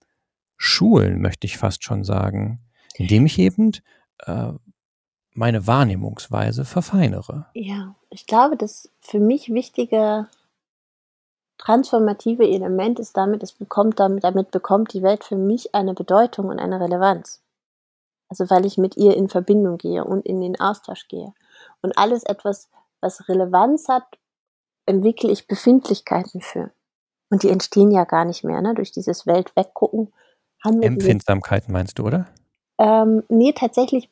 schulen, 0.63 1.21
möchte 1.21 1.45
ich 1.45 1.57
fast 1.57 1.83
schon 1.83 2.05
sagen, 2.05 2.59
indem 2.95 3.25
ich 3.25 3.37
eben 3.37 3.71
äh, 4.19 4.53
meine 5.33 5.67
Wahrnehmungsweise 5.67 6.63
verfeinere. 6.63 7.47
Ja, 7.53 7.95
ich 8.09 8.27
glaube, 8.27 8.55
das 8.55 8.89
für 9.01 9.19
mich 9.19 9.53
wichtige 9.53 10.27
transformative 11.57 12.47
Element 12.47 12.99
ist 12.99 13.17
damit, 13.17 13.43
es 13.43 13.51
bekommt 13.51 13.99
damit, 13.99 14.23
damit 14.23 14.51
bekommt 14.51 14.93
die 14.93 15.03
Welt 15.03 15.23
für 15.23 15.35
mich 15.35 15.75
eine 15.75 15.93
Bedeutung 15.93 16.47
und 16.47 16.59
eine 16.59 16.79
Relevanz. 16.79 17.41
Also 18.29 18.49
weil 18.49 18.65
ich 18.65 18.77
mit 18.77 18.95
ihr 18.95 19.17
in 19.17 19.27
Verbindung 19.27 19.77
gehe 19.77 20.05
und 20.05 20.25
in 20.25 20.39
den 20.39 20.59
Austausch 20.59 21.07
gehe. 21.09 21.33
Und 21.81 21.97
alles 21.97 22.23
etwas, 22.23 22.69
was 23.01 23.27
Relevanz 23.27 23.89
hat, 23.89 24.05
entwickle 24.85 25.29
ich 25.29 25.47
Befindlichkeiten 25.47 26.41
für. 26.41 26.71
Und 27.29 27.43
die 27.43 27.49
entstehen 27.49 27.91
ja 27.91 28.05
gar 28.05 28.25
nicht 28.25 28.43
mehr, 28.43 28.61
ne? 28.61 28.73
Durch 28.75 28.91
dieses 28.91 29.27
Welt 29.27 29.55
weggucken. 29.55 30.13
Haben 30.63 30.81
wir 30.81 30.87
Empfindsamkeiten 30.87 31.73
meinst 31.73 31.99
du, 31.99 32.05
oder? 32.05 32.27
Ähm, 32.79 33.23
nee, 33.29 33.53
tatsächlich 33.53 34.09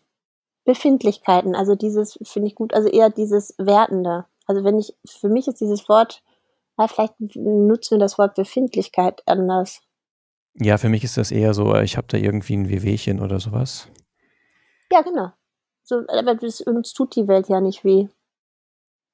Befindlichkeiten. 0.66 1.56
Also 1.56 1.76
dieses 1.76 2.20
finde 2.24 2.48
ich 2.48 2.56
gut, 2.56 2.74
also 2.74 2.88
eher 2.88 3.10
dieses 3.10 3.56
Wertende. 3.58 4.26
Also 4.46 4.64
wenn 4.64 4.78
ich, 4.78 4.94
für 5.06 5.30
mich 5.30 5.48
ist 5.48 5.62
dieses 5.62 5.88
Wort 5.88 6.24
ja, 6.82 6.88
vielleicht 6.88 7.14
nutzen 7.36 7.92
wir 7.92 8.00
das 8.00 8.18
Wort 8.18 8.36
Befindlichkeit 8.36 9.22
anders. 9.28 9.82
Ja, 10.56 10.78
für 10.78 10.90
mich 10.90 11.04
ist 11.04 11.18
das 11.18 11.32
eher 11.32 11.54
so, 11.54 11.76
ich 11.76 11.96
habe 11.98 12.08
da 12.08 12.18
irgendwie 12.18 12.56
ein 12.56 12.70
Wehwehchen 12.70 13.22
oder 13.22 13.40
sowas. 13.40 13.88
Ja, 14.92 15.02
genau. 15.02 15.32
So, 15.84 16.04
aber 16.08 16.36
das, 16.36 16.62
uns 16.62 16.94
tut 16.94 17.16
die 17.16 17.28
Welt 17.28 17.50
ja 17.50 17.62
nicht 17.62 17.84
weh. 17.84 18.08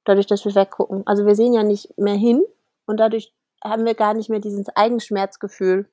Dadurch, 0.06 0.28
dass 0.28 0.46
wir 0.46 0.56
weggucken. 0.56 1.06
Also 1.06 1.26
wir 1.26 1.36
sehen 1.36 1.54
ja 1.54 1.64
nicht 1.64 1.98
mehr 1.98 2.16
hin 2.16 2.44
und 2.86 3.00
dadurch 3.00 3.34
haben 3.64 3.86
wir 3.86 3.96
gar 3.96 4.14
nicht 4.14 4.30
mehr 4.30 4.40
dieses 4.40 4.70
Eigenschmerzgefühl, 4.76 5.90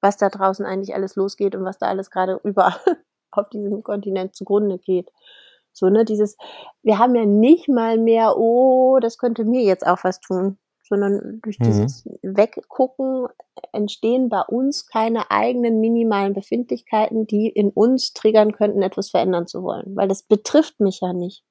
was 0.00 0.16
da 0.16 0.28
draußen 0.28 0.64
eigentlich 0.64 0.94
alles 0.94 1.16
losgeht 1.16 1.54
und 1.54 1.64
was 1.64 1.78
da 1.78 1.86
alles 1.86 2.10
gerade 2.10 2.40
überall 2.44 2.74
auf 3.30 3.48
diesem 3.48 3.82
Kontinent 3.82 4.34
zugrunde 4.34 4.78
geht. 4.78 5.10
So, 5.72 5.88
ne, 5.88 6.04
dieses, 6.04 6.36
wir 6.82 6.98
haben 6.98 7.14
ja 7.14 7.24
nicht 7.24 7.68
mal 7.68 7.98
mehr, 7.98 8.36
oh, 8.36 8.98
das 9.00 9.18
könnte 9.18 9.44
mir 9.44 9.62
jetzt 9.62 9.86
auch 9.86 10.02
was 10.02 10.20
tun 10.20 10.58
sondern 10.88 11.40
durch 11.42 11.58
mhm. 11.58 11.64
dieses 11.64 12.08
Weggucken 12.22 13.26
entstehen 13.72 14.28
bei 14.28 14.40
uns 14.40 14.86
keine 14.86 15.30
eigenen 15.30 15.80
minimalen 15.80 16.32
Befindlichkeiten, 16.32 17.26
die 17.26 17.48
in 17.48 17.70
uns 17.70 18.14
triggern 18.14 18.52
könnten, 18.52 18.82
etwas 18.82 19.10
verändern 19.10 19.46
zu 19.46 19.62
wollen, 19.62 19.94
weil 19.94 20.08
das 20.08 20.22
betrifft 20.22 20.80
mich 20.80 21.00
ja 21.00 21.12
nicht 21.12 21.44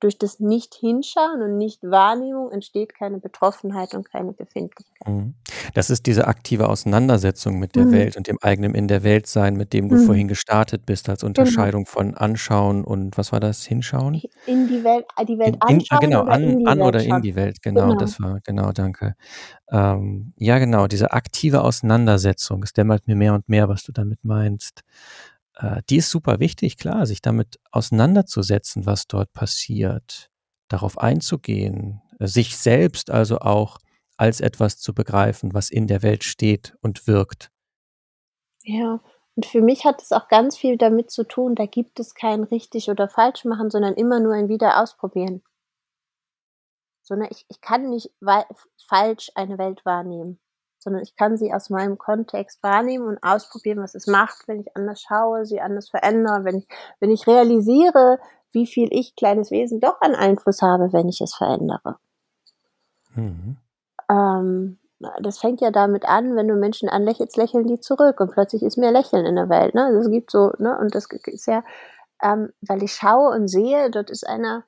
durch 0.00 0.18
das 0.18 0.40
Nicht-Hinschauen 0.40 1.42
und 1.42 1.56
Nicht-Wahrnehmung 1.56 2.50
entsteht 2.50 2.94
keine 2.94 3.18
Betroffenheit 3.18 3.94
und 3.94 4.10
keine 4.10 4.32
Befindlichkeit. 4.32 5.08
Mhm. 5.08 5.34
Das 5.74 5.90
ist 5.90 6.06
diese 6.06 6.26
aktive 6.26 6.68
Auseinandersetzung 6.68 7.58
mit 7.58 7.76
der 7.76 7.86
mhm. 7.86 7.92
Welt 7.92 8.16
und 8.16 8.26
dem 8.26 8.38
eigenen 8.42 8.74
in 8.74 8.88
der 8.88 9.02
Welt 9.02 9.26
sein, 9.26 9.56
mit 9.56 9.72
dem 9.72 9.88
du 9.88 9.96
mhm. 9.96 10.06
vorhin 10.06 10.28
gestartet 10.28 10.86
bist, 10.86 11.08
als 11.08 11.20
genau. 11.20 11.28
Unterscheidung 11.28 11.84
genau. 11.84 11.92
von 11.92 12.14
Anschauen 12.14 12.84
und 12.84 13.16
was 13.16 13.32
war 13.32 13.40
das? 13.40 13.64
Hinschauen? 13.64 14.20
In 14.46 14.68
die 14.68 14.84
Welt, 14.84 15.06
äh, 15.16 15.24
die 15.24 15.38
Welt 15.38 15.56
in, 15.68 15.76
in, 15.76 15.76
anschauen. 15.76 16.00
Genau, 16.00 16.22
oder 16.22 16.32
an, 16.32 16.42
in 16.42 16.66
an 16.66 16.82
oder 16.82 17.02
in 17.02 17.22
die 17.22 17.34
Welt, 17.34 17.62
genau, 17.62 17.88
genau, 17.88 17.98
das 17.98 18.20
war, 18.20 18.40
genau, 18.44 18.72
danke. 18.72 19.14
Ähm, 19.70 20.32
ja, 20.36 20.58
genau, 20.58 20.86
diese 20.86 21.12
aktive 21.12 21.62
Auseinandersetzung, 21.62 22.62
es 22.62 22.72
dämmert 22.72 23.06
mir 23.06 23.16
mehr 23.16 23.34
und 23.34 23.48
mehr, 23.48 23.68
was 23.68 23.82
du 23.82 23.92
damit 23.92 24.24
meinst 24.24 24.82
äh, 25.56 25.82
die 25.88 25.96
ist 25.96 26.10
super 26.10 26.38
wichtig, 26.38 26.76
klar, 26.76 27.06
sich 27.06 27.22
damit 27.22 27.58
auseinanderzusetzen, 27.72 28.86
was 28.86 29.06
dort 29.06 29.32
passiert, 29.32 30.30
darauf 30.68 30.98
einzugehen, 30.98 32.02
äh, 32.18 32.26
sich 32.26 32.56
selbst 32.56 33.10
also 33.10 33.38
auch 33.38 33.78
als 34.16 34.40
etwas 34.40 34.78
zu 34.78 34.94
begreifen, 34.94 35.54
was 35.54 35.70
in 35.70 35.86
der 35.86 36.02
Welt 36.02 36.24
steht 36.24 36.76
und 36.80 37.06
wirkt. 37.06 37.50
Ja, 38.64 39.00
und 39.34 39.46
für 39.46 39.60
mich 39.60 39.84
hat 39.84 40.02
es 40.02 40.12
auch 40.12 40.28
ganz 40.28 40.56
viel 40.56 40.78
damit 40.78 41.10
zu 41.10 41.24
tun, 41.24 41.54
da 41.54 41.66
gibt 41.66 42.00
es 42.00 42.14
kein 42.14 42.42
richtig 42.44 42.88
oder 42.88 43.08
falsch 43.08 43.44
machen, 43.44 43.70
sondern 43.70 43.94
immer 43.94 44.20
nur 44.20 44.34
ein 44.34 44.48
Wieder 44.48 44.82
ausprobieren. 44.82 45.42
Sondern 47.02 47.28
ich, 47.30 47.44
ich 47.48 47.60
kann 47.60 47.90
nicht 47.90 48.10
falsch 48.88 49.30
eine 49.34 49.58
Welt 49.58 49.84
wahrnehmen 49.84 50.40
sondern 50.78 51.02
ich 51.02 51.16
kann 51.16 51.36
sie 51.36 51.52
aus 51.52 51.70
meinem 51.70 51.98
Kontext 51.98 52.62
wahrnehmen 52.62 53.06
und 53.06 53.22
ausprobieren, 53.22 53.80
was 53.80 53.94
es 53.94 54.06
macht, 54.06 54.46
wenn 54.48 54.60
ich 54.60 54.76
anders 54.76 55.00
schaue, 55.00 55.46
sie 55.46 55.60
anders 55.60 55.88
verändere, 55.88 56.44
wenn 56.44 56.58
ich, 56.58 56.68
wenn 57.00 57.10
ich 57.10 57.26
realisiere, 57.26 58.18
wie 58.52 58.66
viel 58.66 58.88
ich, 58.90 59.16
kleines 59.16 59.50
Wesen, 59.50 59.80
doch 59.80 60.00
an 60.00 60.14
Einfluss 60.14 60.62
habe, 60.62 60.92
wenn 60.92 61.08
ich 61.08 61.20
es 61.20 61.34
verändere. 61.34 61.96
Mhm. 63.14 63.56
Ähm, 64.08 64.78
das 65.20 65.38
fängt 65.38 65.60
ja 65.60 65.70
damit 65.70 66.06
an, 66.06 66.36
wenn 66.36 66.48
du 66.48 66.54
Menschen 66.54 66.88
anlächelst, 66.88 67.36
lächeln 67.36 67.66
die 67.66 67.80
zurück 67.80 68.20
und 68.20 68.32
plötzlich 68.32 68.62
ist 68.62 68.78
mehr 68.78 68.92
Lächeln 68.92 69.26
in 69.26 69.36
der 69.36 69.48
Welt. 69.48 69.74
Ne? 69.74 69.84
Also 69.84 70.00
es 70.00 70.10
gibt 70.10 70.30
so, 70.30 70.52
ne, 70.58 70.78
und 70.78 70.94
das 70.94 71.06
ist 71.26 71.46
ja, 71.46 71.62
ähm, 72.22 72.50
weil 72.62 72.82
ich 72.82 72.94
schaue 72.94 73.30
und 73.34 73.48
sehe, 73.48 73.90
dort 73.90 74.10
ist 74.10 74.26
einer 74.26 74.64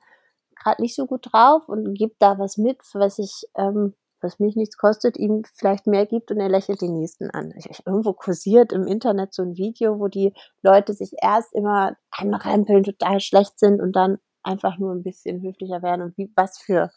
gerade 0.61 0.81
nicht 0.81 0.95
so 0.95 1.07
gut 1.07 1.29
drauf 1.31 1.67
und 1.67 1.93
gibt 1.95 2.21
da 2.21 2.37
was 2.37 2.57
mit, 2.57 2.77
was 2.93 3.17
ich 3.17 3.47
ähm, 3.55 3.95
was 4.21 4.39
mich 4.39 4.55
nichts 4.55 4.77
kostet, 4.77 5.17
ihm 5.17 5.43
vielleicht 5.53 5.87
mehr 5.87 6.05
gibt 6.05 6.31
und 6.31 6.39
er 6.39 6.49
lächelt 6.49 6.81
den 6.81 6.97
nächsten 6.97 7.29
an. 7.29 7.53
Ich, 7.57 7.69
ich, 7.69 7.85
irgendwo 7.85 8.13
kursiert 8.13 8.71
im 8.71 8.87
Internet 8.87 9.33
so 9.33 9.43
ein 9.43 9.55
Video, 9.57 9.99
wo 9.99 10.07
die 10.07 10.33
Leute 10.61 10.93
sich 10.93 11.13
erst 11.21 11.53
immer 11.53 11.95
anrempeln, 12.11 12.83
total 12.83 13.19
schlecht 13.19 13.59
sind 13.59 13.81
und 13.81 13.95
dann 13.95 14.19
einfach 14.43 14.77
nur 14.77 14.93
ein 14.93 15.03
bisschen 15.03 15.41
höflicher 15.41 15.81
werden 15.81 16.01
und 16.01 16.17
wie 16.17 16.31
was 16.35 16.57
für, 16.57 16.91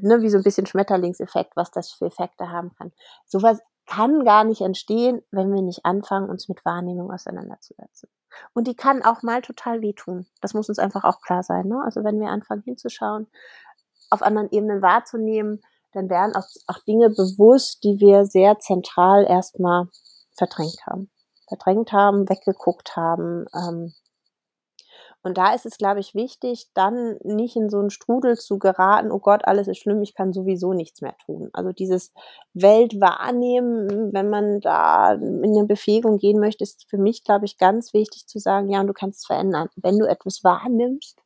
ne, 0.00 0.22
wie 0.22 0.28
so 0.28 0.38
ein 0.38 0.44
bisschen 0.44 0.66
Schmetterlingseffekt, 0.66 1.56
was 1.56 1.70
das 1.70 1.92
für 1.92 2.06
Effekte 2.06 2.50
haben 2.50 2.72
kann. 2.76 2.92
Sowas 3.26 3.60
kann 3.86 4.24
gar 4.24 4.44
nicht 4.44 4.60
entstehen, 4.60 5.22
wenn 5.30 5.52
wir 5.52 5.62
nicht 5.62 5.84
anfangen, 5.84 6.30
uns 6.30 6.48
mit 6.48 6.64
Wahrnehmung 6.64 7.10
auseinanderzusetzen. 7.10 8.08
Und 8.54 8.66
die 8.66 8.76
kann 8.76 9.02
auch 9.02 9.22
mal 9.22 9.42
total 9.42 9.82
wehtun. 9.82 10.26
Das 10.40 10.54
muss 10.54 10.68
uns 10.68 10.78
einfach 10.78 11.04
auch 11.04 11.20
klar 11.20 11.42
sein. 11.42 11.66
Ne? 11.66 11.82
Also 11.84 12.04
wenn 12.04 12.20
wir 12.20 12.28
anfangen 12.28 12.62
hinzuschauen, 12.62 13.26
auf 14.10 14.22
anderen 14.22 14.50
Ebenen 14.50 14.82
wahrzunehmen, 14.82 15.60
dann 15.92 16.08
werden 16.10 16.34
auch, 16.34 16.48
auch 16.66 16.82
Dinge 16.84 17.10
bewusst, 17.10 17.84
die 17.84 18.00
wir 18.00 18.24
sehr 18.24 18.58
zentral 18.58 19.24
erstmal 19.24 19.88
verdrängt 20.36 20.86
haben. 20.86 21.10
Verdrängt 21.48 21.92
haben, 21.92 22.28
weggeguckt 22.28 22.96
haben. 22.96 23.46
Ähm, 23.54 23.92
und 25.24 25.38
da 25.38 25.54
ist 25.54 25.66
es, 25.66 25.78
glaube 25.78 26.00
ich, 26.00 26.14
wichtig, 26.16 26.68
dann 26.74 27.16
nicht 27.22 27.54
in 27.54 27.70
so 27.70 27.78
einen 27.78 27.90
Strudel 27.90 28.36
zu 28.36 28.58
geraten, 28.58 29.12
oh 29.12 29.20
Gott, 29.20 29.44
alles 29.44 29.68
ist 29.68 29.78
schlimm, 29.78 30.02
ich 30.02 30.14
kann 30.14 30.32
sowieso 30.32 30.72
nichts 30.72 31.00
mehr 31.00 31.14
tun. 31.24 31.48
Also 31.52 31.70
dieses 31.70 32.12
Weltwahrnehmen, 32.54 34.12
wenn 34.12 34.30
man 34.30 34.60
da 34.60 35.12
in 35.12 35.44
eine 35.44 35.66
Befähigung 35.66 36.18
gehen 36.18 36.40
möchte, 36.40 36.64
ist 36.64 36.86
für 36.90 36.98
mich, 36.98 37.22
glaube 37.22 37.44
ich, 37.44 37.56
ganz 37.56 37.94
wichtig 37.94 38.26
zu 38.26 38.40
sagen, 38.40 38.68
ja, 38.68 38.80
und 38.80 38.88
du 38.88 38.94
kannst 38.94 39.20
es 39.20 39.26
verändern. 39.26 39.68
Wenn 39.76 39.98
du 39.98 40.06
etwas 40.08 40.42
wahrnimmst, 40.42 41.20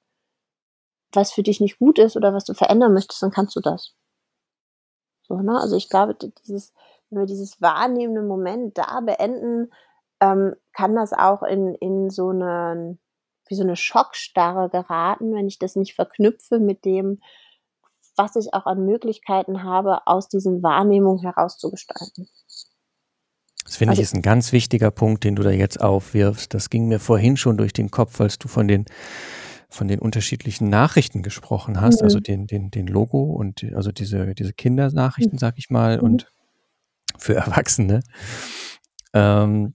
was 1.13 1.33
für 1.33 1.43
dich 1.43 1.61
nicht 1.61 1.79
gut 1.79 1.99
ist 1.99 2.17
oder 2.17 2.35
was 2.35 2.45
du 2.45 2.53
verändern 2.53 2.93
möchtest, 2.93 3.23
dann 3.23 3.31
kannst 3.31 3.57
du 3.57 3.61
das. 3.61 3.95
So, 5.27 5.41
ne? 5.41 5.59
Also 5.61 5.77
ich 5.77 5.89
glaube, 5.89 6.15
dieses, 6.15 6.73
wenn 7.11 7.21
wir 7.21 7.27
dieses 7.27 7.61
wahrnehmende 7.61 8.23
Moment 8.23 8.79
da 8.79 9.01
beenden, 9.01 9.71
ähm, 10.21 10.55
kann 10.73 10.95
das 10.95 11.13
auch 11.13 11.43
in, 11.43 11.75
in 11.75 12.11
so 12.11 12.31
eine, 12.31 12.99
wie 13.49 13.55
so 13.55 13.63
eine 13.63 13.77
Schockstarre 13.77 14.71
geraten, 14.71 15.35
wenn 15.35 15.47
ich 15.47 15.59
das 15.59 15.77
nicht 15.77 15.95
verknüpfe 15.95 16.59
mit 16.59 16.85
dem, 16.85 17.21
was 18.17 18.37
ich 18.37 18.55
auch 18.55 18.67
an 18.67 18.87
Möglichkeiten 18.87 19.63
habe, 19.63 20.07
aus 20.07 20.29
diesen 20.29 20.63
Wahrnehmungen 20.63 21.21
herauszugestalten. 21.21 22.29
Das 23.65 23.77
finde 23.77 23.91
also, 23.91 24.01
ich 24.01 24.05
ist 24.05 24.15
ein 24.15 24.23
ganz 24.23 24.53
wichtiger 24.53 24.91
Punkt, 24.91 25.25
den 25.25 25.37
du 25.37 25.43
da 25.43 25.51
jetzt 25.51 25.81
aufwirfst. 25.81 26.55
Das 26.55 26.71
ging 26.71 26.87
mir 26.87 27.01
vorhin 27.01 27.37
schon 27.37 27.59
durch 27.59 27.73
den 27.73 27.91
Kopf, 27.91 28.21
als 28.21 28.39
du 28.39 28.49
von 28.49 28.69
den 28.69 28.87
von 29.77 29.89
den 29.89 30.01
unterschiedlichen 30.01 30.69
Nachrichten 30.69 31.23
gesprochen 31.23 31.81
hast, 31.81 32.03
also 32.03 32.05
mhm. 32.05 32.07
also 32.07 32.21
den, 32.21 32.47
den, 32.47 32.71
den 32.71 32.87
Logo 32.87 33.23
und 33.23 33.65
also 33.75 33.93
diese, 33.93 34.35
diese 34.35 34.53
Kindernachrichten, 34.53 35.35
mhm. 35.35 35.39
sag 35.39 35.59
ich 35.59 35.71
mal, 35.71 35.99
mhm. 35.99 36.05
und 36.05 36.33
für 37.19 37.35
Erwachsene. 37.35 38.01
Ähm, 39.13 39.75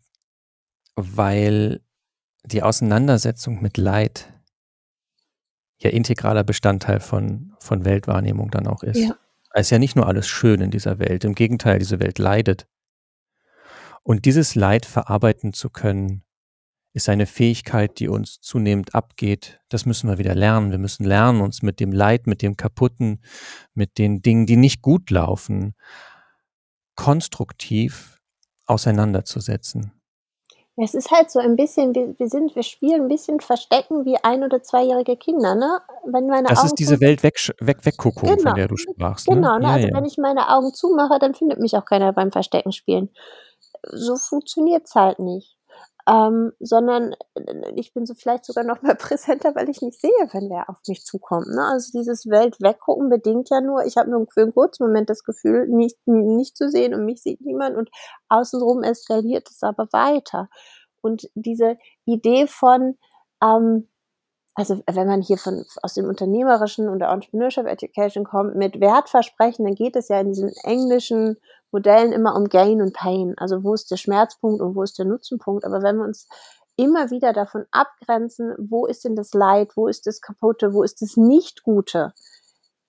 weil 0.95 1.81
die 2.43 2.63
Auseinandersetzung 2.63 3.61
mit 3.61 3.77
Leid 3.77 4.31
ja 5.79 5.89
integraler 5.89 6.43
Bestandteil 6.43 6.99
von, 6.99 7.53
von 7.59 7.85
Weltwahrnehmung 7.85 8.51
dann 8.51 8.67
auch 8.67 8.83
ist. 8.83 8.97
Ja. 8.97 9.15
Es 9.53 9.67
ist 9.67 9.71
ja 9.71 9.79
nicht 9.79 9.95
nur 9.95 10.07
alles 10.07 10.27
schön 10.27 10.61
in 10.61 10.71
dieser 10.71 10.99
Welt, 10.99 11.23
im 11.23 11.35
Gegenteil, 11.35 11.79
diese 11.79 11.99
Welt 11.99 12.19
leidet. 12.19 12.67
Und 14.03 14.25
dieses 14.25 14.55
Leid 14.55 14.85
verarbeiten 14.85 15.53
zu 15.53 15.69
können, 15.69 16.23
ist 16.93 17.09
eine 17.09 17.25
Fähigkeit, 17.25 17.99
die 17.99 18.09
uns 18.09 18.41
zunehmend 18.41 18.95
abgeht. 18.95 19.59
Das 19.69 19.85
müssen 19.85 20.09
wir 20.09 20.17
wieder 20.17 20.35
lernen. 20.35 20.71
Wir 20.71 20.77
müssen 20.77 21.05
lernen, 21.05 21.41
uns 21.41 21.61
mit 21.61 21.79
dem 21.79 21.91
Leid, 21.91 22.27
mit 22.27 22.41
dem 22.41 22.57
Kaputten, 22.57 23.21
mit 23.73 23.97
den 23.97 24.21
Dingen, 24.21 24.45
die 24.45 24.57
nicht 24.57 24.81
gut 24.81 25.09
laufen, 25.09 25.73
konstruktiv 26.95 28.19
auseinanderzusetzen. 28.65 29.93
Es 30.77 30.93
ist 30.95 31.11
halt 31.11 31.29
so 31.29 31.39
ein 31.39 31.57
bisschen, 31.57 31.93
wir, 31.93 32.17
wir 32.17 32.27
sind, 32.27 32.55
wir 32.55 32.63
spielen 32.63 33.03
ein 33.03 33.07
bisschen 33.07 33.39
Verstecken 33.39 34.05
wie 34.05 34.17
ein- 34.23 34.43
oder 34.43 34.63
zweijährige 34.63 35.15
Kinder, 35.15 35.53
ne? 35.53 35.79
Wenn 36.05 36.27
meine 36.27 36.47
das 36.47 36.59
Augen 36.59 36.67
ist 36.67 36.79
diese 36.79 36.99
Welt 37.01 37.21
weg, 37.23 37.37
weg, 37.59 37.85
wegguckung, 37.85 38.29
genau. 38.29 38.41
von 38.41 38.55
der 38.55 38.67
du 38.67 38.77
sprachst. 38.77 39.29
Ne? 39.29 39.35
Genau, 39.35 39.59
ne? 39.59 39.63
Ja, 39.65 39.71
also 39.73 39.87
ja. 39.89 39.95
wenn 39.95 40.05
ich 40.05 40.17
meine 40.17 40.49
Augen 40.49 40.73
zumache, 40.73 41.19
dann 41.19 41.35
findet 41.35 41.59
mich 41.59 41.75
auch 41.75 41.85
keiner 41.85 42.13
beim 42.13 42.31
Verstecken 42.31 42.71
spielen 42.71 43.09
so 43.89 44.15
funktioniert's 44.15 44.95
halt 44.95 45.19
nicht. 45.19 45.57
Ähm, 46.11 46.51
sondern 46.59 47.13
äh, 47.35 47.71
ich 47.75 47.93
bin 47.93 48.05
so 48.05 48.15
vielleicht 48.15 48.45
sogar 48.45 48.63
noch 48.65 48.81
mal 48.81 48.95
präsenter, 48.97 49.55
weil 49.55 49.69
ich 49.69 49.81
nicht 49.81 49.99
sehe, 50.01 50.11
wenn 50.33 50.49
wer 50.49 50.69
auf 50.69 50.77
mich 50.87 51.05
zukommt, 51.05 51.47
ne? 51.47 51.63
Also, 51.65 51.91
dieses 51.97 52.27
Welt 52.29 52.57
weggucken 52.61 53.09
bedingt 53.09 53.49
ja 53.49 53.61
nur 53.61 53.85
ich 53.85 53.97
habe 53.97 54.09
nur 54.11 54.27
für 54.33 54.41
'n 54.41 54.53
kurzen 54.53 54.85
Moment 54.87 55.09
das 55.09 55.23
Gefühl, 55.23 55.67
nicht 55.69 55.97
nicht 56.07 56.57
zu 56.57 56.69
sehen 56.69 56.93
und 56.95 57.05
mich 57.05 57.21
sieht 57.23 57.41
niemand 57.41 57.77
und 57.77 57.89
außenrum 58.29 58.83
eskaliert 58.83 59.49
es 59.49 59.63
aber 59.63 59.87
weiter. 59.93 60.49
Und 61.01 61.29
diese 61.35 61.77
Idee 62.05 62.47
von, 62.47 62.97
ähm 63.43 63.87
also, 64.53 64.81
wenn 64.85 65.07
man 65.07 65.21
hier 65.21 65.37
von 65.37 65.65
aus 65.81 65.93
dem 65.93 66.05
Unternehmerischen 66.05 66.89
und 66.89 66.99
der 66.99 67.09
Entrepreneurship 67.09 67.65
Education 67.65 68.25
kommt 68.25 68.55
mit 68.55 68.81
Wertversprechen, 68.81 69.65
dann 69.65 69.75
geht 69.75 69.95
es 69.95 70.09
ja 70.09 70.19
in 70.19 70.27
diesen 70.27 70.51
englischen 70.63 71.37
Modellen 71.71 72.11
immer 72.11 72.35
um 72.35 72.49
Gain 72.49 72.81
und 72.81 72.93
Pain. 72.93 73.33
Also, 73.37 73.63
wo 73.63 73.73
ist 73.73 73.89
der 73.91 73.97
Schmerzpunkt 73.97 74.61
und 74.61 74.75
wo 74.75 74.83
ist 74.83 74.99
der 74.99 75.05
Nutzenpunkt? 75.05 75.63
Aber 75.63 75.81
wenn 75.81 75.97
wir 75.97 76.03
uns 76.03 76.27
immer 76.75 77.09
wieder 77.11 77.31
davon 77.31 77.65
abgrenzen, 77.71 78.53
wo 78.57 78.85
ist 78.85 79.05
denn 79.05 79.15
das 79.15 79.33
Leid, 79.33 79.71
wo 79.75 79.87
ist 79.87 80.05
das 80.05 80.19
Kaputte, 80.19 80.73
wo 80.73 80.83
ist 80.83 81.01
das 81.01 81.15
Nicht-Gute? 81.15 82.13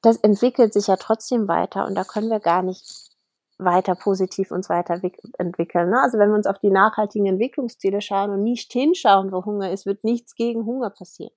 Das 0.02 0.16
entwickelt 0.16 0.72
sich 0.72 0.88
ja 0.88 0.96
trotzdem 0.96 1.46
weiter 1.46 1.86
und 1.86 1.94
da 1.94 2.02
können 2.02 2.28
wir 2.28 2.40
gar 2.40 2.62
nicht 2.62 3.12
weiter 3.58 3.94
positiv 3.94 4.50
uns 4.50 4.68
weiterentwickeln. 4.68 5.90
Ne? 5.90 6.00
Also 6.02 6.18
wenn 6.18 6.30
wir 6.30 6.36
uns 6.36 6.46
auf 6.46 6.58
die 6.58 6.70
nachhaltigen 6.70 7.26
Entwicklungsziele 7.26 8.00
schauen 8.00 8.30
und 8.30 8.42
nicht 8.42 8.72
hinschauen, 8.72 9.30
wo 9.30 9.44
Hunger 9.44 9.70
ist, 9.70 9.86
wird 9.86 10.02
nichts 10.02 10.34
gegen 10.34 10.64
Hunger 10.64 10.90
passieren. 10.90 11.32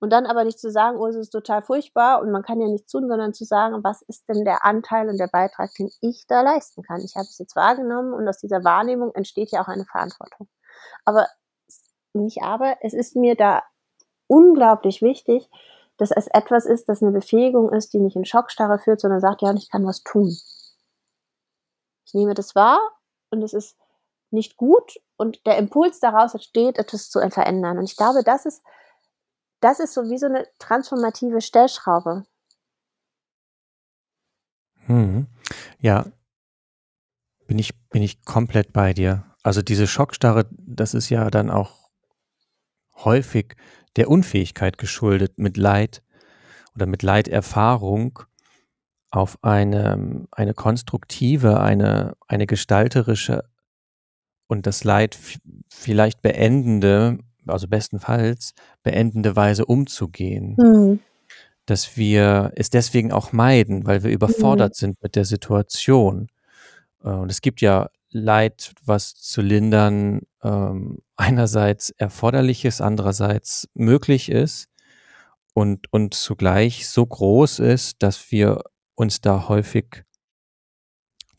Und 0.00 0.10
dann 0.10 0.24
aber 0.24 0.44
nicht 0.44 0.58
zu 0.58 0.70
sagen, 0.70 0.96
oh, 0.96 1.06
es 1.06 1.16
ist 1.16 1.30
total 1.30 1.60
furchtbar 1.60 2.22
und 2.22 2.30
man 2.30 2.42
kann 2.42 2.60
ja 2.60 2.66
nichts 2.66 2.90
tun, 2.90 3.06
sondern 3.06 3.34
zu 3.34 3.44
sagen, 3.44 3.84
was 3.84 4.00
ist 4.02 4.28
denn 4.28 4.46
der 4.46 4.64
Anteil 4.64 5.10
und 5.10 5.18
der 5.18 5.28
Beitrag, 5.28 5.74
den 5.74 5.90
ich 6.00 6.26
da 6.26 6.40
leisten 6.40 6.82
kann. 6.82 7.02
Ich 7.02 7.16
habe 7.16 7.26
es 7.26 7.38
jetzt 7.38 7.54
wahrgenommen 7.54 8.14
und 8.14 8.26
aus 8.26 8.38
dieser 8.38 8.64
Wahrnehmung 8.64 9.14
entsteht 9.14 9.50
ja 9.50 9.62
auch 9.62 9.68
eine 9.68 9.84
Verantwortung. 9.84 10.48
Aber 11.04 11.28
nicht 12.14 12.42
aber, 12.42 12.76
es 12.80 12.94
ist 12.94 13.14
mir 13.14 13.36
da 13.36 13.62
unglaublich 14.26 15.02
wichtig, 15.02 15.50
dass 15.98 16.10
es 16.10 16.28
etwas 16.28 16.64
ist, 16.64 16.88
das 16.88 17.02
eine 17.02 17.12
Befähigung 17.12 17.70
ist, 17.70 17.92
die 17.92 17.98
nicht 17.98 18.16
in 18.16 18.24
Schockstarre 18.24 18.78
führt, 18.78 19.00
sondern 19.00 19.20
sagt, 19.20 19.42
ja, 19.42 19.50
und 19.50 19.58
ich 19.58 19.70
kann 19.70 19.86
was 19.86 20.02
tun. 20.02 20.34
Ich 22.06 22.14
nehme 22.14 22.32
das 22.32 22.54
wahr 22.54 22.80
und 23.30 23.42
es 23.42 23.52
ist 23.52 23.76
nicht 24.30 24.56
gut 24.56 24.98
und 25.16 25.44
der 25.44 25.58
Impuls 25.58 26.00
daraus 26.00 26.32
entsteht, 26.32 26.78
etwas 26.78 27.10
zu 27.10 27.20
verändern. 27.30 27.76
Und 27.78 27.84
ich 27.84 27.96
glaube, 27.96 28.22
das 28.24 28.46
ist 28.46 28.62
das 29.60 29.80
ist 29.80 29.94
so 29.94 30.08
wie 30.10 30.18
so 30.18 30.26
eine 30.26 30.46
transformative 30.58 31.40
Stellschraube. 31.40 32.24
Mhm. 34.86 35.26
Ja. 35.80 36.06
Bin 37.46 37.58
ich 37.58 37.74
bin 37.90 38.02
ich 38.02 38.24
komplett 38.24 38.72
bei 38.72 38.92
dir. 38.92 39.24
Also, 39.42 39.62
diese 39.62 39.86
Schockstarre, 39.86 40.46
das 40.50 40.94
ist 40.94 41.08
ja 41.10 41.30
dann 41.30 41.50
auch 41.50 41.90
häufig 42.96 43.56
der 43.96 44.08
Unfähigkeit 44.08 44.78
geschuldet, 44.78 45.38
mit 45.38 45.56
Leid 45.56 46.02
oder 46.74 46.86
mit 46.86 47.02
Leiterfahrung 47.02 48.20
auf 49.10 49.38
eine 49.42 50.26
eine 50.30 50.54
konstruktive, 50.54 51.60
eine 51.60 52.16
eine 52.28 52.46
gestalterische 52.46 53.44
und 54.46 54.66
das 54.66 54.84
Leid 54.84 55.18
vielleicht 55.68 56.22
beendende 56.22 57.18
also 57.52 57.68
bestenfalls 57.68 58.54
beendende 58.82 59.36
Weise 59.36 59.64
umzugehen. 59.66 60.56
Mhm. 60.58 61.00
Dass 61.66 61.96
wir 61.96 62.52
es 62.56 62.70
deswegen 62.70 63.12
auch 63.12 63.32
meiden, 63.32 63.86
weil 63.86 64.02
wir 64.02 64.10
überfordert 64.10 64.72
mhm. 64.72 64.78
sind 64.78 65.02
mit 65.02 65.16
der 65.16 65.24
Situation. 65.24 66.28
Äh, 67.04 67.10
und 67.10 67.30
es 67.30 67.40
gibt 67.40 67.60
ja 67.60 67.90
Leid, 68.12 68.72
was 68.84 69.14
zu 69.14 69.40
lindern 69.40 70.22
ähm, 70.42 70.98
einerseits 71.16 71.90
erforderlich 71.90 72.64
ist, 72.64 72.80
andererseits 72.80 73.68
möglich 73.74 74.30
ist 74.30 74.68
und, 75.54 75.92
und 75.92 76.14
zugleich 76.14 76.88
so 76.88 77.06
groß 77.06 77.60
ist, 77.60 78.02
dass 78.02 78.32
wir 78.32 78.62
uns 78.94 79.20
da 79.20 79.48
häufig 79.48 80.04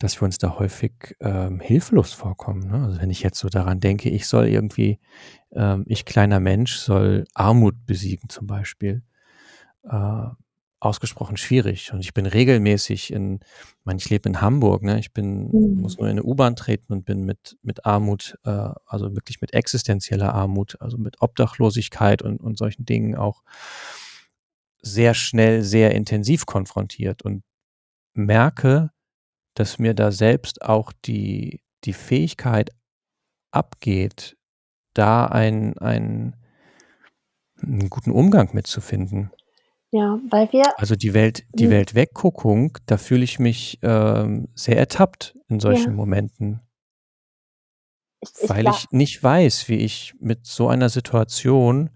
dass 0.02 0.20
wir 0.20 0.24
uns 0.24 0.38
da 0.38 0.58
häufig 0.58 1.16
ähm, 1.20 1.60
hilflos 1.60 2.12
vorkommen. 2.12 2.68
Ne? 2.68 2.84
Also 2.84 3.00
wenn 3.00 3.10
ich 3.10 3.22
jetzt 3.22 3.38
so 3.38 3.48
daran 3.48 3.80
denke, 3.80 4.10
ich 4.10 4.26
soll 4.26 4.48
irgendwie, 4.48 4.98
ähm, 5.52 5.84
ich 5.86 6.04
kleiner 6.04 6.40
Mensch 6.40 6.76
soll 6.76 7.24
Armut 7.34 7.86
besiegen 7.86 8.28
zum 8.28 8.46
Beispiel, 8.46 9.02
äh, 9.84 10.26
ausgesprochen 10.80 11.36
schwierig. 11.36 11.92
Und 11.92 12.00
ich 12.00 12.12
bin 12.12 12.26
regelmäßig 12.26 13.12
in, 13.12 13.36
ich 13.36 13.84
meine, 13.84 13.98
ich 13.98 14.10
lebe 14.10 14.28
in 14.28 14.40
Hamburg, 14.40 14.82
ne? 14.82 14.98
ich 14.98 15.12
bin, 15.12 15.48
mhm. 15.48 15.80
muss 15.80 15.96
nur 15.96 16.08
in 16.08 16.12
eine 16.12 16.24
U-Bahn 16.24 16.56
treten 16.56 16.92
und 16.92 17.04
bin 17.04 17.24
mit, 17.24 17.56
mit 17.62 17.86
Armut, 17.86 18.36
äh, 18.44 18.70
also 18.86 19.14
wirklich 19.14 19.40
mit 19.40 19.54
existenzieller 19.54 20.34
Armut, 20.34 20.76
also 20.80 20.98
mit 20.98 21.22
Obdachlosigkeit 21.22 22.22
und, 22.22 22.40
und 22.40 22.58
solchen 22.58 22.84
Dingen 22.84 23.14
auch 23.14 23.42
sehr 24.80 25.14
schnell, 25.14 25.62
sehr 25.62 25.92
intensiv 25.94 26.46
konfrontiert 26.46 27.22
und 27.22 27.44
merke, 28.14 28.90
dass 29.54 29.78
mir 29.78 29.94
da 29.94 30.12
selbst 30.12 30.62
auch 30.62 30.92
die, 31.04 31.60
die 31.84 31.92
Fähigkeit 31.92 32.70
abgeht, 33.50 34.36
da 34.94 35.26
ein, 35.26 35.76
ein, 35.78 36.36
einen 37.62 37.90
guten 37.90 38.10
Umgang 38.10 38.50
mitzufinden. 38.52 39.30
Ja, 39.90 40.18
weil 40.30 40.50
wir. 40.52 40.64
Also 40.78 40.96
die 40.96 41.12
Welt, 41.12 41.44
die 41.52 41.68
Welt 41.68 41.94
Wegguckung, 41.94 42.78
da 42.86 42.96
fühle 42.96 43.24
ich 43.24 43.38
mich 43.38 43.78
ähm, 43.82 44.48
sehr 44.54 44.78
ertappt 44.78 45.36
in 45.48 45.60
solchen 45.60 45.90
ja. 45.90 45.96
Momenten. 45.96 46.60
Ich, 48.20 48.30
ich 48.40 48.48
weil 48.48 48.68
ich 48.68 48.90
nicht 48.90 49.22
weiß, 49.22 49.68
wie 49.68 49.76
ich 49.76 50.14
mit 50.18 50.46
so 50.46 50.68
einer 50.68 50.88
Situation, 50.88 51.90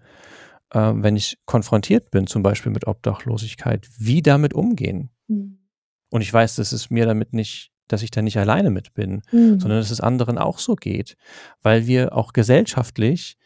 äh, 0.71 0.93
wenn 0.93 1.15
ich 1.15 1.39
konfrontiert 1.45 2.11
bin, 2.11 2.27
zum 2.27 2.43
Beispiel 2.43 2.71
mit 2.71 2.85
Obdachlosigkeit, 2.85 3.89
wie 3.97 4.21
damit 4.21 4.53
umgehen. 4.53 5.09
Mhm. 5.27 5.66
Und 6.09 6.21
ich 6.21 6.33
weiß, 6.33 6.55
dass 6.55 6.71
es 6.71 6.89
mir 6.89 7.05
damit 7.05 7.33
nicht, 7.33 7.71
dass 7.87 8.01
ich 8.01 8.11
da 8.11 8.21
nicht 8.21 8.37
alleine 8.37 8.69
mit 8.69 8.93
bin, 8.93 9.21
mhm. 9.31 9.59
sondern 9.59 9.79
dass 9.79 9.91
es 9.91 10.01
anderen 10.01 10.37
auch 10.37 10.59
so 10.59 10.75
geht, 10.75 11.17
weil 11.61 11.87
wir 11.87 12.15
auch 12.15 12.33
gesellschaftlich 12.33 13.37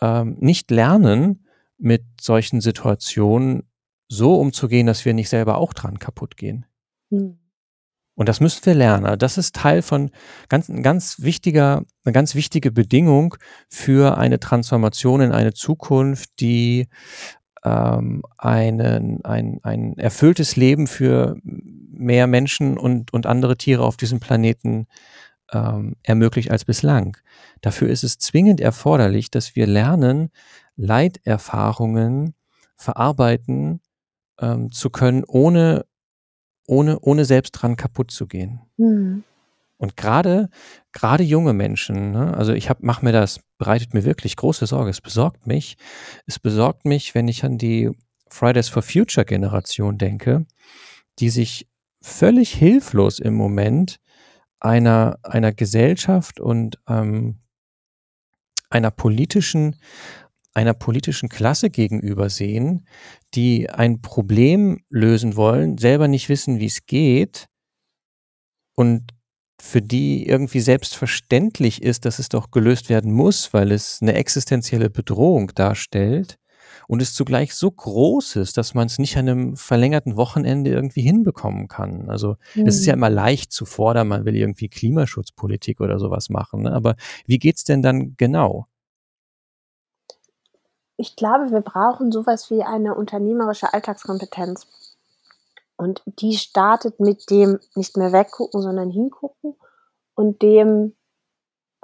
ähm, 0.00 0.36
nicht 0.40 0.70
lernen, 0.70 1.46
mit 1.76 2.04
solchen 2.20 2.60
Situationen 2.60 3.64
so 4.08 4.36
umzugehen, 4.36 4.86
dass 4.86 5.04
wir 5.04 5.12
nicht 5.12 5.28
selber 5.28 5.58
auch 5.58 5.72
dran 5.72 5.98
kaputt 5.98 6.36
gehen. 6.36 6.66
Mhm. 7.10 7.38
Und 8.16 8.28
das 8.28 8.40
müssen 8.40 8.64
wir 8.64 8.74
lernen. 8.74 9.18
Das 9.18 9.38
ist 9.38 9.56
Teil 9.56 9.82
von 9.82 10.10
ganz, 10.48 10.68
ein 10.68 10.84
ganz 10.84 11.20
wichtiger, 11.20 11.82
eine 12.04 12.12
ganz 12.12 12.36
wichtige 12.36 12.70
Bedingung 12.70 13.34
für 13.68 14.16
eine 14.16 14.38
Transformation 14.38 15.20
in 15.20 15.32
eine 15.32 15.52
Zukunft, 15.52 16.30
die 16.38 16.86
ähm, 17.64 18.22
einen, 18.36 19.24
ein, 19.24 19.60
ein 19.62 19.98
erfülltes 19.98 20.56
Leben 20.56 20.86
für 20.86 21.36
mehr 21.42 22.26
Menschen 22.26 22.78
und, 22.78 23.12
und 23.12 23.26
andere 23.26 23.56
Tiere 23.56 23.84
auf 23.84 23.96
diesem 23.96 24.20
Planeten 24.20 24.86
ähm, 25.52 25.96
ermöglicht 26.02 26.50
als 26.50 26.64
bislang. 26.64 27.16
Dafür 27.60 27.88
ist 27.88 28.04
es 28.04 28.18
zwingend 28.18 28.60
erforderlich, 28.60 29.30
dass 29.30 29.56
wir 29.56 29.66
lernen, 29.66 30.30
Leiterfahrungen 30.76 32.34
verarbeiten 32.76 33.80
ähm, 34.40 34.70
zu 34.72 34.90
können, 34.90 35.24
ohne, 35.24 35.86
ohne, 36.66 36.98
ohne 37.00 37.24
selbst 37.24 37.52
dran 37.52 37.76
kaputt 37.76 38.10
zu 38.10 38.26
gehen. 38.26 38.60
Mhm. 38.76 39.24
Und 39.84 39.98
gerade, 39.98 40.48
gerade 40.92 41.22
junge 41.22 41.52
Menschen, 41.52 42.12
ne, 42.12 42.34
also 42.34 42.54
ich 42.54 42.70
mache 42.78 43.04
mir 43.04 43.12
das, 43.12 43.40
bereitet 43.58 43.92
mir 43.92 44.04
wirklich 44.04 44.34
große 44.34 44.64
Sorge. 44.64 44.88
Es 44.88 45.02
besorgt 45.02 45.46
mich. 45.46 45.76
Es 46.24 46.38
besorgt 46.38 46.86
mich, 46.86 47.14
wenn 47.14 47.28
ich 47.28 47.44
an 47.44 47.58
die 47.58 47.90
Fridays 48.30 48.70
for 48.70 48.80
Future 48.80 49.26
Generation 49.26 49.98
denke, 49.98 50.46
die 51.18 51.28
sich 51.28 51.68
völlig 52.00 52.54
hilflos 52.54 53.18
im 53.18 53.34
Moment 53.34 54.00
einer, 54.58 55.18
einer 55.22 55.52
Gesellschaft 55.52 56.40
und 56.40 56.78
ähm, 56.88 57.40
einer 58.70 58.90
politischen, 58.90 59.76
einer 60.54 60.72
politischen 60.72 61.28
Klasse 61.28 61.68
gegenüber 61.68 62.30
sehen, 62.30 62.88
die 63.34 63.68
ein 63.68 64.00
Problem 64.00 64.82
lösen 64.88 65.36
wollen, 65.36 65.76
selber 65.76 66.08
nicht 66.08 66.30
wissen, 66.30 66.58
wie 66.58 66.66
es 66.66 66.86
geht 66.86 67.48
und 68.74 69.12
für 69.64 69.80
die 69.80 70.28
irgendwie 70.28 70.60
selbstverständlich 70.60 71.82
ist, 71.82 72.04
dass 72.04 72.18
es 72.18 72.28
doch 72.28 72.50
gelöst 72.50 72.90
werden 72.90 73.10
muss, 73.12 73.54
weil 73.54 73.72
es 73.72 74.00
eine 74.02 74.12
existenzielle 74.12 74.90
Bedrohung 74.90 75.52
darstellt 75.54 76.38
und 76.86 77.00
es 77.00 77.14
zugleich 77.14 77.54
so 77.54 77.70
groß 77.70 78.36
ist, 78.36 78.58
dass 78.58 78.74
man 78.74 78.86
es 78.86 78.98
nicht 78.98 79.16
an 79.16 79.26
einem 79.26 79.56
verlängerten 79.56 80.16
Wochenende 80.16 80.70
irgendwie 80.70 81.00
hinbekommen 81.00 81.66
kann. 81.66 82.10
Also 82.10 82.36
mhm. 82.54 82.66
es 82.66 82.76
ist 82.76 82.84
ja 82.84 82.94
mhm. 82.94 83.00
immer 83.00 83.10
leicht 83.10 83.52
zu 83.52 83.64
fordern, 83.64 84.08
man 84.08 84.26
will 84.26 84.36
irgendwie 84.36 84.68
Klimaschutzpolitik 84.68 85.80
oder 85.80 85.98
sowas 85.98 86.28
machen. 86.28 86.62
Ne? 86.62 86.72
Aber 86.72 86.94
wie 87.24 87.38
geht's 87.38 87.64
denn 87.64 87.80
dann 87.80 88.16
genau? 88.18 88.66
Ich 90.98 91.16
glaube, 91.16 91.50
wir 91.50 91.62
brauchen 91.62 92.12
sowas 92.12 92.50
wie 92.50 92.62
eine 92.62 92.94
unternehmerische 92.94 93.72
Alltagskompetenz. 93.72 94.66
Und 95.84 96.02
die 96.06 96.34
startet 96.34 96.98
mit 96.98 97.30
dem 97.30 97.60
nicht 97.74 97.96
mehr 97.96 98.12
weggucken, 98.12 98.62
sondern 98.62 98.90
hingucken 98.90 99.54
und 100.14 100.42
dem 100.42 100.94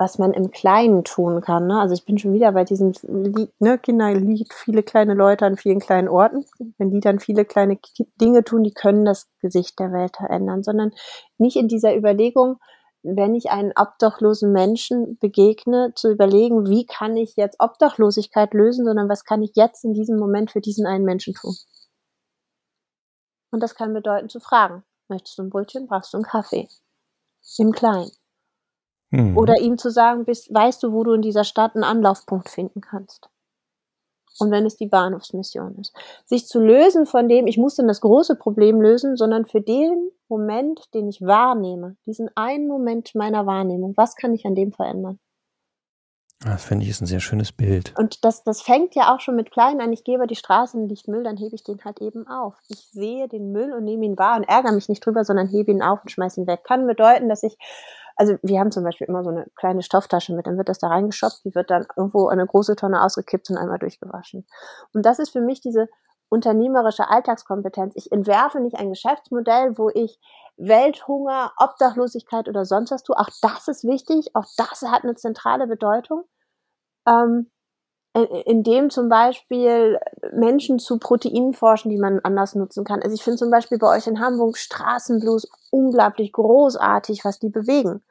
was 0.00 0.16
man 0.16 0.32
im 0.32 0.50
Kleinen 0.50 1.04
tun 1.04 1.42
kann. 1.42 1.66
Ne? 1.66 1.78
Also 1.78 1.92
ich 1.92 2.06
bin 2.06 2.16
schon 2.16 2.32
wieder 2.32 2.52
bei 2.52 2.64
diesem 2.64 2.94
Lied, 3.02 3.52
ne? 3.60 3.76
Kinderlied, 3.78 4.50
viele 4.54 4.82
kleine 4.82 5.12
Leute 5.12 5.44
an 5.44 5.58
vielen 5.58 5.78
kleinen 5.78 6.08
Orten. 6.08 6.46
Wenn 6.78 6.90
die 6.90 7.00
dann 7.00 7.20
viele 7.20 7.44
kleine 7.44 7.78
Dinge 8.18 8.42
tun, 8.42 8.64
die 8.64 8.72
können 8.72 9.04
das 9.04 9.28
Gesicht 9.40 9.78
der 9.78 9.92
Welt 9.92 10.16
verändern, 10.16 10.62
sondern 10.62 10.92
nicht 11.36 11.56
in 11.56 11.68
dieser 11.68 11.94
Überlegung, 11.94 12.56
wenn 13.02 13.34
ich 13.34 13.50
einen 13.50 13.72
obdachlosen 13.76 14.52
Menschen 14.52 15.18
begegne, 15.18 15.92
zu 15.94 16.10
überlegen, 16.10 16.66
wie 16.66 16.86
kann 16.86 17.18
ich 17.18 17.36
jetzt 17.36 17.60
Obdachlosigkeit 17.60 18.54
lösen, 18.54 18.86
sondern 18.86 19.10
was 19.10 19.26
kann 19.26 19.42
ich 19.42 19.52
jetzt 19.54 19.84
in 19.84 19.92
diesem 19.92 20.18
Moment 20.18 20.50
für 20.50 20.62
diesen 20.62 20.86
einen 20.86 21.04
Menschen 21.04 21.34
tun. 21.34 21.54
Und 23.50 23.60
das 23.60 23.74
kann 23.74 23.92
bedeuten 23.92 24.28
zu 24.28 24.40
fragen, 24.40 24.84
möchtest 25.08 25.38
du 25.38 25.42
ein 25.42 25.50
Brötchen, 25.50 25.86
brauchst 25.86 26.12
du 26.12 26.18
einen 26.18 26.24
Kaffee? 26.24 26.68
Im 27.58 27.72
Kleinen. 27.72 28.12
Mhm. 29.10 29.36
Oder 29.36 29.60
ihm 29.60 29.76
zu 29.76 29.90
sagen, 29.90 30.24
bist, 30.24 30.52
weißt 30.52 30.82
du, 30.82 30.92
wo 30.92 31.04
du 31.04 31.12
in 31.12 31.22
dieser 31.22 31.44
Stadt 31.44 31.74
einen 31.74 31.84
Anlaufpunkt 31.84 32.48
finden 32.48 32.80
kannst? 32.80 33.28
Und 34.38 34.50
wenn 34.50 34.64
es 34.64 34.76
die 34.76 34.86
Bahnhofsmission 34.86 35.76
ist. 35.78 35.94
Sich 36.24 36.46
zu 36.46 36.60
lösen 36.60 37.04
von 37.04 37.28
dem, 37.28 37.46
ich 37.46 37.58
muss 37.58 37.74
dann 37.74 37.88
das 37.88 38.00
große 38.00 38.36
Problem 38.36 38.80
lösen, 38.80 39.16
sondern 39.16 39.46
für 39.46 39.60
den 39.60 40.12
Moment, 40.28 40.94
den 40.94 41.08
ich 41.08 41.20
wahrnehme, 41.20 41.96
diesen 42.06 42.30
einen 42.36 42.66
Moment 42.66 43.14
meiner 43.14 43.46
Wahrnehmung, 43.46 43.94
was 43.96 44.14
kann 44.14 44.32
ich 44.32 44.46
an 44.46 44.54
dem 44.54 44.72
verändern? 44.72 45.18
Das 46.42 46.64
finde 46.64 46.84
ich 46.84 46.90
ist 46.90 47.02
ein 47.02 47.06
sehr 47.06 47.20
schönes 47.20 47.52
Bild. 47.52 47.92
Und 47.98 48.24
das, 48.24 48.44
das 48.44 48.62
fängt 48.62 48.94
ja 48.94 49.14
auch 49.14 49.20
schon 49.20 49.36
mit 49.36 49.50
klein 49.50 49.80
an. 49.80 49.92
Ich 49.92 50.04
gehe 50.04 50.16
über 50.16 50.26
die 50.26 50.36
Straße 50.36 50.76
und 50.76 51.08
Müll, 51.08 51.22
dann 51.22 51.36
hebe 51.36 51.54
ich 51.54 51.64
den 51.64 51.84
halt 51.84 52.00
eben 52.00 52.26
auf. 52.26 52.54
Ich 52.68 52.88
sehe 52.92 53.28
den 53.28 53.52
Müll 53.52 53.74
und 53.74 53.84
nehme 53.84 54.06
ihn 54.06 54.18
wahr 54.18 54.36
und 54.36 54.44
ärgere 54.44 54.72
mich 54.72 54.88
nicht 54.88 55.04
drüber, 55.04 55.24
sondern 55.24 55.48
hebe 55.48 55.70
ihn 55.70 55.82
auf 55.82 56.00
und 56.02 56.10
schmeiße 56.10 56.40
ihn 56.40 56.46
weg. 56.46 56.64
Kann 56.64 56.86
bedeuten, 56.86 57.28
dass 57.28 57.42
ich 57.42 57.58
also 58.20 58.36
wir 58.42 58.60
haben 58.60 58.70
zum 58.70 58.84
Beispiel 58.84 59.06
immer 59.06 59.24
so 59.24 59.30
eine 59.30 59.46
kleine 59.56 59.82
Stofftasche 59.82 60.34
mit, 60.34 60.46
dann 60.46 60.58
wird 60.58 60.68
das 60.68 60.78
da 60.78 60.88
reingeschoppt, 60.88 61.42
die 61.46 61.54
wird 61.54 61.70
dann 61.70 61.86
irgendwo 61.96 62.28
in 62.28 62.38
eine 62.38 62.46
große 62.46 62.76
Tonne 62.76 63.02
ausgekippt 63.02 63.48
und 63.48 63.56
einmal 63.56 63.78
durchgewaschen. 63.78 64.46
Und 64.92 65.06
das 65.06 65.18
ist 65.18 65.30
für 65.30 65.40
mich 65.40 65.62
diese 65.62 65.88
unternehmerische 66.28 67.08
Alltagskompetenz. 67.08 67.94
Ich 67.96 68.12
entwerfe 68.12 68.60
nicht 68.60 68.76
ein 68.76 68.90
Geschäftsmodell, 68.90 69.78
wo 69.78 69.88
ich 69.88 70.18
Welthunger, 70.60 71.52
Obdachlosigkeit 71.56 72.48
oder 72.48 72.64
sonst 72.64 72.90
was 72.90 73.02
tue. 73.02 73.18
Auch 73.18 73.28
das 73.42 73.68
ist 73.68 73.84
wichtig, 73.84 74.34
auch 74.34 74.46
das 74.56 74.82
hat 74.82 75.04
eine 75.04 75.14
zentrale 75.14 75.66
Bedeutung. 75.66 76.24
Ähm, 77.06 77.50
in 78.12 78.64
dem 78.64 78.90
zum 78.90 79.08
Beispiel 79.08 80.00
Menschen 80.32 80.80
zu 80.80 80.98
Proteinen 80.98 81.54
forschen, 81.54 81.90
die 81.90 81.96
man 81.96 82.18
anders 82.20 82.56
nutzen 82.56 82.84
kann. 82.84 83.00
Also 83.02 83.14
ich 83.14 83.22
finde 83.22 83.38
zum 83.38 83.50
Beispiel 83.50 83.78
bei 83.78 83.96
euch 83.96 84.08
in 84.08 84.20
Hamburg 84.20 84.58
Straßenblues 84.58 85.48
unglaublich 85.70 86.32
großartig, 86.32 87.24
was 87.24 87.38
die 87.38 87.50
bewegen. 87.50 88.02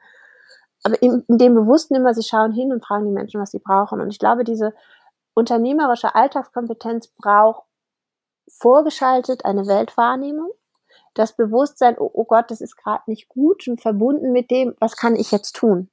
Aber 0.82 1.00
in, 1.02 1.22
in 1.28 1.36
dem 1.36 1.54
Bewussten 1.54 1.94
immer, 1.94 2.14
sie 2.14 2.22
schauen 2.22 2.52
hin 2.52 2.72
und 2.72 2.84
fragen 2.84 3.04
die 3.04 3.12
Menschen, 3.12 3.40
was 3.40 3.50
sie 3.50 3.58
brauchen. 3.58 4.00
Und 4.00 4.08
ich 4.08 4.18
glaube, 4.18 4.44
diese 4.44 4.72
unternehmerische 5.34 6.14
Alltagskompetenz 6.14 7.08
braucht 7.08 7.64
vorgeschaltet 8.48 9.44
eine 9.44 9.66
Weltwahrnehmung, 9.66 10.50
das 11.14 11.34
Bewusstsein, 11.36 11.96
oh, 11.98 12.10
oh 12.12 12.24
Gott, 12.24 12.50
das 12.50 12.60
ist 12.60 12.76
gerade 12.76 13.02
nicht 13.06 13.28
gut 13.28 13.66
und 13.68 13.80
verbunden 13.80 14.32
mit 14.32 14.50
dem, 14.50 14.74
was 14.80 14.96
kann 14.96 15.16
ich 15.16 15.30
jetzt 15.32 15.56
tun? 15.56 15.90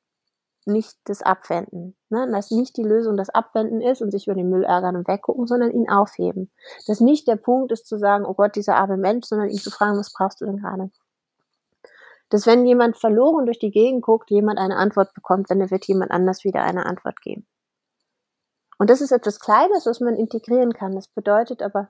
nicht 0.68 0.98
das 1.06 1.22
Abwenden. 1.22 1.96
Ne? 2.10 2.30
Dass 2.32 2.52
nicht 2.52 2.78
die 2.78 2.84
Lösung 2.84 3.18
das 3.18 3.30
Abwenden 3.30 3.82
ist 3.82 4.02
und 4.02 4.12
sich 4.12 4.28
über 4.28 4.36
den 4.36 4.50
Müll 4.50 4.64
ärgern 4.64 4.96
und 4.96 5.08
weggucken, 5.08 5.48
sondern 5.48 5.72
ihn 5.72 5.90
aufheben. 5.90 6.52
Dass 6.86 7.00
nicht 7.00 7.28
der 7.28 7.38
Punkt 7.38 7.72
ist 7.72 7.88
zu 7.88 7.98
sagen, 7.98 8.26
oh 8.26 8.34
Gott, 8.34 8.56
dieser 8.56 8.76
arme 8.76 8.98
Mensch, 8.98 9.28
sondern 9.28 9.50
ihn 9.50 9.58
zu 9.58 9.72
fragen, 9.72 9.98
was 9.98 10.14
brauchst 10.14 10.42
du 10.42 10.46
denn 10.46 10.58
gerade? 10.58 10.92
Dass 12.30 12.46
wenn 12.46 12.66
jemand 12.66 12.98
verloren 12.98 13.46
durch 13.46 13.60
die 13.60 13.72
Gegend 13.72 14.04
guckt, 14.04 14.30
jemand 14.30 14.60
eine 14.60 14.76
Antwort 14.76 15.14
bekommt, 15.14 15.50
dann 15.50 15.72
wird 15.72 15.86
jemand 15.86 16.12
anders 16.12 16.44
wieder 16.44 16.62
eine 16.62 16.86
Antwort 16.86 17.22
geben. 17.22 17.48
Und 18.78 18.90
das 18.90 19.02
ist 19.02 19.12
etwas 19.12 19.40
Kleines, 19.40 19.86
was 19.86 20.02
man 20.02 20.16
integrieren 20.16 20.74
kann. 20.74 20.94
Das 20.94 21.08
bedeutet 21.08 21.64
aber, 21.64 21.90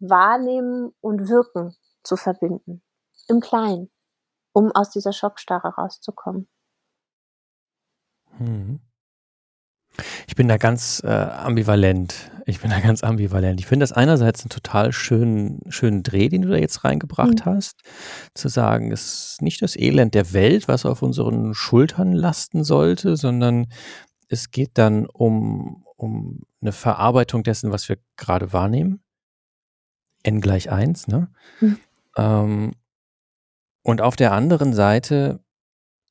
wahrnehmen 0.00 0.94
und 1.00 1.28
wirken 1.28 1.74
zu 2.02 2.16
verbinden. 2.16 2.82
Im 3.28 3.40
Kleinen, 3.40 3.90
um 4.52 4.72
aus 4.72 4.90
dieser 4.90 5.12
Schockstarre 5.12 5.68
rauszukommen. 5.68 6.48
Mhm. 8.38 8.80
Ich 10.26 10.36
bin 10.36 10.48
da 10.48 10.56
ganz 10.56 11.02
äh, 11.04 11.08
ambivalent. 11.08 12.30
Ich 12.46 12.60
bin 12.60 12.70
da 12.70 12.80
ganz 12.80 13.02
ambivalent. 13.02 13.60
Ich 13.60 13.66
finde 13.66 13.82
das 13.82 13.92
einerseits 13.92 14.42
einen 14.42 14.50
total 14.50 14.92
schönen, 14.92 15.60
schönen 15.70 16.02
Dreh, 16.02 16.28
den 16.28 16.42
du 16.42 16.48
da 16.48 16.56
jetzt 16.56 16.84
reingebracht 16.84 17.44
mhm. 17.44 17.50
hast, 17.50 17.80
zu 18.34 18.48
sagen, 18.48 18.92
es 18.92 19.32
ist 19.32 19.42
nicht 19.42 19.60
das 19.62 19.76
Elend 19.76 20.14
der 20.14 20.32
Welt, 20.32 20.68
was 20.68 20.86
auf 20.86 21.02
unseren 21.02 21.54
Schultern 21.54 22.12
lasten 22.12 22.64
sollte, 22.64 23.16
sondern 23.16 23.66
es 24.28 24.50
geht 24.50 24.72
dann 24.74 25.06
um, 25.06 25.84
um 25.96 26.42
eine 26.60 26.72
Verarbeitung 26.72 27.42
dessen, 27.42 27.72
was 27.72 27.88
wir 27.88 27.98
gerade 28.16 28.52
wahrnehmen. 28.52 29.02
N 30.22 30.40
gleich 30.40 30.70
1, 30.70 31.08
ne? 31.08 31.28
Mhm. 31.60 31.78
Ähm, 32.18 32.72
und 33.82 34.02
auf 34.02 34.16
der 34.16 34.32
anderen 34.32 34.74
Seite 34.74 35.40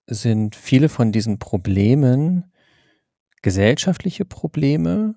sind 0.08 0.56
viele 0.56 0.90
von 0.90 1.12
diesen 1.12 1.38
Problemen 1.38 2.52
gesellschaftliche 3.44 4.26
Probleme, 4.26 5.16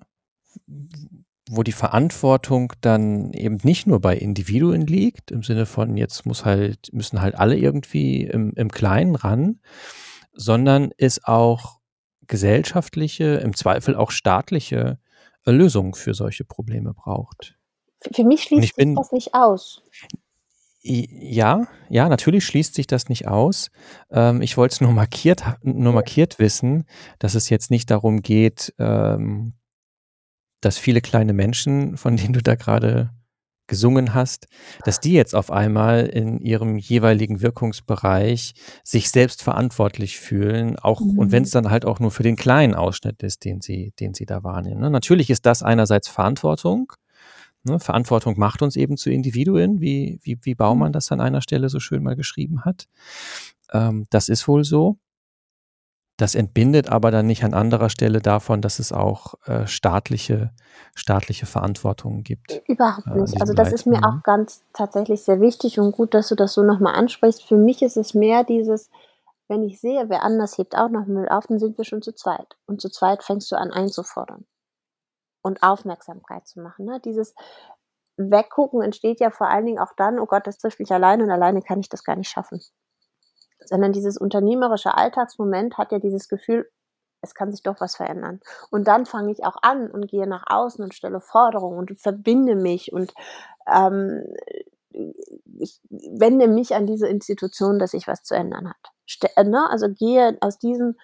wo 1.49 1.63
die 1.63 1.71
Verantwortung 1.71 2.73
dann 2.81 3.33
eben 3.33 3.57
nicht 3.63 3.87
nur 3.87 3.99
bei 3.99 4.15
Individuen 4.15 4.85
liegt, 4.85 5.31
im 5.31 5.43
Sinne 5.43 5.65
von 5.65 5.97
jetzt 5.97 6.25
muss 6.25 6.45
halt, 6.45 6.93
müssen 6.93 7.21
halt 7.21 7.35
alle 7.35 7.57
irgendwie 7.57 8.23
im, 8.23 8.53
im 8.53 8.69
Kleinen 8.69 9.15
ran, 9.15 9.59
sondern 10.33 10.91
es 10.97 11.23
auch 11.23 11.79
gesellschaftliche, 12.27 13.35
im 13.35 13.55
Zweifel 13.55 13.95
auch 13.95 14.11
staatliche 14.11 14.99
Lösungen 15.45 15.93
für 15.93 16.13
solche 16.13 16.45
Probleme 16.45 16.93
braucht. 16.93 17.57
Für 17.99 18.23
mich 18.23 18.43
schließt 18.43 18.75
sich 18.75 18.95
das 18.95 19.11
nicht 19.11 19.33
aus. 19.33 19.83
Ja, 20.83 21.67
ja, 21.89 22.09
natürlich 22.09 22.43
schließt 22.45 22.73
sich 22.73 22.87
das 22.87 23.07
nicht 23.07 23.27
aus. 23.27 23.69
Ähm, 24.09 24.41
ich 24.41 24.57
wollte 24.57 24.73
es 24.73 24.81
nur 24.81 24.91
markiert, 24.91 25.43
nur 25.61 25.93
markiert 25.93 26.39
wissen, 26.39 26.85
dass 27.19 27.35
es 27.35 27.49
jetzt 27.49 27.69
nicht 27.69 27.91
darum 27.91 28.23
geht, 28.23 28.73
ähm, 28.79 29.53
dass 30.59 30.79
viele 30.79 31.01
kleine 31.01 31.33
Menschen, 31.33 31.97
von 31.97 32.17
denen 32.17 32.33
du 32.33 32.41
da 32.41 32.55
gerade 32.55 33.11
gesungen 33.67 34.13
hast, 34.13 34.47
dass 34.83 34.99
die 34.99 35.13
jetzt 35.13 35.33
auf 35.33 35.49
einmal 35.49 36.05
in 36.05 36.39
ihrem 36.39 36.77
jeweiligen 36.77 37.41
Wirkungsbereich 37.41 38.53
sich 38.83 39.09
selbst 39.09 39.43
verantwortlich 39.43 40.19
fühlen, 40.19 40.77
auch 40.77 40.99
mhm. 40.99 41.17
und 41.17 41.31
wenn 41.31 41.43
es 41.43 41.51
dann 41.51 41.69
halt 41.69 41.85
auch 41.85 41.99
nur 41.99 42.11
für 42.11 42.23
den 42.23 42.35
kleinen 42.35 42.75
Ausschnitt 42.75 43.23
ist, 43.23 43.45
den 43.45 43.61
sie, 43.61 43.93
den 43.99 44.13
sie 44.13 44.25
da 44.25 44.43
wahrnehmen. 44.43 44.81
Ne? 44.81 44.89
Natürlich 44.89 45.29
ist 45.29 45.45
das 45.45 45.63
einerseits 45.63 46.09
Verantwortung, 46.09 46.91
Ne, 47.63 47.79
Verantwortung 47.79 48.39
macht 48.39 48.63
uns 48.63 48.75
eben 48.75 48.97
zu 48.97 49.11
Individuen, 49.11 49.79
wie, 49.81 50.19
wie, 50.23 50.39
wie 50.41 50.55
Baumann 50.55 50.89
mhm. 50.89 50.93
das 50.93 51.11
an 51.11 51.21
einer 51.21 51.41
Stelle 51.41 51.69
so 51.69 51.79
schön 51.79 52.01
mal 52.01 52.15
geschrieben 52.15 52.65
hat. 52.65 52.87
Ähm, 53.71 54.07
das 54.09 54.29
ist 54.29 54.47
wohl 54.47 54.63
so. 54.63 54.97
Das 56.17 56.35
entbindet 56.35 56.89
aber 56.89 57.09
dann 57.09 57.25
nicht 57.25 57.43
an 57.43 57.53
anderer 57.53 57.89
Stelle 57.89 58.19
davon, 58.19 58.61
dass 58.61 58.79
es 58.79 58.91
auch 58.91 59.35
äh, 59.45 59.65
staatliche, 59.65 60.51
staatliche 60.93 61.45
Verantwortungen 61.45 62.23
gibt. 62.23 62.61
Überhaupt 62.67 63.07
äh, 63.07 63.21
nicht. 63.21 63.35
Äh, 63.35 63.41
also 63.41 63.53
das 63.53 63.71
ist 63.71 63.85
mir 63.85 64.03
auch 64.03 64.23
ganz 64.23 64.63
tatsächlich 64.73 65.23
sehr 65.23 65.39
wichtig 65.39 65.79
und 65.79 65.91
gut, 65.91 66.13
dass 66.13 66.29
du 66.29 66.35
das 66.35 66.53
so 66.53 66.63
nochmal 66.63 66.95
ansprichst. 66.95 67.43
Für 67.43 67.57
mich 67.57 67.81
ist 67.81 67.97
es 67.97 68.13
mehr 68.13 68.43
dieses, 68.43 68.89
wenn 69.47 69.63
ich 69.63 69.79
sehe, 69.79 70.09
wer 70.09 70.23
anders 70.23 70.57
hebt 70.57 70.75
auch 70.75 70.89
noch 70.89 71.07
Müll 71.07 71.29
auf, 71.29 71.47
dann 71.47 71.59
sind 71.59 71.77
wir 71.77 71.85
schon 71.85 72.01
zu 72.01 72.13
zweit. 72.13 72.55
Und 72.65 72.81
zu 72.81 72.89
zweit 72.89 73.23
fängst 73.23 73.51
du 73.51 73.55
an 73.55 73.71
einzufordern 73.71 74.45
und 75.41 75.63
Aufmerksamkeit 75.63 76.47
zu 76.47 76.61
machen. 76.61 76.85
Ne? 76.85 76.99
Dieses 77.03 77.33
Weggucken 78.17 78.81
entsteht 78.81 79.19
ja 79.19 79.31
vor 79.31 79.49
allen 79.49 79.65
Dingen 79.65 79.79
auch 79.79 79.93
dann, 79.95 80.19
oh 80.19 80.25
Gott, 80.25 80.47
das 80.47 80.57
trifft 80.57 80.79
mich 80.79 80.91
alleine 80.91 81.23
und 81.23 81.31
alleine 81.31 81.61
kann 81.61 81.79
ich 81.79 81.89
das 81.89 82.03
gar 82.03 82.15
nicht 82.15 82.29
schaffen. 82.29 82.61
Sondern 83.65 83.93
dieses 83.93 84.17
unternehmerische 84.17 84.95
Alltagsmoment 84.95 85.77
hat 85.77 85.91
ja 85.91 85.99
dieses 85.99 86.27
Gefühl, 86.27 86.69
es 87.21 87.35
kann 87.35 87.51
sich 87.51 87.61
doch 87.61 87.79
was 87.79 87.95
verändern. 87.95 88.39
Und 88.71 88.87
dann 88.87 89.05
fange 89.05 89.31
ich 89.31 89.45
auch 89.45 89.57
an 89.61 89.89
und 89.91 90.07
gehe 90.07 90.27
nach 90.27 90.43
außen 90.47 90.83
und 90.83 90.93
stelle 90.93 91.21
Forderungen 91.21 91.77
und 91.77 91.99
verbinde 91.99 92.55
mich 92.55 92.91
und 92.91 93.13
ähm, 93.71 94.23
ich 95.59 95.79
wende 95.89 96.47
mich 96.47 96.75
an 96.75 96.85
diese 96.85 97.07
Institution, 97.07 97.79
dass 97.79 97.91
sich 97.91 98.07
was 98.07 98.23
zu 98.23 98.35
ändern 98.35 98.69
hat. 98.69 98.91
Ste 99.05 99.29
ne? 99.43 99.69
Also 99.69 99.87
gehe 99.89 100.37
aus 100.41 100.57
diesem 100.57 100.95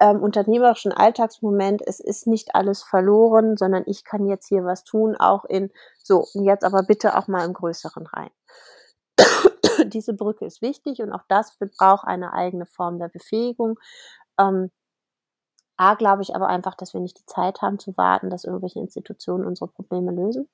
ähm, 0.00 0.22
unternehmerischen 0.22 0.92
Alltagsmoment, 0.92 1.82
es 1.86 2.00
ist 2.00 2.26
nicht 2.26 2.54
alles 2.54 2.82
verloren, 2.82 3.56
sondern 3.56 3.84
ich 3.86 4.04
kann 4.04 4.26
jetzt 4.26 4.48
hier 4.48 4.64
was 4.64 4.84
tun, 4.84 5.16
auch 5.16 5.44
in 5.44 5.70
so, 6.02 6.26
und 6.34 6.44
jetzt 6.44 6.64
aber 6.64 6.82
bitte 6.82 7.16
auch 7.16 7.28
mal 7.28 7.44
im 7.44 7.52
Größeren 7.52 8.06
rein. 8.06 8.30
Diese 9.86 10.14
Brücke 10.14 10.44
ist 10.46 10.62
wichtig 10.62 11.00
und 11.00 11.12
auch 11.12 11.24
das 11.28 11.56
braucht 11.78 12.06
eine 12.06 12.32
eigene 12.32 12.66
Form 12.66 12.98
der 12.98 13.08
Befähigung. 13.08 13.78
Ähm, 14.38 14.70
A, 15.76 15.94
glaube 15.94 16.22
ich 16.22 16.34
aber 16.34 16.48
einfach, 16.48 16.74
dass 16.76 16.94
wir 16.94 17.00
nicht 17.00 17.18
die 17.18 17.26
Zeit 17.26 17.60
haben 17.62 17.78
zu 17.78 17.96
warten, 17.96 18.30
dass 18.30 18.44
irgendwelche 18.44 18.78
Institutionen 18.80 19.44
unsere 19.44 19.68
Probleme 19.68 20.12
lösen. 20.12 20.48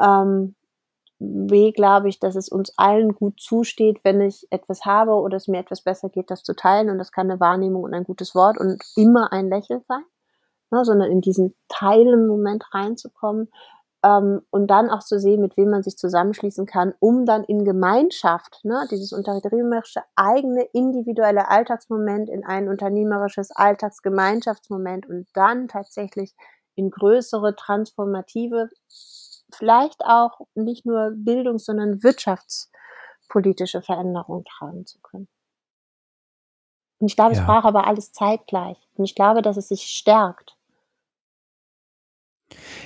Ähm, 0.00 0.56
B 1.46 1.72
glaube 1.72 2.08
ich, 2.08 2.20
dass 2.20 2.36
es 2.36 2.48
uns 2.48 2.72
allen 2.76 3.14
gut 3.14 3.40
zusteht, 3.40 4.00
wenn 4.04 4.20
ich 4.20 4.46
etwas 4.50 4.84
habe 4.84 5.12
oder 5.12 5.36
es 5.36 5.48
mir 5.48 5.58
etwas 5.58 5.82
besser 5.82 6.08
geht, 6.08 6.30
das 6.30 6.42
zu 6.42 6.54
teilen. 6.54 6.90
Und 6.90 6.98
das 6.98 7.12
kann 7.12 7.30
eine 7.30 7.40
Wahrnehmung 7.40 7.82
und 7.84 7.94
ein 7.94 8.04
gutes 8.04 8.34
Wort 8.34 8.58
und 8.58 8.82
immer 8.96 9.32
ein 9.32 9.48
Lächeln 9.48 9.82
sein, 9.88 10.04
ne, 10.70 10.84
sondern 10.84 11.10
in 11.10 11.20
diesen 11.20 11.54
Teilen-Moment 11.68 12.64
reinzukommen 12.72 13.48
ähm, 14.04 14.42
und 14.50 14.68
dann 14.68 14.90
auch 14.90 15.02
zu 15.02 15.18
sehen, 15.18 15.40
mit 15.40 15.56
wem 15.56 15.70
man 15.70 15.82
sich 15.82 15.96
zusammenschließen 15.96 16.66
kann, 16.66 16.94
um 17.00 17.24
dann 17.24 17.42
in 17.44 17.64
Gemeinschaft, 17.64 18.60
ne, 18.62 18.86
dieses 18.90 19.12
unternehmerische 19.12 20.02
eigene 20.14 20.64
individuelle 20.72 21.48
Alltagsmoment 21.48 22.28
in 22.28 22.44
ein 22.44 22.68
unternehmerisches 22.68 23.50
Alltagsgemeinschaftsmoment 23.50 25.08
und 25.08 25.26
dann 25.32 25.68
tatsächlich 25.68 26.34
in 26.76 26.90
größere 26.90 27.56
transformative 27.56 28.68
vielleicht 29.52 30.04
auch 30.04 30.40
nicht 30.54 30.86
nur 30.86 31.12
Bildungs-, 31.14 31.64
sondern 31.64 32.02
wirtschaftspolitische 32.02 33.82
Veränderungen 33.82 34.44
tragen 34.44 34.86
zu 34.86 34.98
können. 35.00 35.28
Und 36.98 37.08
ich 37.08 37.16
glaube, 37.16 37.34
ja. 37.34 37.40
es 37.40 37.46
braucht 37.46 37.64
aber 37.64 37.86
alles 37.86 38.12
zeitgleich. 38.12 38.78
Und 38.94 39.04
ich 39.04 39.14
glaube, 39.14 39.42
dass 39.42 39.56
es 39.56 39.68
sich 39.68 39.82
stärkt. 39.82 40.56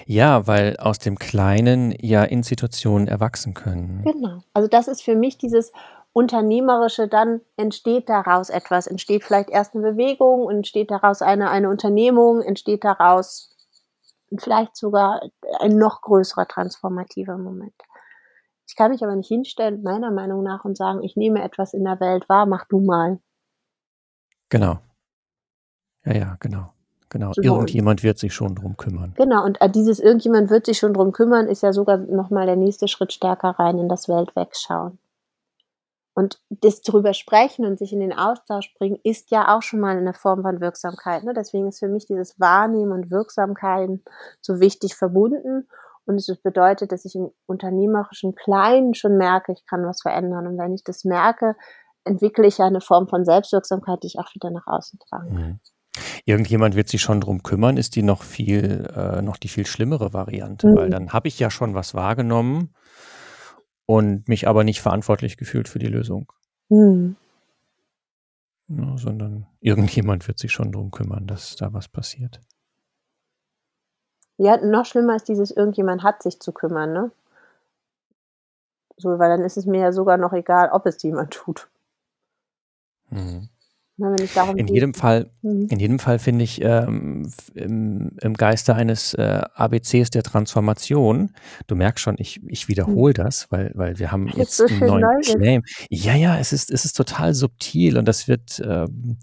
Ja, 0.07 0.47
weil 0.47 0.77
aus 0.79 0.99
dem 0.99 1.19
Kleinen 1.19 1.95
ja 2.01 2.25
Institutionen 2.25 3.09
erwachsen 3.09 3.55
können. 3.55 4.03
Genau. 4.05 4.43
Also 4.55 4.69
das 4.69 4.89
ist 4.89 5.03
für 5.03 5.15
mich 5.15 5.39
dieses 5.39 5.73
Unternehmerische, 6.13 7.07
dann 7.07 7.43
entsteht 7.57 8.09
daraus 8.09 8.51
etwas, 8.51 8.87
entsteht 8.87 9.25
vielleicht 9.25 9.51
erst 9.51 9.75
eine 9.75 9.93
Bewegung, 9.93 10.51
entsteht 10.51 10.91
daraus 10.91 11.23
eine, 11.23 11.51
eine 11.51 11.69
Unternehmung, 11.69 12.43
entsteht 12.43 12.83
daraus 12.83 13.51
vielleicht 14.37 14.77
sogar 14.77 15.23
ein 15.61 15.77
noch 15.77 16.03
größerer 16.03 16.47
transformativer 16.47 17.39
Moment. 17.39 17.75
Ich 18.67 18.77
kann 18.77 18.91
mich 18.91 19.03
aber 19.03 19.17
nicht 19.17 19.29
hinstellen, 19.29 19.83
meiner 19.83 20.11
Meinung 20.11 20.43
nach, 20.43 20.65
und 20.65 20.77
sagen, 20.77 21.03
ich 21.03 21.17
nehme 21.17 21.43
etwas 21.43 21.73
in 21.73 21.85
der 21.85 22.01
Welt 22.01 22.29
wahr, 22.29 22.47
mach 22.47 22.67
du 22.67 22.81
mal. 22.81 23.19
Genau. 24.51 24.79
Ja, 26.05 26.15
ja, 26.15 26.37
genau. 26.41 26.73
Genau. 27.11 27.33
So. 27.33 27.43
Irgendjemand 27.43 28.03
wird 28.03 28.19
sich 28.19 28.35
schon 28.35 28.55
drum 28.55 28.77
kümmern. 28.77 29.15
Genau. 29.17 29.45
Und 29.45 29.61
äh, 29.63 29.71
dieses 29.71 29.99
irgendjemand 29.99 30.51
wird 30.51 30.67
sich 30.67 30.79
schon 30.79 30.93
drum 30.93 31.13
kümmern, 31.13 31.49
ist 31.49 31.63
ja 31.63 31.73
sogar 31.73 31.97
nochmal 31.97 32.47
der 32.47 32.57
nächste 32.57 32.87
Schritt 32.87 33.13
stärker 33.13 33.51
rein 33.59 33.79
in 33.79 33.89
das 33.89 34.09
Weltwegschauen. 34.09 34.99
Und 36.19 36.41
das 36.51 36.83
drüber 36.83 37.15
sprechen 37.15 37.65
und 37.65 37.79
sich 37.79 37.93
in 37.93 38.01
den 38.01 38.13
Austausch 38.13 38.75
bringen, 38.75 38.99
ist 39.05 39.31
ja 39.31 39.57
auch 39.57 39.63
schon 39.63 39.79
mal 39.79 39.97
eine 39.97 40.15
Form 40.15 40.43
von 40.43 40.61
Wirksamkeit. 40.61 41.23
Ne? 41.23 41.33
Deswegen 41.33 41.69
ist 41.69 41.79
für 41.79 41.87
mich 41.87 42.07
dieses 42.07 42.41
Wahrnehmen 42.41 42.91
und 42.91 43.13
Wirksamkeit 43.13 43.89
so 44.41 44.59
wichtig 44.59 44.97
verbunden. 44.97 45.69
Und 46.07 46.17
es 46.17 46.27
bedeutet, 46.43 46.91
dass 46.91 47.05
ich 47.05 47.15
im 47.15 47.31
unternehmerischen 47.47 48.35
Kleinen 48.35 48.95
schon 48.95 49.17
merke, 49.17 49.53
ich 49.53 49.65
kann 49.65 49.87
was 49.87 50.03
verändern. 50.03 50.49
Und 50.49 50.59
wenn 50.59 50.75
ich 50.75 50.83
das 50.83 51.05
merke, 51.05 51.55
entwickle 52.03 52.49
ich 52.49 52.59
eine 52.59 52.81
Form 52.81 53.07
von 53.07 53.25
Selbstwirksamkeit, 53.25 54.03
die 54.03 54.09
ich 54.09 54.19
auch 54.19 54.35
wieder 54.35 54.51
nach 54.51 54.67
außen 54.67 54.99
trage. 55.09 55.31
Mhm. 55.31 55.61
Irgendjemand 56.25 56.75
wird 56.75 56.89
sich 56.89 57.01
schon 57.01 57.21
drum 57.21 57.45
kümmern, 57.45 57.77
ist 57.77 57.95
die 57.95 58.03
noch 58.03 58.25
viel, 58.25 58.91
äh, 58.93 59.23
noch 59.23 59.37
die 59.37 59.49
viel 59.49 59.67
schlimmere 59.67 60.13
Variante, 60.13 60.67
mhm. 60.67 60.77
weil 60.77 60.91
dann 60.91 61.13
habe 61.13 61.29
ich 61.29 61.39
ja 61.39 61.49
schon 61.49 61.77
was 61.77 61.95
wahrgenommen 61.95 62.75
und 63.89 64.29
mich 64.29 64.47
aber 64.47 64.65
nicht 64.65 64.83
verantwortlich 64.83 65.39
gefühlt 65.39 65.67
für 65.67 65.79
die 65.79 65.87
Lösung. 65.87 66.31
Mhm. 66.69 67.17
Ja, 68.69 68.99
sondern 68.99 69.47
irgendjemand 69.61 70.29
wird 70.29 70.39
sich 70.39 70.53
schon 70.53 70.73
darum 70.73 70.91
kümmern, 70.91 71.27
dass 71.27 71.57
da 71.57 71.73
was 71.73 71.89
passiert. 71.89 72.39
Ja, 74.37 74.59
noch 74.59 74.85
schlimmer 74.85 75.17
ist 75.17 75.27
dieses, 75.27 75.51
irgendjemand 75.51 76.03
hat 76.03 76.23
sich 76.23 76.39
zu 76.39 76.53
kümmern, 76.53 76.93
ne? 76.93 77.11
So, 78.99 79.19
weil 79.19 79.31
dann 79.31 79.45
ist 79.45 79.57
es 79.57 79.65
mir 79.65 79.81
ja 79.81 79.93
sogar 79.93 80.19
noch 80.19 80.35
egal, 80.35 80.69
ob 80.71 80.85
es 80.85 81.03
jemand 81.03 81.33
tut. 81.33 81.69
Mhm. 83.09 83.49
Darum 84.35 84.57
in 84.57 84.69
jedem 84.69 84.95
Fall, 84.95 85.31
mhm. 85.43 85.67
in 85.71 85.81
jedem 85.81 85.99
Fall 85.99 86.19
finde 86.19 86.45
ich 86.45 86.63
ähm, 86.63 87.31
im, 87.55 88.13
im, 88.21 88.35
Geiste 88.35 88.77
eines 88.77 89.15
äh, 89.15 89.43
ABCs 89.55 90.11
der 90.11 90.23
Transformation, 90.23 91.31
du 91.67 91.75
merkst 91.75 92.05
schon, 92.05 92.15
ich, 92.19 92.41
ich 92.47 92.69
wiederhole 92.69 93.13
mhm. 93.13 93.25
das, 93.25 93.51
weil, 93.51 93.73
weil 93.75 93.99
wir 93.99 94.13
haben 94.13 94.29
jetzt 94.29 94.61
einen 94.61 94.79
neuen 94.79 95.21
Claim. 95.23 95.63
Ja, 95.91 96.15
ja, 96.15 96.39
es 96.39 96.53
ist, 96.53 96.71
es 96.71 96.85
ist 96.85 96.93
total 96.93 97.35
subtil 97.35 97.99
und 97.99 98.07
das 98.07 98.29
wird, 98.29 98.63
ähm, 98.65 99.19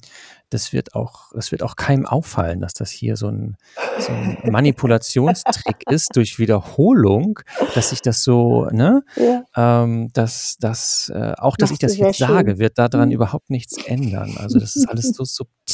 das 0.50 0.74
wird 0.74 0.96
auch, 0.96 1.32
es 1.34 1.52
wird 1.52 1.64
auch 1.64 1.76
keinem 1.76 2.06
auffallen, 2.06 2.62
dass 2.62 2.74
das 2.74 2.90
hier 2.90 3.16
so 3.16 3.30
ein, 3.30 3.58
so 4.00 4.12
ein 4.12 4.38
Manipulationstrick 4.52 5.84
ist 5.90 6.16
durch 6.16 6.40
Wiederholung, 6.40 7.40
dass 7.74 7.92
ich 7.92 8.02
das 8.02 8.24
so, 8.24 8.66
ne, 8.72 9.04
ja. 9.16 9.44
ähm, 9.56 10.10
dass, 10.14 10.58
dass 10.60 11.12
äh, 11.14 11.34
auch, 11.38 11.58
dass 11.58 11.72
Macht 11.72 11.84
ich 11.84 11.88
das 11.88 11.98
jetzt 11.98 12.18
schön. 12.18 12.28
sage, 12.28 12.60
wird 12.60 12.78
daran 12.78 13.10
mhm. 13.10 13.16
überhaupt 13.16 13.50
nichts 13.50 13.78
ändern. 13.86 14.36
Also 14.38 14.60
das 14.60 14.76
ist 14.76 14.88
alles 14.88 15.10
so 15.10 15.24
subtil. 15.26 15.65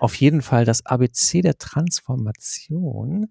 Auf 0.00 0.14
jeden 0.14 0.42
Fall 0.42 0.64
das 0.64 0.84
ABC 0.86 1.42
der 1.42 1.58
Transformation. 1.58 3.28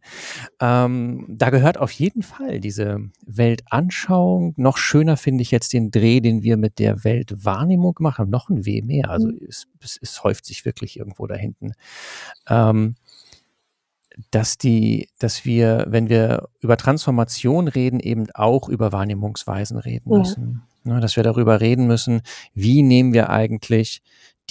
Ähm, 0.59 1.25
da 1.29 1.49
gehört 1.49 1.77
auf 1.77 1.91
jeden 1.91 2.23
Fall 2.23 2.59
diese 2.59 2.99
Weltanschauung. 3.25 4.53
Noch 4.57 4.77
schöner 4.77 5.17
finde 5.17 5.41
ich 5.41 5.51
jetzt 5.51 5.73
den 5.73 5.91
Dreh, 5.91 6.19
den 6.19 6.43
wir 6.43 6.57
mit 6.57 6.79
der 6.79 7.03
Weltwahrnehmung 7.03 7.93
gemacht 7.93 8.19
haben. 8.19 8.29
Noch 8.29 8.49
ein 8.49 8.65
W 8.65 8.81
mehr. 8.81 9.09
Also 9.09 9.27
mhm. 9.27 9.39
es, 9.47 9.67
es, 9.79 9.97
es 10.01 10.23
häuft 10.23 10.45
sich 10.45 10.65
wirklich 10.65 10.97
irgendwo 10.97 11.27
da 11.27 11.35
hinten. 11.35 11.73
Ähm, 12.49 12.95
dass 14.29 14.57
die, 14.57 15.09
dass 15.19 15.45
wir, 15.45 15.85
wenn 15.87 16.09
wir 16.09 16.49
über 16.59 16.77
Transformation 16.77 17.67
reden, 17.67 17.99
eben 17.99 18.29
auch 18.33 18.69
über 18.69 18.91
Wahrnehmungsweisen 18.91 19.77
reden 19.77 20.09
müssen. 20.09 20.63
Ja. 20.83 20.93
Ne, 20.95 20.99
dass 20.99 21.15
wir 21.15 21.23
darüber 21.23 21.61
reden 21.61 21.85
müssen, 21.85 22.21
wie 22.55 22.81
nehmen 22.81 23.13
wir 23.13 23.29
eigentlich 23.29 24.01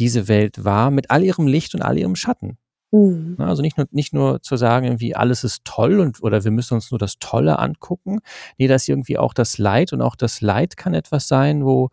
diese 0.00 0.26
Welt 0.28 0.64
wahr 0.64 0.90
mit 0.90 1.10
all 1.10 1.22
ihrem 1.22 1.46
Licht 1.46 1.74
und 1.74 1.82
all 1.82 1.98
ihrem 1.98 2.16
Schatten. 2.16 2.58
Mhm. 2.92 3.36
Also 3.38 3.62
nicht 3.62 3.76
nur, 3.76 3.86
nicht 3.92 4.12
nur 4.12 4.42
zu 4.42 4.56
sagen, 4.56 4.86
irgendwie 4.86 5.14
alles 5.14 5.44
ist 5.44 5.64
toll 5.64 6.00
und 6.00 6.22
oder 6.22 6.42
wir 6.42 6.50
müssen 6.50 6.74
uns 6.74 6.90
nur 6.90 6.98
das 6.98 7.18
Tolle 7.20 7.58
angucken. 7.58 8.18
Nee, 8.58 8.66
dass 8.66 8.88
irgendwie 8.88 9.16
auch 9.18 9.32
das 9.32 9.58
Leid 9.58 9.92
und 9.92 10.02
auch 10.02 10.16
das 10.16 10.40
Leid 10.40 10.76
kann 10.76 10.94
etwas 10.94 11.28
sein, 11.28 11.64
wo 11.64 11.90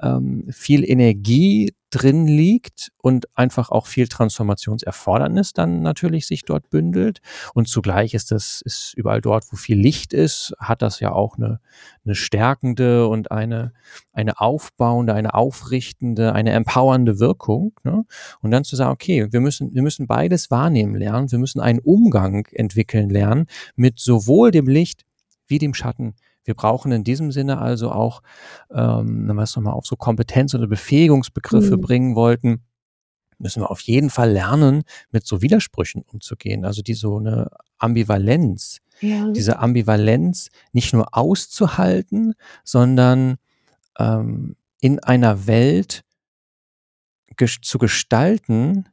ähm, 0.00 0.46
viel 0.50 0.88
Energie 0.88 1.74
drin 1.90 2.26
liegt 2.26 2.92
und 2.98 3.26
einfach 3.36 3.70
auch 3.70 3.86
viel 3.86 4.08
Transformationserfordernis 4.08 5.54
dann 5.54 5.80
natürlich 5.80 6.26
sich 6.26 6.44
dort 6.44 6.68
bündelt. 6.68 7.20
Und 7.54 7.68
zugleich 7.68 8.14
ist 8.14 8.30
das, 8.30 8.60
ist 8.62 8.92
überall 8.94 9.20
dort, 9.20 9.44
wo 9.50 9.56
viel 9.56 9.78
Licht 9.78 10.12
ist, 10.12 10.54
hat 10.58 10.82
das 10.82 11.00
ja 11.00 11.12
auch 11.12 11.36
eine, 11.36 11.60
eine 12.04 12.14
stärkende 12.14 13.08
und 13.08 13.30
eine, 13.30 13.72
eine 14.12 14.38
aufbauende, 14.38 15.14
eine 15.14 15.34
aufrichtende, 15.34 16.34
eine 16.34 16.52
empowernde 16.52 17.18
Wirkung. 17.20 17.72
Ne? 17.84 18.04
Und 18.42 18.50
dann 18.50 18.64
zu 18.64 18.76
sagen, 18.76 18.92
okay, 18.92 19.28
wir 19.30 19.40
müssen, 19.40 19.74
wir 19.74 19.82
müssen 19.82 20.06
beides 20.06 20.50
wahrnehmen 20.50 20.94
lernen. 20.94 21.32
Wir 21.32 21.38
müssen 21.38 21.60
einen 21.60 21.78
Umgang 21.78 22.46
entwickeln 22.52 23.08
lernen 23.08 23.46
mit 23.76 23.98
sowohl 23.98 24.50
dem 24.50 24.68
Licht 24.68 25.04
wie 25.46 25.58
dem 25.58 25.72
Schatten, 25.72 26.14
wir 26.48 26.54
brauchen 26.54 26.92
in 26.92 27.04
diesem 27.04 27.30
Sinne 27.30 27.58
also 27.58 27.92
auch, 27.92 28.22
ähm, 28.70 29.28
wenn 29.28 29.36
wir 29.36 29.42
es 29.42 29.54
nochmal 29.54 29.74
auf 29.74 29.86
so 29.86 29.96
Kompetenz- 29.96 30.54
oder 30.54 30.66
Befähigungsbegriffe 30.66 31.76
mhm. 31.76 31.80
bringen 31.82 32.14
wollten, 32.16 32.62
müssen 33.38 33.62
wir 33.62 33.70
auf 33.70 33.80
jeden 33.82 34.08
Fall 34.08 34.32
lernen, 34.32 34.82
mit 35.10 35.26
so 35.26 35.42
Widersprüchen 35.42 36.02
umzugehen. 36.02 36.64
Also 36.64 36.80
die 36.80 36.94
so 36.94 37.18
eine 37.18 37.50
Ambivalenz, 37.76 38.78
ja. 39.00 39.30
diese 39.30 39.58
Ambivalenz 39.58 40.48
nicht 40.72 40.94
nur 40.94 41.14
auszuhalten, 41.14 42.34
sondern 42.64 43.36
ähm, 43.98 44.56
in 44.80 45.00
einer 45.00 45.46
Welt 45.46 46.02
ges 47.36 47.58
zu 47.60 47.76
gestalten, 47.78 48.88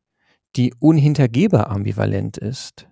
die 0.57 0.73
unhintergehbar 0.77 1.69
ambivalent 1.69 2.37
ist. 2.37 2.87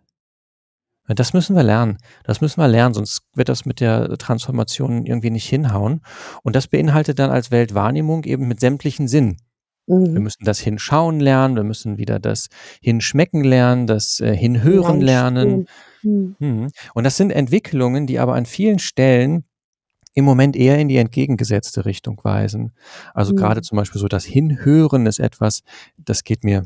Das 1.07 1.33
müssen 1.33 1.55
wir 1.55 1.63
lernen. 1.63 1.97
Das 2.23 2.39
müssen 2.39 2.61
wir 2.61 2.67
lernen, 2.67 2.93
sonst 2.93 3.23
wird 3.33 3.49
das 3.49 3.65
mit 3.65 3.81
der 3.81 4.17
Transformation 4.17 5.05
irgendwie 5.05 5.31
nicht 5.31 5.47
hinhauen. 5.47 6.01
Und 6.43 6.55
das 6.55 6.67
beinhaltet 6.67 7.19
dann 7.19 7.29
als 7.29 7.51
Weltwahrnehmung 7.51 8.23
eben 8.23 8.47
mit 8.47 8.59
sämtlichen 8.59 9.07
Sinn. 9.07 9.37
Mhm. 9.87 10.13
Wir 10.13 10.21
müssen 10.21 10.45
das 10.45 10.59
Hinschauen 10.59 11.19
lernen, 11.19 11.55
wir 11.55 11.63
müssen 11.63 11.97
wieder 11.97 12.19
das 12.19 12.47
Hinschmecken 12.81 13.43
lernen, 13.43 13.87
das 13.87 14.19
äh, 14.19 14.35
Hinhören 14.35 15.01
lernen. 15.01 15.67
Mhm. 16.03 16.35
Mhm. 16.39 16.67
Und 16.93 17.03
das 17.03 17.17
sind 17.17 17.31
Entwicklungen, 17.31 18.07
die 18.07 18.19
aber 18.19 18.35
an 18.35 18.45
vielen 18.45 18.79
Stellen 18.79 19.43
im 20.13 20.25
Moment 20.25 20.55
eher 20.55 20.77
in 20.77 20.87
die 20.87 20.97
entgegengesetzte 20.97 21.85
Richtung 21.85 22.19
weisen. 22.23 22.73
Also 23.13 23.33
mhm. 23.33 23.37
gerade 23.37 23.61
zum 23.61 23.77
Beispiel 23.77 23.99
so 23.99 24.07
das 24.07 24.25
Hinhören 24.25 25.05
ist 25.05 25.19
etwas, 25.19 25.63
das 25.97 26.23
geht 26.23 26.43
mir 26.43 26.63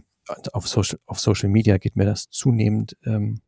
auf 0.51 0.67
Social, 0.67 0.99
auf 1.05 1.19
Social 1.19 1.49
Media 1.49 1.77
geht 1.77 1.95
mir 1.95 2.05
das 2.05 2.29
zunehmend 2.29 2.97
ähm, 3.05 3.39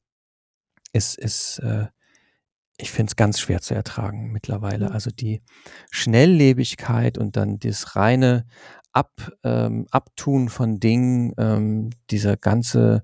ist, 0.94 1.18
ist 1.18 1.60
äh, 1.60 1.88
ich 2.82 2.92
finde 2.92 3.10
es 3.12 3.16
ganz 3.16 3.40
schwer 3.40 3.62
zu 3.62 3.76
ertragen 3.76 4.32
mittlerweile. 4.32 4.92
Also 4.92 5.12
die 5.12 5.42
Schnelllebigkeit 5.92 7.18
und 7.18 7.36
dann 7.36 7.60
das 7.60 7.96
reine 7.96 8.46
Ab, 8.92 9.32
ähm, 9.44 9.86
Abtun 9.92 10.50
von 10.50 10.80
Dingen, 10.80 11.34
ähm, 11.38 11.92
dieser 12.10 12.38
ganze 12.38 13.04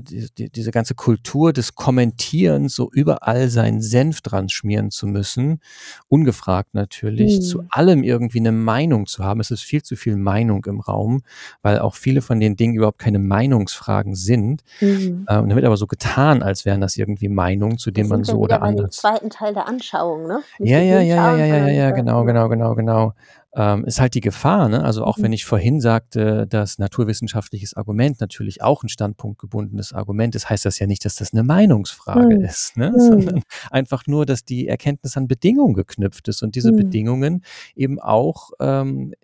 die, 0.00 0.28
die, 0.36 0.50
diese 0.50 0.70
ganze 0.70 0.94
Kultur 0.94 1.52
des 1.52 1.74
Kommentierens, 1.74 2.74
so 2.74 2.90
überall 2.92 3.48
seinen 3.48 3.80
Senf 3.80 4.20
dran 4.20 4.48
schmieren 4.48 4.90
zu 4.90 5.06
müssen, 5.06 5.60
ungefragt 6.08 6.74
natürlich, 6.74 7.34
hm. 7.36 7.42
zu 7.42 7.64
allem 7.70 8.02
irgendwie 8.02 8.40
eine 8.40 8.52
Meinung 8.52 9.06
zu 9.06 9.24
haben. 9.24 9.40
Es 9.40 9.50
ist 9.50 9.62
viel 9.62 9.82
zu 9.82 9.96
viel 9.96 10.16
Meinung 10.16 10.64
im 10.66 10.80
Raum, 10.80 11.22
weil 11.62 11.78
auch 11.78 11.94
viele 11.94 12.22
von 12.22 12.40
den 12.40 12.56
Dingen 12.56 12.74
überhaupt 12.74 12.98
keine 12.98 13.18
Meinungsfragen 13.18 14.14
sind. 14.14 14.62
Mhm. 14.80 15.26
Ähm, 15.28 15.48
da 15.48 15.54
wird 15.54 15.64
aber 15.64 15.76
so 15.76 15.86
getan, 15.86 16.42
als 16.42 16.64
wären 16.64 16.80
das 16.80 16.96
irgendwie 16.96 17.28
Meinungen, 17.28 17.78
zu 17.78 17.90
denen 17.90 18.08
man 18.08 18.24
so 18.24 18.38
oder 18.38 18.62
anders. 18.62 18.96
zweiten 18.96 19.30
Teil 19.30 19.54
der 19.54 19.66
Anschauung, 19.66 20.26
ne? 20.26 20.40
ja, 20.58 20.78
ja, 20.78 21.00
ja, 21.00 21.36
ja, 21.36 21.46
ja, 21.46 21.56
ja, 21.56 21.68
ja, 21.68 21.90
genau, 21.90 22.24
genau, 22.24 22.48
genau, 22.48 22.74
genau 22.74 23.14
ähm, 23.56 23.84
ist 23.84 24.00
halt 24.00 24.14
die 24.14 24.20
Gefahr. 24.20 24.68
Ne? 24.68 24.82
Also 24.82 25.04
auch 25.04 25.18
mhm. 25.18 25.24
wenn 25.24 25.32
ich 25.32 25.44
vorhin 25.44 25.80
sagte, 25.80 26.46
dass 26.46 26.78
naturwissenschaftliches 26.78 27.74
Argument 27.74 28.20
natürlich 28.20 28.62
auch 28.62 28.82
ein 28.82 28.88
standpunktgebundenes 28.88 29.92
Argument 29.92 30.34
ist, 30.34 30.50
heißt 30.50 30.64
das 30.64 30.78
ja 30.78 30.86
nicht, 30.86 31.04
dass 31.04 31.16
das 31.16 31.32
eine 31.32 31.42
Meinungsfrage 31.42 32.36
mhm. 32.36 32.44
ist, 32.44 32.76
ne? 32.76 32.90
Mhm. 32.90 33.00
sondern 33.00 33.42
einfach 33.70 34.06
nur, 34.06 34.26
dass 34.26 34.44
die 34.44 34.66
Erkenntnis 34.66 35.16
an 35.16 35.28
Bedingungen 35.28 35.74
geknüpft 35.74 36.28
ist 36.28 36.42
und 36.42 36.56
diese 36.56 36.72
mhm. 36.72 36.76
Bedingungen 36.76 37.44
eben 37.76 38.00
auch 38.00 38.50
ähm, 38.60 39.14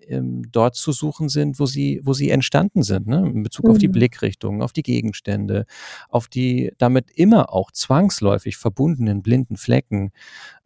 dort 0.50 0.76
zu 0.76 0.92
suchen 0.92 1.28
sind, 1.28 1.58
wo 1.58 1.66
sie, 1.66 2.00
wo 2.04 2.12
sie 2.12 2.30
entstanden 2.30 2.82
sind, 2.82 3.06
ne? 3.06 3.18
in 3.26 3.42
Bezug 3.42 3.68
auf 3.68 3.78
die 3.78 3.88
mhm. 3.88 3.92
Blickrichtungen, 3.92 4.62
auf 4.62 4.72
die 4.72 4.82
Gegenstände, 4.82 5.66
auf 6.08 6.28
die 6.28 6.72
damit 6.78 7.10
immer 7.10 7.52
auch 7.52 7.72
zwangsläufig 7.72 8.56
verbundenen 8.56 9.22
blinden 9.22 9.56
Flecken 9.56 10.12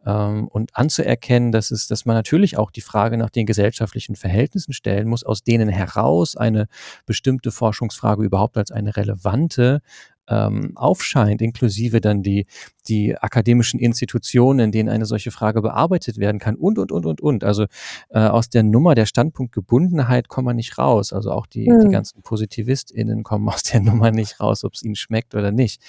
ähm, 0.05 0.47
und 0.47 0.75
anzuerkennen, 0.75 1.51
dass 1.51 1.71
es, 1.71 1.87
dass 1.87 2.05
man 2.05 2.15
natürlich 2.15 2.57
auch 2.57 2.71
die 2.71 2.81
Frage 2.81 3.17
nach 3.17 3.29
den 3.29 3.45
gesellschaftlichen 3.45 4.15
Verhältnissen 4.15 4.73
stellen 4.73 5.07
muss, 5.07 5.23
aus 5.23 5.43
denen 5.43 5.69
heraus 5.69 6.35
eine 6.35 6.67
bestimmte 7.05 7.51
Forschungsfrage 7.51 8.23
überhaupt 8.23 8.57
als 8.57 8.71
eine 8.71 8.95
relevante 8.95 9.81
ähm, 10.27 10.71
aufscheint, 10.75 11.41
inklusive 11.41 12.01
dann 12.01 12.23
die, 12.23 12.45
die 12.87 13.17
akademischen 13.17 13.79
Institutionen, 13.79 14.59
in 14.59 14.71
denen 14.71 14.89
eine 14.89 15.05
solche 15.05 15.31
Frage 15.31 15.61
bearbeitet 15.61 16.17
werden 16.17 16.39
kann 16.39 16.55
und, 16.55 16.79
und, 16.79 16.91
und, 16.91 17.05
und, 17.05 17.21
und. 17.21 17.43
Also 17.43 17.65
äh, 18.09 18.19
aus 18.19 18.49
der 18.49 18.63
Nummer 18.63 18.95
der 18.95 19.05
Standpunktgebundenheit 19.05 20.27
kommen 20.27 20.47
wir 20.47 20.53
nicht 20.53 20.77
raus. 20.77 21.13
Also 21.13 21.31
auch 21.31 21.45
die, 21.45 21.69
mhm. 21.69 21.81
die 21.81 21.89
ganzen 21.89 22.21
PositivistInnen 22.21 23.23
kommen 23.23 23.47
aus 23.49 23.63
der 23.63 23.79
Nummer 23.81 24.11
nicht 24.11 24.39
raus, 24.39 24.63
ob 24.63 24.73
es 24.73 24.83
ihnen 24.83 24.95
schmeckt 24.95 25.35
oder 25.35 25.51
nicht. 25.51 25.81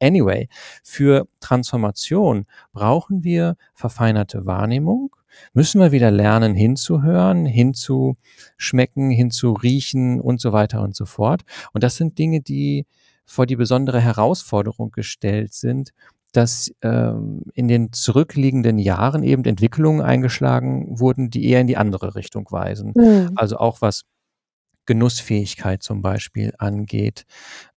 Anyway, 0.00 0.48
für 0.82 1.26
Transformation 1.40 2.46
brauchen 2.72 3.24
wir 3.24 3.56
verfeinerte 3.74 4.46
Wahrnehmung, 4.46 5.14
müssen 5.52 5.80
wir 5.80 5.92
wieder 5.92 6.10
lernen, 6.10 6.54
hinzuhören, 6.54 7.46
hinzuschmecken, 7.46 9.10
hinzuriechen 9.10 10.20
und 10.20 10.40
so 10.40 10.52
weiter 10.52 10.82
und 10.82 10.94
so 10.94 11.06
fort. 11.06 11.42
Und 11.72 11.82
das 11.82 11.96
sind 11.96 12.18
Dinge, 12.18 12.40
die 12.40 12.86
vor 13.26 13.46
die 13.46 13.56
besondere 13.56 14.00
Herausforderung 14.00 14.90
gestellt 14.90 15.54
sind, 15.54 15.90
dass 16.32 16.72
ähm, 16.82 17.42
in 17.54 17.68
den 17.68 17.92
zurückliegenden 17.92 18.78
Jahren 18.78 19.22
eben 19.22 19.44
Entwicklungen 19.44 20.02
eingeschlagen 20.02 20.98
wurden, 20.98 21.30
die 21.30 21.48
eher 21.48 21.60
in 21.60 21.68
die 21.68 21.76
andere 21.76 22.16
Richtung 22.16 22.46
weisen. 22.50 22.92
Mhm. 22.96 23.30
Also 23.36 23.56
auch 23.58 23.80
was 23.80 24.02
Genussfähigkeit 24.86 25.82
zum 25.82 26.02
Beispiel 26.02 26.52
angeht, 26.58 27.24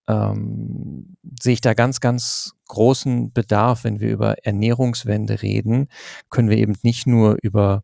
ähm, 0.08 1.16
sehe 1.40 1.54
ich 1.54 1.60
da 1.60 1.74
ganz, 1.74 2.00
ganz 2.00 2.52
großen 2.66 3.32
Bedarf, 3.32 3.84
wenn 3.84 4.00
wir 4.00 4.10
über 4.10 4.44
Ernährungswende 4.44 5.42
reden, 5.42 5.88
können 6.28 6.50
wir 6.50 6.58
eben 6.58 6.74
nicht 6.82 7.06
nur 7.06 7.36
über 7.42 7.82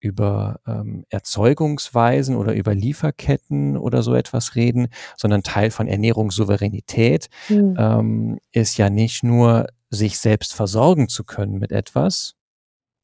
über 0.00 0.60
ähm, 0.66 1.04
Erzeugungsweisen 1.08 2.36
oder 2.36 2.54
über 2.54 2.74
Lieferketten 2.74 3.76
oder 3.76 4.02
so 4.02 4.14
etwas 4.14 4.54
reden, 4.54 4.88
sondern 5.16 5.42
Teil 5.42 5.70
von 5.70 5.88
Ernährungssouveränität 5.88 7.28
mhm. 7.48 7.76
ähm, 7.78 8.38
ist 8.52 8.78
ja 8.78 8.90
nicht 8.90 9.22
nur, 9.22 9.66
sich 9.90 10.18
selbst 10.18 10.54
versorgen 10.54 11.08
zu 11.08 11.24
können 11.24 11.58
mit 11.58 11.72
etwas, 11.72 12.34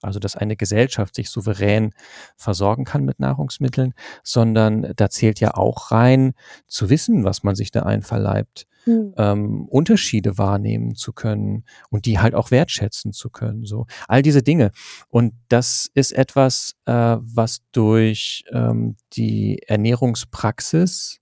also 0.05 0.19
dass 0.19 0.37
eine 0.37 0.57
Gesellschaft 0.57 1.15
sich 1.15 1.31
souverän 1.31 1.93
versorgen 2.37 2.85
kann 2.85 3.05
mit 3.05 3.21
Nahrungsmitteln, 3.21 3.95
sondern 4.23 4.93
da 4.97 5.11
zählt 5.11 5.41
ja 5.41 5.55
auch 5.55 5.91
rein, 5.91 6.35
zu 6.67 6.91
wissen, 6.91 7.25
was 7.25 7.43
man 7.43 7.55
sich 7.55 7.71
da 7.71 7.83
einverleibt, 7.83 8.67
mhm. 8.87 9.15
ähm, 9.17 9.69
Unterschiede 9.69 10.39
wahrnehmen 10.39 10.95
zu 10.95 11.13
können 11.13 11.65
und 11.91 12.07
die 12.07 12.19
halt 12.19 12.35
auch 12.35 12.51
wertschätzen 12.51 13.13
zu 13.13 13.31
können. 13.31 13.65
So 13.65 13.87
all 14.09 14.23
diese 14.23 14.43
Dinge. 14.43 14.71
Und 15.09 15.35
das 15.49 15.91
ist 15.95 16.13
etwas, 16.13 16.75
äh, 16.87 16.93
was 16.93 17.63
durch 17.73 18.45
ähm, 18.53 18.97
die 19.13 19.63
Ernährungspraxis 19.67 21.21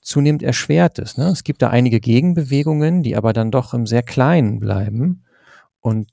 zunehmend 0.00 0.42
erschwert 0.42 0.98
ist. 0.98 1.18
Ne? 1.18 1.26
Es 1.26 1.44
gibt 1.44 1.60
da 1.60 1.68
einige 1.68 2.00
Gegenbewegungen, 2.00 3.02
die 3.02 3.14
aber 3.14 3.32
dann 3.32 3.50
doch 3.50 3.74
im 3.74 3.86
sehr 3.86 4.02
Kleinen 4.02 4.58
bleiben. 4.58 5.24
Und 5.80 6.10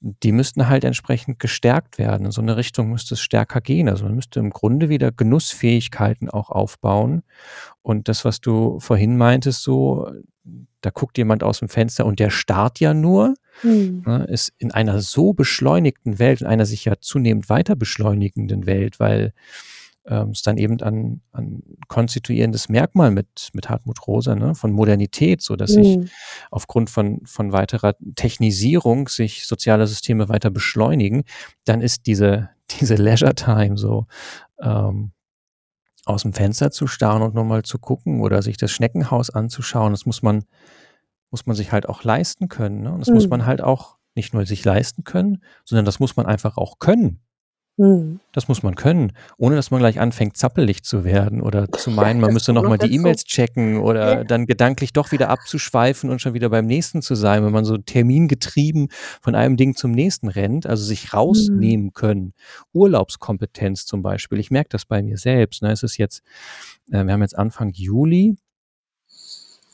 die 0.00 0.32
müssten 0.32 0.68
halt 0.68 0.84
entsprechend 0.84 1.38
gestärkt 1.38 1.98
werden. 1.98 2.26
In 2.26 2.32
so 2.32 2.40
eine 2.40 2.56
Richtung 2.56 2.88
müsste 2.90 3.14
es 3.14 3.20
stärker 3.20 3.60
gehen. 3.60 3.88
Also 3.88 4.04
man 4.04 4.14
müsste 4.14 4.40
im 4.40 4.50
Grunde 4.50 4.88
wieder 4.88 5.12
Genussfähigkeiten 5.12 6.30
auch 6.30 6.48
aufbauen. 6.48 7.22
Und 7.82 8.08
das, 8.08 8.24
was 8.24 8.40
du 8.40 8.80
vorhin 8.80 9.18
meintest, 9.18 9.62
so, 9.62 10.10
da 10.80 10.90
guckt 10.90 11.18
jemand 11.18 11.42
aus 11.42 11.58
dem 11.58 11.68
Fenster 11.68 12.06
und 12.06 12.18
der 12.18 12.30
starrt 12.30 12.80
ja 12.80 12.94
nur, 12.94 13.34
hm. 13.60 14.02
ne, 14.06 14.24
ist 14.24 14.52
in 14.56 14.72
einer 14.72 15.00
so 15.00 15.34
beschleunigten 15.34 16.18
Welt, 16.18 16.40
in 16.40 16.46
einer 16.46 16.64
sich 16.64 16.86
ja 16.86 16.94
zunehmend 16.98 17.50
weiter 17.50 17.76
beschleunigenden 17.76 18.64
Welt, 18.64 19.00
weil 19.00 19.34
ähm, 20.06 20.30
ist 20.32 20.46
dann 20.46 20.56
eben 20.56 20.80
ein, 20.82 21.20
ein 21.32 21.62
konstituierendes 21.88 22.68
Merkmal 22.68 23.10
mit, 23.10 23.50
mit 23.52 23.68
Hartmut 23.68 24.06
Rosa, 24.06 24.34
ne, 24.34 24.54
von 24.54 24.72
Modernität, 24.72 25.42
so 25.42 25.56
dass 25.56 25.76
mhm. 25.76 25.84
sich 25.84 26.12
aufgrund 26.50 26.90
von, 26.90 27.20
von 27.26 27.52
weiterer 27.52 27.94
Technisierung 28.14 29.08
sich 29.08 29.46
soziale 29.46 29.86
Systeme 29.86 30.28
weiter 30.28 30.50
beschleunigen, 30.50 31.24
dann 31.64 31.80
ist 31.80 32.06
diese, 32.06 32.50
diese 32.80 32.94
Leisure 32.94 33.34
Time 33.34 33.76
so, 33.76 34.06
ähm, 34.60 35.12
aus 36.06 36.22
dem 36.22 36.32
Fenster 36.32 36.70
zu 36.70 36.86
starren 36.86 37.22
und 37.22 37.34
nochmal 37.34 37.62
zu 37.62 37.78
gucken 37.78 38.20
oder 38.20 38.42
sich 38.42 38.56
das 38.56 38.72
Schneckenhaus 38.72 39.30
anzuschauen, 39.30 39.92
das 39.92 40.06
muss 40.06 40.22
man, 40.22 40.44
muss 41.30 41.46
man 41.46 41.54
sich 41.54 41.72
halt 41.72 41.88
auch 41.88 42.04
leisten 42.04 42.48
können. 42.48 42.82
Ne? 42.82 42.92
Und 42.92 43.00
das 43.00 43.08
mhm. 43.08 43.14
muss 43.14 43.28
man 43.28 43.44
halt 43.46 43.60
auch 43.60 43.98
nicht 44.14 44.34
nur 44.34 44.44
sich 44.46 44.64
leisten 44.64 45.04
können, 45.04 45.42
sondern 45.64 45.84
das 45.84 46.00
muss 46.00 46.16
man 46.16 46.26
einfach 46.26 46.56
auch 46.56 46.78
können. 46.78 47.20
Mhm. 47.80 48.20
Das 48.32 48.46
muss 48.46 48.62
man 48.62 48.74
können, 48.74 49.12
ohne 49.38 49.56
dass 49.56 49.70
man 49.70 49.80
gleich 49.80 49.98
anfängt, 49.98 50.36
zappelig 50.36 50.82
zu 50.82 51.02
werden 51.02 51.40
oder 51.40 51.72
zu 51.72 51.90
meinen, 51.90 52.20
man 52.20 52.34
müsste 52.34 52.52
nochmal 52.52 52.76
die 52.76 52.94
E-Mails 52.94 53.24
checken 53.24 53.78
oder 53.78 54.18
ja. 54.18 54.24
dann 54.24 54.44
gedanklich 54.44 54.92
doch 54.92 55.12
wieder 55.12 55.30
abzuschweifen 55.30 56.10
und 56.10 56.20
schon 56.20 56.34
wieder 56.34 56.50
beim 56.50 56.66
nächsten 56.66 57.00
zu 57.00 57.14
sein, 57.14 57.42
wenn 57.42 57.52
man 57.52 57.64
so 57.64 57.78
termingetrieben 57.78 58.88
von 59.22 59.34
einem 59.34 59.56
Ding 59.56 59.76
zum 59.76 59.92
nächsten 59.92 60.28
rennt, 60.28 60.66
also 60.66 60.84
sich 60.84 61.14
rausnehmen 61.14 61.86
mhm. 61.86 61.92
können. 61.94 62.34
Urlaubskompetenz 62.74 63.86
zum 63.86 64.02
Beispiel. 64.02 64.40
Ich 64.40 64.50
merke 64.50 64.68
das 64.68 64.84
bei 64.84 65.00
mir 65.02 65.16
selbst. 65.16 65.62
Ne? 65.62 65.72
Es 65.72 65.82
ist 65.82 65.96
jetzt, 65.96 66.22
äh, 66.92 67.02
wir 67.02 67.14
haben 67.14 67.22
jetzt 67.22 67.38
Anfang 67.38 67.72
Juli. 67.72 68.36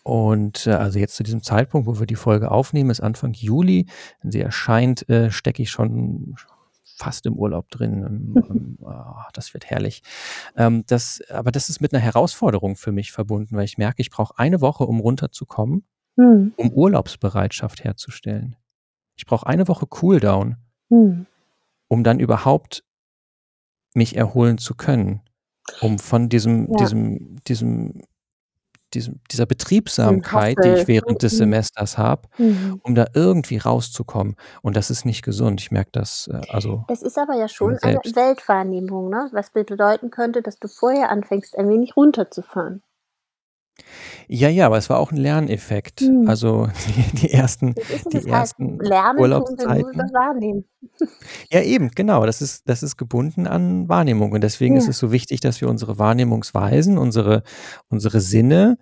Und 0.05 0.69
äh, 0.69 0.71
also 0.71 1.01
jetzt 1.01 1.17
zu 1.17 1.25
diesem 1.25 1.43
Zeitpunkt, 1.43 1.89
wo 1.89 1.99
wir 1.99 2.07
die 2.07 2.15
Folge 2.15 2.53
aufnehmen, 2.53 2.91
ist 2.91 3.01
Anfang 3.01 3.33
Juli. 3.33 3.87
Wenn 4.23 4.31
sie 4.31 4.41
erscheint, 4.41 5.09
äh, 5.09 5.33
stecke 5.33 5.61
ich 5.61 5.71
schon 5.71 6.37
fast 6.97 7.26
im 7.26 7.34
Urlaub 7.34 7.68
drin. 7.70 8.76
Oh, 8.80 8.92
das 9.32 9.55
wird 9.55 9.66
herrlich. 9.66 10.03
Ähm, 10.57 10.84
das, 10.86 11.20
aber 11.30 11.53
das 11.53 11.68
ist 11.68 11.80
mit 11.80 11.92
einer 11.92 12.03
Herausforderung 12.03 12.76
für 12.76 12.92
mich 12.92 13.12
verbunden, 13.12 13.57
weil 13.57 13.64
ich 13.64 13.78
merke, 13.78 14.01
ich 14.03 14.11
brauche 14.11 14.38
eine 14.38 14.61
Woche, 14.61 14.84
um 14.84 15.01
runterzukommen, 15.01 15.84
hm. 16.16 16.55
um 16.57 16.72
Urlaubsbereitschaft 16.72 17.84
herzustellen. 17.84 18.57
Ich 19.16 19.26
brauche 19.26 19.47
eine 19.47 19.68
Woche 19.68 19.86
Cooldown, 19.86 20.57
hm. 20.90 21.26
um 21.88 22.05
dann 22.05 22.18
überhaupt 22.18 22.82
mich 23.94 24.16
erholen 24.16 24.59
zu 24.59 24.74
können, 24.74 25.20
um 25.80 25.99
von 25.99 26.28
diesem, 26.28 26.70
ja. 26.70 26.76
diesem, 26.78 27.36
diesem 27.44 28.03
diesem, 28.95 29.20
dieser 29.30 29.47
Betriebsamkeit, 29.47 30.59
die 30.62 30.68
ich 30.68 30.89
während 30.89 31.22
des 31.22 31.34
mhm. 31.34 31.39
Semesters 31.39 31.99
habe, 31.99 32.28
mhm. 32.39 32.80
um 32.82 32.95
da 32.95 33.07
irgendwie 33.14 33.59
rauszukommen. 33.59 34.37
Und 34.62 34.76
das 34.76 34.91
ist 34.91 35.05
nicht 35.05 35.22
gesund. 35.22 35.61
Ich 35.61 35.70
merke 35.70 35.91
das, 35.93 36.28
äh, 36.32 36.41
also. 36.51 36.84
Das 36.89 37.03
ist 37.03 37.18
aber 37.18 37.34
ja 37.34 37.49
schon 37.49 37.78
eine 37.82 37.99
Weltwahrnehmung, 37.99 39.11
ne? 39.11 39.28
was 39.32 39.51
bedeuten 39.51 40.11
könnte, 40.11 40.43
dass 40.43 40.59
du 40.59 40.68
vorher 40.68 41.11
anfängst, 41.11 41.59
ein 41.59 41.68
wenig 41.68 41.97
runterzufahren. 41.97 42.82
Ja, 44.29 44.49
ja, 44.49 44.66
aber 44.66 44.79
es 44.79 44.91
war 44.91 44.99
auch 44.99 45.12
ein 45.12 45.16
Lerneffekt. 45.16 46.03
Mhm. 46.03 46.29
Also 46.29 46.68
die, 46.87 47.16
die 47.16 47.33
ersten, 47.33 47.74
die 47.74 48.16
halt 48.18 48.27
ersten 48.27 48.79
Lernen 48.79 49.20
Urlaubszeiten. 49.20 49.99
Wahrnehmen. 50.12 50.64
Ja, 51.51 51.61
eben, 51.61 51.91
genau. 51.91 52.24
Das 52.24 52.41
ist, 52.41 52.68
das 52.68 52.83
ist 52.83 52.97
gebunden 52.97 53.47
an 53.47 53.89
Wahrnehmung. 53.89 54.33
Und 54.33 54.43
deswegen 54.43 54.74
ja. 54.74 54.81
ist 54.81 54.89
es 54.89 54.99
so 54.99 55.12
wichtig, 55.12 55.41
dass 55.41 55.61
wir 55.61 55.68
unsere 55.68 55.99
Wahrnehmungsweisen, 55.99 56.97
unsere, 56.97 57.43
unsere 57.89 58.20
Sinne 58.20 58.79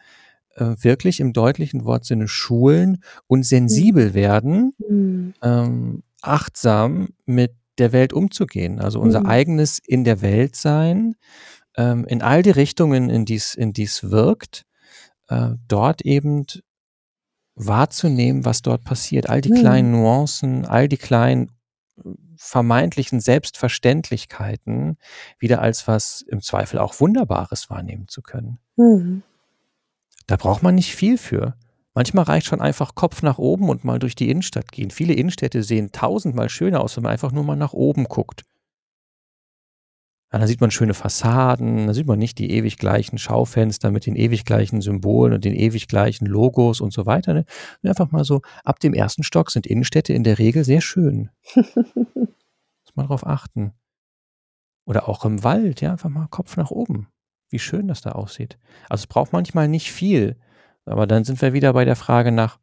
äh, 0.55 0.75
wirklich 0.79 1.19
im 1.19 1.33
deutlichen 1.33 1.85
Wortsinne 1.85 2.29
schulen 2.29 3.03
und 3.27 3.45
sensibel 3.45 4.11
mhm. 4.11 4.15
werden, 4.15 4.73
mhm. 4.79 5.35
Ähm, 5.43 6.03
achtsam 6.23 7.09
mit 7.27 7.53
der 7.79 7.93
Welt 7.93 8.13
umzugehen. 8.13 8.81
Also 8.81 9.01
unser 9.01 9.21
mhm. 9.21 9.27
eigenes 9.27 9.81
in 9.85 10.05
der 10.05 10.23
Welt 10.23 10.55
sein, 10.55 11.17
ähm, 11.77 12.05
in 12.05 12.23
all 12.23 12.43
die 12.43 12.51
Richtungen, 12.51 13.11
in 13.11 13.25
die 13.25 13.35
es 13.35 13.55
in 13.55 13.73
die's 13.73 14.11
wirkt 14.11 14.65
äh, 15.35 15.57
dort 15.69 16.03
eben 16.03 16.47
wahrzunehmen, 17.57 18.45
was 18.45 18.63
dort 18.63 18.85
passiert. 18.85 19.29
All 19.29 19.41
die 19.41 19.51
Mhm. 19.53 19.57
kleinen 19.61 19.93
Nuancen, 19.93 20.67
all 20.67 20.89
die 20.89 20.97
kleinen 20.97 21.51
vermeintlichen 22.37 23.21
Selbstverständlichkeiten 23.21 24.99
wieder 25.39 25.63
als 25.63 25.87
was 25.87 26.23
im 26.23 26.43
Zweifel 26.43 26.79
auch 26.79 26.99
Wunderbares 27.01 27.71
wahrnehmen 27.71 28.09
zu 28.09 28.23
können. 28.23 28.59
Mhm. 28.77 29.23
Da 30.27 30.37
braucht 30.37 30.63
man 30.63 30.75
nicht 30.75 30.95
viel 30.95 31.17
für. 31.19 31.55
Manchmal 31.95 32.25
reicht 32.25 32.47
schon 32.49 32.61
einfach 32.61 32.97
Kopf 32.97 33.23
nach 33.23 33.39
oben 33.39 33.69
und 33.69 33.85
mal 33.85 34.01
durch 34.01 34.17
die 34.17 34.29
Innenstadt 34.31 34.73
gehen. 34.73 34.91
Viele 34.91 35.15
Innenstädte 35.15 35.63
sehen 35.63 35.93
tausendmal 35.93 36.49
schöner 36.49 36.81
aus, 36.81 36.97
wenn 36.97 37.05
man 37.05 37.13
einfach 37.13 37.31
nur 37.31 37.45
mal 37.45 37.57
nach 37.57 37.73
oben 37.73 38.05
guckt. 38.05 38.45
Ja, 40.35 40.39
dann 40.39 40.49
sieht 40.49 40.61
man 40.61 40.73
schöne 40.73 40.95
Fassaden, 40.95 41.87
da 41.87 41.95
sieht 41.95 42.09
man 42.09 42.19
nicht 42.19 42.41
die 42.41 42.51
ewig 42.51 42.77
gleichen 42.77 43.19
Schaufenster 43.19 43.93
mit 43.93 44.05
den 44.05 44.17
ewig 44.17 44.45
gleichen 44.45 44.81
Symbolen 44.81 45.33
und 45.33 45.45
den 45.45 45.55
ewig 45.55 45.87
gleichen 45.87 46.27
Logos 46.27 46.81
und 46.81 46.93
so 46.93 47.07
weiter. 47.07 47.35
Ne? 47.35 47.45
Und 47.81 47.89
einfach 47.89 48.11
mal 48.11 48.25
so, 48.25 48.43
ab 48.65 48.81
dem 48.81 48.95
ersten 48.95 49.23
Stock 49.23 49.53
sind 49.53 49.65
Innenstädte 49.65 50.13
in 50.13 50.25
der 50.25 50.41
Regel 50.41 50.65
sehr 50.65 50.81
schön. 50.81 51.31
Muss 51.55 52.97
man 52.97 53.07
drauf 53.07 53.25
achten. 53.25 53.75
Oder 54.87 55.09
auch 55.09 55.25
im 55.25 55.45
Wald, 55.45 55.81
ja, 55.81 55.93
einfach 55.93 56.11
mal 56.11 56.27
Kopf 56.27 56.57
nach 56.57 56.73
oben. 56.73 57.07
Wie 57.49 57.61
schön 57.61 57.87
das 57.87 58.01
da 58.01 58.11
aussieht. 58.11 58.59
Also 58.89 59.03
es 59.03 59.07
braucht 59.07 59.33
manchmal 59.33 59.69
nicht 59.69 59.93
viel, 59.93 60.37
aber 60.85 61.07
dann 61.07 61.23
sind 61.23 61.41
wir 61.43 61.53
wieder 61.53 61.73
bei 61.75 61.85
der 61.85 61.95
Frage 61.95 62.33
nach, 62.33 62.59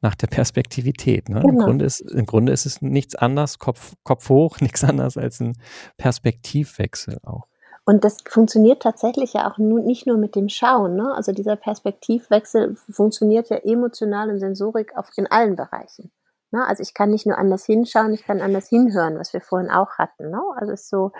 nach 0.00 0.14
der 0.14 0.28
Perspektivität. 0.28 1.28
Ne? 1.28 1.40
Im, 1.40 1.50
Genau. 1.50 1.64
Grunde 1.64 1.84
ist, 1.84 2.00
Im 2.00 2.26
Grunde 2.26 2.52
ist 2.52 2.66
es 2.66 2.82
nichts 2.82 3.14
anderes, 3.14 3.58
Kopf, 3.58 3.94
Kopf 4.04 4.28
hoch, 4.28 4.60
nichts 4.60 4.84
anderes 4.84 5.16
als 5.16 5.40
ein 5.40 5.54
Perspektivwechsel 5.96 7.18
auch. 7.24 7.46
Und 7.84 8.04
das 8.04 8.18
funktioniert 8.28 8.82
tatsächlich 8.82 9.32
ja 9.32 9.50
auch 9.50 9.56
nu 9.56 9.78
nicht 9.78 10.06
nur 10.06 10.18
mit 10.18 10.34
dem 10.34 10.50
Schauen. 10.50 10.94
Ne? 10.94 11.10
Also 11.14 11.32
dieser 11.32 11.56
Perspektivwechsel 11.56 12.76
funktioniert 12.90 13.48
ja 13.48 13.56
emotional 13.56 14.28
und 14.28 14.40
Sensorik 14.40 14.94
auf, 14.94 15.08
in 15.16 15.26
allen 15.26 15.56
Bereichen. 15.56 16.12
Ne? 16.50 16.66
Also 16.66 16.82
ich 16.82 16.92
kann 16.92 17.10
nicht 17.10 17.26
nur 17.26 17.38
anders 17.38 17.64
hinschauen, 17.64 18.12
ich 18.12 18.24
kann 18.24 18.42
anders 18.42 18.68
hinhören, 18.68 19.18
was 19.18 19.32
wir 19.32 19.40
vorhin 19.40 19.70
auch 19.70 19.96
hatten. 19.96 20.30
Ne? 20.30 20.40
Also 20.56 20.72
es 20.72 20.82
ist 20.82 20.90
so, 20.90 21.12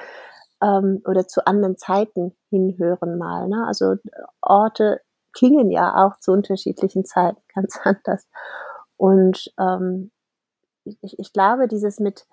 ähm, 0.62 1.00
oder 1.06 1.26
zu 1.26 1.46
anderen 1.46 1.78
Zeiten 1.78 2.36
hinhören 2.50 3.16
mal. 3.16 3.48
Ne? 3.48 3.66
Also 3.66 3.96
Orte 4.42 5.00
klingen 5.32 5.70
ja 5.70 6.04
auch 6.04 6.18
zu 6.18 6.32
unterschiedlichen 6.32 7.04
Zeiten 7.04 7.40
ganz 7.54 7.78
anders. 7.82 8.26
Und 8.98 9.50
ähm, 9.58 10.10
ich, 10.84 11.18
ich 11.18 11.32
glaube, 11.32 11.68
dieses 11.68 12.00
mit 12.00 12.26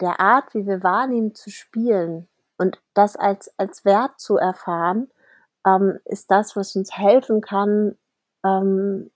der 0.00 0.20
Art, 0.20 0.54
wie 0.54 0.66
wir 0.66 0.82
wahrnehmen, 0.82 1.34
zu 1.34 1.50
spielen 1.50 2.28
und 2.58 2.80
das 2.92 3.16
als, 3.16 3.50
als 3.56 3.84
Wert 3.84 4.20
zu 4.20 4.36
erfahren, 4.36 5.08
ähm, 5.66 5.98
ist 6.04 6.30
das, 6.30 6.54
was 6.56 6.76
uns 6.76 6.96
helfen 6.96 7.40
kann, 7.40 7.96
ähm, 8.44 9.10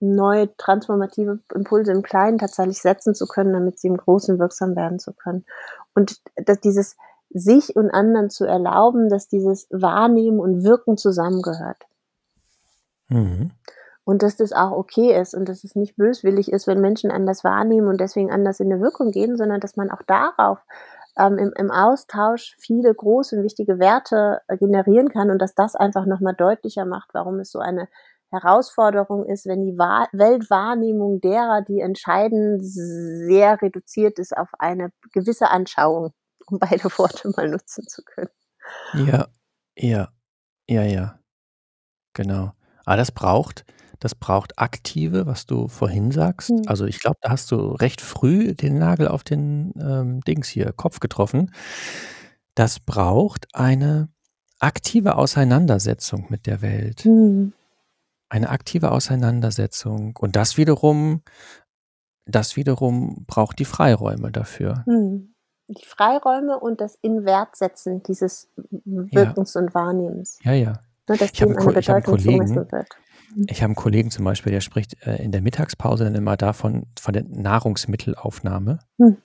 neue 0.00 0.54
transformative 0.56 1.40
Impulse 1.54 1.92
im 1.92 2.02
Kleinen 2.02 2.38
tatsächlich 2.38 2.80
setzen 2.80 3.14
zu 3.14 3.26
können, 3.26 3.52
damit 3.52 3.78
sie 3.78 3.88
im 3.88 3.96
Großen 3.96 4.38
wirksam 4.38 4.76
werden 4.76 4.98
zu 4.98 5.12
können. 5.12 5.44
Und 5.94 6.20
dass 6.36 6.60
dieses 6.60 6.96
sich 7.30 7.74
und 7.74 7.90
anderen 7.90 8.30
zu 8.30 8.44
erlauben, 8.44 9.08
dass 9.08 9.28
dieses 9.28 9.66
Wahrnehmen 9.70 10.40
und 10.40 10.62
Wirken 10.62 10.96
zusammengehört. 10.96 11.78
Mhm. 13.08 13.50
Und 14.04 14.22
dass 14.22 14.36
das 14.36 14.52
auch 14.52 14.72
okay 14.72 15.18
ist 15.18 15.34
und 15.34 15.48
dass 15.48 15.64
es 15.64 15.74
nicht 15.74 15.96
böswillig 15.96 16.52
ist, 16.52 16.66
wenn 16.66 16.80
Menschen 16.80 17.10
anders 17.10 17.42
wahrnehmen 17.42 17.88
und 17.88 18.00
deswegen 18.00 18.30
anders 18.30 18.60
in 18.60 18.70
eine 18.70 18.82
Wirkung 18.82 19.10
gehen, 19.10 19.36
sondern 19.36 19.60
dass 19.60 19.76
man 19.76 19.90
auch 19.90 20.02
darauf 20.06 20.58
ähm, 21.18 21.38
im, 21.38 21.52
im 21.56 21.70
Austausch 21.70 22.56
viele 22.58 22.94
große 22.94 23.36
und 23.36 23.44
wichtige 23.44 23.78
Werte 23.78 24.40
äh, 24.48 24.56
generieren 24.56 25.08
kann 25.08 25.30
und 25.30 25.40
dass 25.40 25.54
das 25.54 25.74
einfach 25.74 26.06
nochmal 26.06 26.34
deutlicher 26.34 26.84
macht, 26.84 27.10
warum 27.14 27.40
es 27.40 27.50
so 27.50 27.60
eine 27.60 27.88
Herausforderung 28.30 29.24
ist, 29.26 29.46
wenn 29.46 29.62
die 29.62 29.78
Wahr 29.78 30.08
Weltwahrnehmung 30.12 31.20
derer, 31.20 31.62
die 31.62 31.80
entscheiden, 31.80 32.58
sehr 32.60 33.62
reduziert 33.62 34.18
ist 34.18 34.36
auf 34.36 34.48
eine 34.58 34.90
gewisse 35.12 35.50
Anschauung, 35.50 36.12
um 36.46 36.58
beide 36.58 36.84
Worte 36.98 37.30
mal 37.36 37.48
nutzen 37.48 37.86
zu 37.86 38.02
können. 38.02 38.30
Ja, 38.94 39.28
ja, 39.76 40.08
ja, 40.68 40.82
ja. 40.82 41.18
Genau. 42.14 42.52
Aber 42.84 42.96
das 42.96 43.12
braucht, 43.12 43.64
das 44.04 44.14
braucht 44.14 44.58
aktive, 44.58 45.24
was 45.24 45.46
du 45.46 45.66
vorhin 45.66 46.10
sagst. 46.10 46.50
Hm. 46.50 46.64
Also 46.66 46.84
ich 46.84 47.00
glaube, 47.00 47.16
da 47.22 47.30
hast 47.30 47.50
du 47.50 47.56
recht 47.56 48.02
früh 48.02 48.52
den 48.52 48.78
Nagel 48.78 49.08
auf 49.08 49.24
den 49.24 49.72
ähm, 49.80 50.20
Dings 50.20 50.46
hier, 50.46 50.72
Kopf 50.72 51.00
getroffen. 51.00 51.54
Das 52.54 52.80
braucht 52.80 53.46
eine 53.54 54.10
aktive 54.58 55.16
Auseinandersetzung 55.16 56.26
mit 56.28 56.44
der 56.44 56.60
Welt. 56.60 57.04
Hm. 57.04 57.54
Eine 58.28 58.50
aktive 58.50 58.92
Auseinandersetzung. 58.92 60.14
Und 60.18 60.36
das 60.36 60.58
wiederum, 60.58 61.22
das 62.26 62.56
wiederum 62.56 63.24
braucht 63.26 63.58
die 63.58 63.64
Freiräume 63.64 64.30
dafür. 64.30 64.84
Hm. 64.84 65.34
Die 65.68 65.86
Freiräume 65.86 66.60
und 66.60 66.82
das 66.82 66.98
Inwertsetzen 67.00 68.02
dieses 68.02 68.50
Wirkens 68.84 69.56
und 69.56 69.74
Wahrnehmens. 69.74 70.40
Ja, 70.42 70.52
ja. 70.52 70.72
Ne, 71.08 71.16
dass 71.16 71.30
Ich 71.32 71.40
habe 71.40 71.56
einen, 71.56 71.78
ich 71.78 71.88
hab 71.88 71.96
einen 71.96 72.04
Bedeutung 72.04 72.18
Kollegen, 72.18 72.54
wird. 72.70 72.88
Ich 73.48 73.58
habe 73.62 73.66
einen 73.70 73.74
Kollegen 73.74 74.10
zum 74.10 74.24
Beispiel, 74.24 74.52
der 74.52 74.60
spricht 74.60 75.04
äh, 75.06 75.16
in 75.22 75.32
der 75.32 75.42
Mittagspause 75.42 76.04
dann 76.04 76.14
immer 76.14 76.36
davon, 76.36 76.86
von 77.00 77.12
der 77.14 77.24
Nahrungsmittelaufnahme. 77.24 78.78
Hm. 78.98 79.16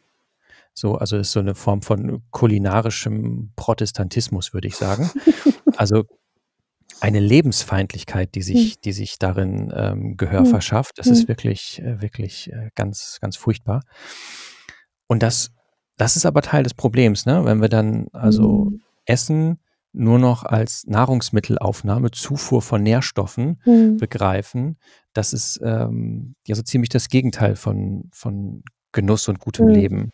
So, 0.73 0.95
also 0.95 1.17
ist 1.17 1.31
so 1.31 1.39
eine 1.39 1.55
Form 1.55 1.81
von 1.81 2.21
kulinarischem 2.31 3.51
Protestantismus, 3.55 4.53
würde 4.53 4.67
ich 4.67 4.75
sagen. 4.75 5.09
Also 5.77 6.03
eine 6.99 7.19
Lebensfeindlichkeit, 7.21 8.35
die 8.35 8.41
sich, 8.41 8.81
die 8.81 8.91
sich 8.91 9.17
darin 9.19 9.71
ähm, 9.73 10.17
Gehör 10.17 10.39
Hm. 10.41 10.45
verschafft. 10.47 10.97
Das 10.97 11.05
Hm. 11.05 11.13
ist 11.13 11.27
wirklich, 11.29 11.81
äh, 11.81 12.01
wirklich 12.01 12.51
äh, 12.51 12.69
ganz, 12.75 13.19
ganz 13.21 13.37
furchtbar. 13.37 13.81
Und 15.07 15.23
das, 15.23 15.51
das 15.97 16.17
ist 16.17 16.25
aber 16.25 16.41
Teil 16.41 16.63
des 16.63 16.73
Problems, 16.73 17.25
ne? 17.25 17.45
Wenn 17.45 17.61
wir 17.61 17.69
dann 17.69 18.07
also 18.11 18.65
Hm. 18.65 18.81
Essen 19.05 19.59
nur 19.91 20.19
noch 20.19 20.43
als 20.43 20.85
Nahrungsmittelaufnahme, 20.87 22.11
Zufuhr 22.11 22.61
von 22.61 22.83
Nährstoffen 22.83 23.59
Hm. 23.63 23.97
begreifen, 23.97 24.77
das 25.13 25.33
ist 25.33 25.59
ähm, 25.63 26.35
ja 26.47 26.55
so 26.55 26.61
ziemlich 26.61 26.89
das 26.89 27.09
Gegenteil 27.09 27.55
von, 27.55 28.09
von 28.13 28.63
Genuss 28.91 29.27
und 29.27 29.39
gutem 29.39 29.67
Hm. 29.67 29.73
Leben, 29.73 30.11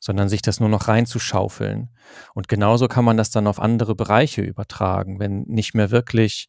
sondern 0.00 0.28
sich 0.28 0.42
das 0.42 0.60
nur 0.60 0.68
noch 0.68 0.88
reinzuschaufeln. 0.88 1.90
Und 2.34 2.48
genauso 2.48 2.88
kann 2.88 3.04
man 3.04 3.16
das 3.16 3.30
dann 3.30 3.46
auf 3.46 3.60
andere 3.60 3.94
Bereiche 3.94 4.42
übertragen, 4.42 5.20
wenn 5.20 5.42
nicht 5.42 5.74
mehr 5.74 5.90
wirklich, 5.90 6.48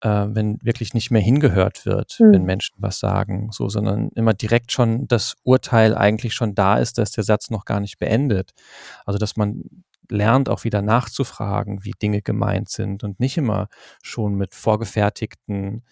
äh, 0.00 0.26
wenn 0.28 0.58
wirklich 0.62 0.94
nicht 0.94 1.10
mehr 1.10 1.20
hingehört 1.22 1.84
wird, 1.86 2.16
wenn 2.18 2.40
Hm. 2.40 2.46
Menschen 2.46 2.76
was 2.78 2.98
sagen, 2.98 3.50
so, 3.52 3.68
sondern 3.68 4.08
immer 4.14 4.32
direkt 4.34 4.72
schon 4.72 5.06
das 5.06 5.36
Urteil 5.44 5.94
eigentlich 5.94 6.32
schon 6.34 6.54
da 6.54 6.78
ist, 6.78 6.96
dass 6.98 7.12
der 7.12 7.24
Satz 7.24 7.50
noch 7.50 7.66
gar 7.66 7.80
nicht 7.80 7.98
beendet. 7.98 8.52
Also 9.04 9.18
dass 9.18 9.36
man 9.36 9.62
lernt 10.10 10.48
auch 10.48 10.64
wieder 10.64 10.82
nachzufragen, 10.82 11.84
wie 11.84 11.92
Dinge 11.92 12.22
gemeint 12.22 12.68
sind 12.68 13.04
und 13.04 13.20
nicht 13.20 13.36
immer 13.36 13.68
schon 14.02 14.34
mit 14.34 14.54
vorgefertigten 14.54 15.84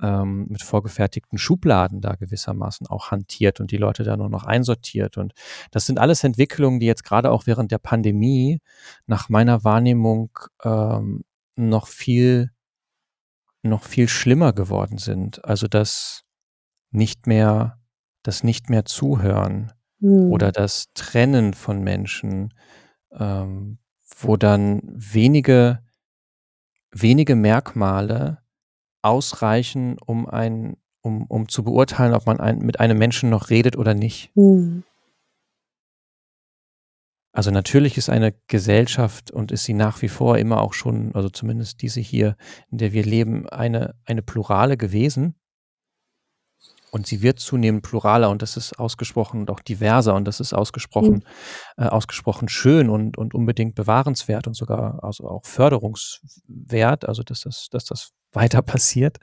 ähm, 0.00 0.46
mit 0.50 0.62
vorgefertigten 0.62 1.38
Schubladen 1.38 2.02
da 2.02 2.16
gewissermaßen 2.16 2.86
auch 2.86 3.10
hantiert 3.10 3.60
und 3.60 3.70
die 3.70 3.78
Leute 3.78 4.04
da 4.04 4.16
nur 4.18 4.28
noch 4.28 4.44
einsortiert. 4.44 5.16
Und 5.16 5.32
das 5.70 5.86
sind 5.86 5.98
alles 5.98 6.22
Entwicklungen, 6.22 6.80
die 6.80 6.86
jetzt 6.86 7.02
gerade 7.04 7.30
auch 7.30 7.46
während 7.46 7.72
der 7.72 7.78
Pandemie 7.78 8.60
nach 9.06 9.30
meiner 9.30 9.64
Wahrnehmung 9.64 10.38
ähm, 10.62 11.24
noch 11.56 11.86
viel, 11.86 12.50
noch 13.62 13.84
viel 13.84 14.08
schlimmer 14.08 14.52
geworden 14.52 14.98
sind. 14.98 15.42
Also 15.46 15.66
das 15.66 16.24
nicht 16.90 17.26
mehr, 17.26 17.80
das 18.22 18.44
nicht 18.44 18.68
mehr 18.68 18.84
zuhören 18.84 19.72
Hm. 20.00 20.30
oder 20.30 20.52
das 20.52 20.92
Trennen 20.94 21.54
von 21.54 21.82
Menschen, 21.82 22.52
ähm, 23.18 23.78
wo 24.18 24.36
dann 24.36 24.82
wenige, 24.84 25.82
wenige 26.90 27.36
Merkmale 27.36 28.38
ausreichen, 29.02 29.98
um 30.04 30.26
ein, 30.26 30.76
um, 31.02 31.26
um 31.26 31.48
zu 31.48 31.64
beurteilen, 31.64 32.14
ob 32.14 32.26
man 32.26 32.40
ein, 32.40 32.58
mit 32.58 32.80
einem 32.80 32.98
Menschen 32.98 33.30
noch 33.30 33.50
redet 33.50 33.76
oder 33.76 33.94
nicht. 33.94 34.30
Hm. 34.34 34.84
Also 37.32 37.50
natürlich 37.50 37.98
ist 37.98 38.08
eine 38.08 38.32
Gesellschaft 38.46 39.30
und 39.30 39.52
ist 39.52 39.64
sie 39.64 39.74
nach 39.74 40.00
wie 40.00 40.08
vor 40.08 40.38
immer 40.38 40.62
auch 40.62 40.72
schon, 40.72 41.14
also 41.14 41.28
zumindest 41.28 41.82
diese 41.82 42.00
hier, 42.00 42.34
in 42.70 42.78
der 42.78 42.94
wir 42.94 43.04
leben, 43.04 43.46
eine, 43.46 43.94
eine 44.06 44.22
plurale 44.22 44.78
gewesen. 44.78 45.34
Und 46.90 47.06
sie 47.06 47.20
wird 47.20 47.40
zunehmend 47.40 47.82
pluraler 47.82 48.30
und 48.30 48.42
das 48.42 48.56
ist 48.56 48.78
ausgesprochen 48.78 49.40
und 49.40 49.50
auch 49.50 49.60
diverser 49.60 50.14
und 50.14 50.24
das 50.24 50.40
ist 50.40 50.54
ausgesprochen, 50.54 51.24
äh, 51.76 51.84
ausgesprochen 51.84 52.48
schön 52.48 52.88
und, 52.88 53.18
und 53.18 53.34
unbedingt 53.34 53.74
bewahrenswert 53.74 54.46
und 54.46 54.54
sogar 54.54 55.02
also 55.02 55.28
auch 55.28 55.44
förderungswert, 55.44 57.08
also 57.08 57.22
dass 57.22 57.40
das, 57.42 57.68
dass 57.70 57.84
das 57.84 58.12
weiter 58.32 58.62
passiert. 58.62 59.18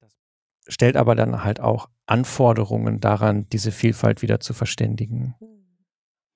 Das 0.00 0.74
stellt 0.74 0.96
aber 0.96 1.14
dann 1.14 1.44
halt 1.44 1.60
auch 1.60 1.88
Anforderungen 2.06 3.00
daran, 3.00 3.48
diese 3.48 3.72
Vielfalt 3.72 4.22
wieder 4.22 4.40
zu 4.40 4.54
verständigen. 4.54 5.34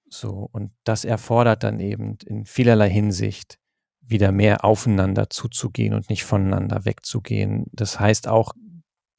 So, 0.09 0.49
und 0.53 0.70
das 0.85 1.05
erfordert 1.05 1.64
dann 1.64 1.81
eben 1.81 2.16
in 2.24 2.47
vielerlei 2.47 2.89
Hinsicht 2.89 3.59
wieder 4.01 4.31
mehr 4.31 4.64
aufeinander 4.64 5.31
zuzugehen 5.31 5.95
und 5.95 6.09
nicht 6.11 6.24
voneinander 6.24 6.85
wegzugehen. 6.85 7.66
Das 7.72 7.99
heißt 7.99 8.29
auch, 8.29 8.53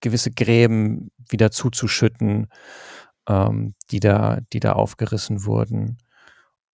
gewisse 0.02 0.32
Gräben 0.32 1.12
wieder 1.30 1.52
zuzuschütten, 1.52 2.48
ähm, 3.28 3.76
die 3.92 4.00
da, 4.00 4.40
die 4.54 4.60
da 4.60 4.74
aufgerissen 4.74 5.46
wurden. 5.46 5.98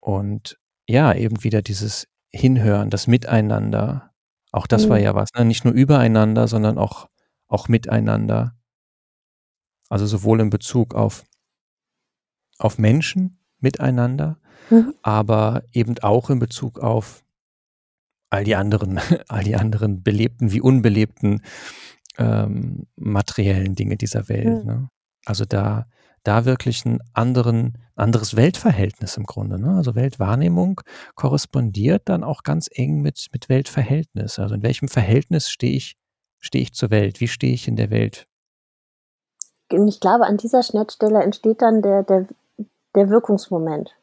Und 0.00 0.58
ja, 0.88 1.14
eben 1.14 1.42
wieder 1.44 1.62
dieses 1.62 2.08
Hinhören, 2.30 2.90
das 2.90 3.06
Miteinander. 3.06 4.12
Auch 4.50 4.66
das 4.66 4.86
mhm. 4.86 4.90
war 4.90 4.98
ja 4.98 5.14
was, 5.14 5.30
ne? 5.36 5.44
nicht 5.44 5.64
nur 5.64 5.74
übereinander, 5.74 6.48
sondern 6.48 6.78
auch, 6.78 7.08
auch 7.48 7.68
miteinander. 7.68 8.56
Also 9.88 10.06
sowohl 10.06 10.40
in 10.40 10.50
Bezug 10.50 10.94
auf, 10.94 11.24
auf 12.58 12.78
Menschen 12.78 13.38
miteinander, 13.60 14.38
mhm. 14.70 14.94
aber 15.02 15.62
eben 15.72 15.98
auch 16.00 16.30
in 16.30 16.38
Bezug 16.38 16.80
auf 16.80 17.24
all 18.30 18.44
die 18.44 18.56
anderen, 18.56 18.98
all 19.28 19.44
die 19.44 19.56
anderen 19.56 20.02
belebten 20.02 20.52
wie 20.52 20.60
unbelebten 20.60 21.42
ähm, 22.18 22.86
materiellen 22.96 23.74
Dinge 23.74 23.96
dieser 23.96 24.28
Welt. 24.28 24.64
Mhm. 24.64 24.66
Ne? 24.66 24.88
Also 25.24 25.44
da, 25.44 25.86
da 26.24 26.44
wirklich 26.44 26.84
ein 26.84 27.00
anderen, 27.12 27.78
anderes 27.94 28.36
Weltverhältnis 28.36 29.16
im 29.16 29.24
Grunde. 29.24 29.58
Ne? 29.58 29.76
Also 29.76 29.94
Weltwahrnehmung 29.94 30.80
korrespondiert 31.14 32.02
dann 32.06 32.24
auch 32.24 32.42
ganz 32.42 32.68
eng 32.72 33.00
mit, 33.02 33.28
mit 33.32 33.48
Weltverhältnis. 33.48 34.38
Also 34.38 34.54
in 34.54 34.62
welchem 34.62 34.88
Verhältnis 34.88 35.50
stehe 35.50 35.74
ich, 35.74 35.96
stehe 36.40 36.62
ich 36.62 36.72
zur 36.72 36.90
Welt? 36.90 37.20
Wie 37.20 37.28
stehe 37.28 37.54
ich 37.54 37.68
in 37.68 37.76
der 37.76 37.90
Welt? 37.90 38.26
Und 39.70 39.88
ich 39.88 40.00
glaube, 40.00 40.26
an 40.26 40.36
dieser 40.36 40.62
Schnittstelle 40.62 41.22
entsteht 41.22 41.62
dann 41.62 41.82
der, 41.82 42.02
der, 42.02 42.26
der 42.94 43.08
Wirkungsmoment. 43.08 43.94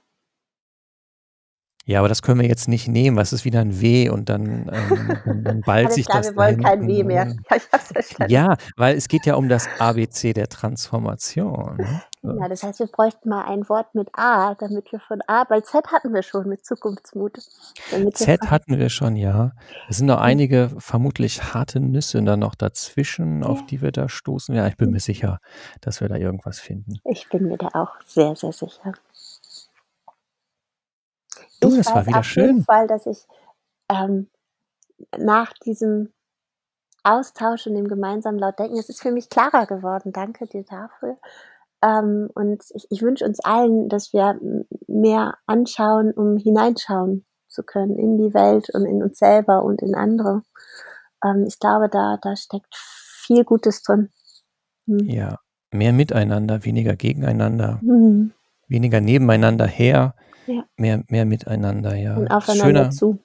Ja, 1.90 1.98
aber 1.98 2.08
das 2.08 2.22
können 2.22 2.40
wir 2.40 2.48
jetzt 2.48 2.68
nicht 2.68 2.88
nehmen, 2.88 3.18
was 3.18 3.34
ist 3.34 3.46
wieder 3.46 3.62
ein 3.62 3.82
W 3.82 4.10
und 4.10 4.30
dann, 4.30 4.70
ähm, 4.72 5.44
dann, 5.44 5.62
ballt 5.66 5.92
sich 5.92 6.06
klar, 6.06 6.20
das. 6.20 6.30
Wir 6.30 6.38
wollen 6.38 6.62
kein 6.62 6.88
W 6.88 7.04
mehr. 7.04 7.36
Ja, 8.28 8.58
weil 8.78 8.96
es 8.96 9.08
geht 9.08 9.26
ja 9.26 9.34
um 9.34 9.50
das 9.50 9.68
ABC 9.80 10.34
der 10.34 10.50
Transformation. 10.50 11.78
Ne? 11.78 12.02
Ja, 12.22 12.48
das 12.48 12.62
heißt, 12.62 12.80
wir 12.80 12.88
bräuchten 12.88 13.30
mal 13.30 13.46
ein 13.46 13.68
Wort 13.70 13.96
mit 13.96 14.10
A, 14.14 14.54
damit 14.54 14.92
wir 14.92 15.00
von 15.00 15.22
A, 15.26 15.46
weil 15.50 15.64
Z 15.64 15.88
hatten 15.88 16.14
wir 16.14 16.22
schon 16.22 16.48
mit 16.48 16.64
Zukunftsmut. 16.64 17.40
Z 18.14 18.42
hatten 18.52 18.78
wir 18.78 18.90
schon, 18.90 19.16
ja. 19.16 19.54
Es 19.88 19.98
sind 19.98 20.08
noch 20.08 20.20
einige 20.20 20.70
vermutlich 20.78 21.54
harte 21.54 21.80
Nüsse 21.80 22.22
dann 22.22 22.40
noch 22.40 22.56
dazwischen, 22.56 23.44
auf 23.44 23.66
die 23.66 23.82
wir 23.82 23.92
da 23.92 24.10
stoßen. 24.10 24.54
Ja, 24.54 24.68
ich 24.68 24.78
bin 24.78 24.92
mir 24.92 25.00
sicher, 25.00 25.40
dass 25.82 26.02
wir 26.02 26.10
da 26.10 26.18
irgendwas 26.18 26.60
finden. 26.60 27.00
Ich 27.06 27.30
bin 27.30 27.48
mir 27.48 27.58
da 27.58 27.70
auch 27.74 27.96
sehr, 28.06 28.36
sehr 28.36 28.52
sicher. 28.52 28.94
Du, 31.60 31.76
das 31.76 31.93
war 31.93 32.05
wieder 32.05 32.24
schön. 32.24 32.43
Auf 32.43 32.49
jeden 32.49 32.64
Fall, 32.64 32.88
dass 32.88 33.05
ich 33.05 33.28
ähm, 33.89 34.30
nach 35.18 35.53
diesem 35.66 36.14
Austausch 37.03 37.68
und 37.68 37.76
dem 37.76 37.88
gemeinsamen 37.88 38.39
Lautdenken, 38.39 38.78
es 38.78 38.89
ist 38.89 39.01
für 39.01 39.12
mich 39.12 39.30
klarer 39.30 39.66
geworden. 39.66 40.12
Danke 40.12 40.47
dir 40.47 40.64
dafür. 40.64 41.18
Ähm, 41.82 42.30
und 42.34 42.64
ich, 42.74 42.88
ich 42.89 43.01
wünsche 43.01 43.26
uns 43.26 43.39
allen, 43.39 43.89
dass 43.89 44.14
wir 44.14 44.39
mehr 44.88 45.38
anschauen, 45.45 46.12
um 46.12 46.38
hineinschauen 46.38 47.26
zu 47.47 47.64
können 47.64 47.97
in 47.97 48.18
die 48.18 48.34
Welt 48.34 48.70
und 48.74 48.86
in 48.86 49.01
uns 49.01 49.18
selber 49.18 49.64
und 49.64 49.82
in 49.82 49.95
andere. 49.95 50.43
Ähm, 51.24 51.45
ich 51.47 51.60
glaube, 51.60 51.89
da, 51.89 52.18
da 52.22 52.36
steckt 52.36 52.76
viel 52.76 53.43
Gutes 53.43 53.82
drin. 53.82 54.10
Hm. 54.86 54.99
Ja, 54.99 55.39
mehr 55.72 55.93
miteinander, 55.93 56.66
weniger 56.66 56.95
gegeneinander, 56.95 57.80
mhm. 57.82 58.34
weniger 58.68 59.01
nebeneinander 59.01 59.68
her, 59.68 60.16
ja. 60.50 60.66
Mehr, 60.78 61.04
mehr 61.10 61.26
miteinander, 61.26 61.95
ja. 61.95 62.16
Und 62.16 62.28
aufeinander 62.28 62.66
Schöner, 62.66 62.89
zu. 62.91 63.20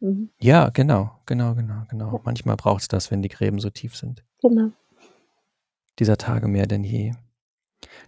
Mhm. 0.00 0.30
Ja, 0.40 0.70
genau, 0.70 1.10
genau, 1.26 1.54
genau, 1.54 1.82
genau. 1.88 2.12
Ja. 2.12 2.20
Manchmal 2.24 2.56
braucht 2.56 2.82
es 2.82 2.88
das, 2.88 3.10
wenn 3.10 3.22
die 3.22 3.28
Gräben 3.28 3.58
so 3.58 3.70
tief 3.70 3.96
sind. 3.96 4.24
Genau. 4.42 4.70
Dieser 5.98 6.16
Tage 6.16 6.46
mehr 6.46 6.66
denn 6.66 6.84
je. 6.84 7.12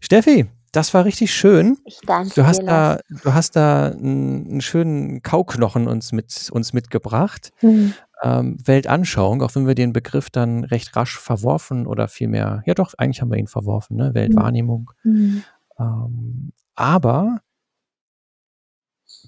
Steffi, 0.00 0.48
das 0.72 0.94
war 0.94 1.04
richtig 1.04 1.34
schön. 1.34 1.78
Ich 1.84 2.00
danke 2.06 2.32
du 2.34 2.46
hast 2.46 2.60
dir. 2.60 2.66
Da, 2.66 3.00
du 3.08 3.34
hast 3.34 3.56
da 3.56 3.88
einen, 3.88 4.46
einen, 4.46 4.60
schönen 4.60 5.22
Kauknochen 5.22 5.88
uns, 5.88 6.12
mit, 6.12 6.48
uns 6.52 6.72
mitgebracht. 6.72 7.50
Mhm. 7.60 7.94
Ähm, 8.22 8.58
Weltanschauung, 8.64 9.42
auch 9.42 9.54
wenn 9.54 9.66
wir 9.66 9.74
den 9.74 9.92
Begriff 9.92 10.30
dann 10.30 10.64
recht 10.64 10.94
rasch 10.94 11.18
verworfen 11.18 11.86
oder 11.86 12.06
vielmehr, 12.06 12.62
ja 12.66 12.74
doch, 12.74 12.94
eigentlich 12.98 13.22
haben 13.22 13.30
wir 13.30 13.38
ihn 13.38 13.46
verworfen, 13.46 13.96
ne? 13.96 14.14
Weltwahrnehmung. 14.14 14.92
Mhm. 15.02 15.42
Ähm, 15.78 16.52
aber 16.74 17.40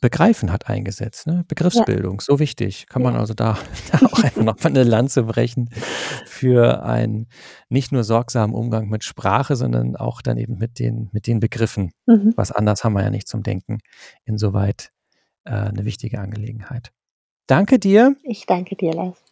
Begreifen 0.02 0.52
hat 0.52 0.68
eingesetzt, 0.68 1.28
ne? 1.28 1.44
Begriffsbildung, 1.46 2.14
ja. 2.14 2.24
so 2.24 2.40
wichtig. 2.40 2.86
Kann 2.88 3.02
man 3.02 3.14
also 3.14 3.34
da, 3.34 3.56
da 3.92 4.04
auch 4.04 4.22
einfach 4.22 4.42
nochmal 4.42 4.72
eine 4.72 4.82
Lanze 4.82 5.22
brechen 5.22 5.70
für 6.26 6.82
einen 6.84 7.28
nicht 7.68 7.92
nur 7.92 8.02
sorgsamen 8.02 8.54
Umgang 8.54 8.88
mit 8.88 9.04
Sprache, 9.04 9.54
sondern 9.54 9.94
auch 9.94 10.20
dann 10.20 10.38
eben 10.38 10.58
mit 10.58 10.80
den, 10.80 11.08
mit 11.12 11.28
den 11.28 11.38
Begriffen. 11.38 11.92
Mhm. 12.06 12.34
Was 12.34 12.50
anders 12.50 12.82
haben 12.82 12.94
wir 12.94 13.02
ja 13.02 13.10
nicht 13.10 13.28
zum 13.28 13.44
Denken. 13.44 13.78
Insoweit 14.24 14.90
äh, 15.44 15.52
eine 15.52 15.84
wichtige 15.84 16.18
Angelegenheit. 16.18 16.90
Danke 17.46 17.78
dir. 17.78 18.16
Ich 18.24 18.44
danke 18.44 18.74
dir, 18.74 18.92
Lars. 18.92 19.22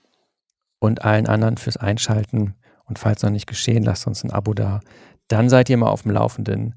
Und 0.79 1.05
allen 1.05 1.27
anderen 1.27 1.57
fürs 1.57 1.79
Einschalten. 1.79 2.55
Und 2.85 3.01
falls 3.01 3.25
noch 3.25 3.31
nicht 3.31 3.49
geschehen, 3.49 3.83
lasst 3.83 4.07
uns 4.07 4.23
ein 4.23 4.31
Abo 4.31 4.55
da. 4.55 4.81
Dann 5.27 5.49
seid 5.49 5.69
ihr 5.69 5.77
mal 5.77 5.91
auf 5.91 6.03
dem 6.03 6.13
Laufenden. 6.13 6.77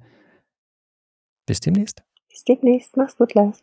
Bis 1.46 1.60
demnächst. 1.60 2.04
Demnächst. 2.48 2.98
Mach's 2.98 3.16
gut, 3.18 3.34
Lars. 3.34 3.60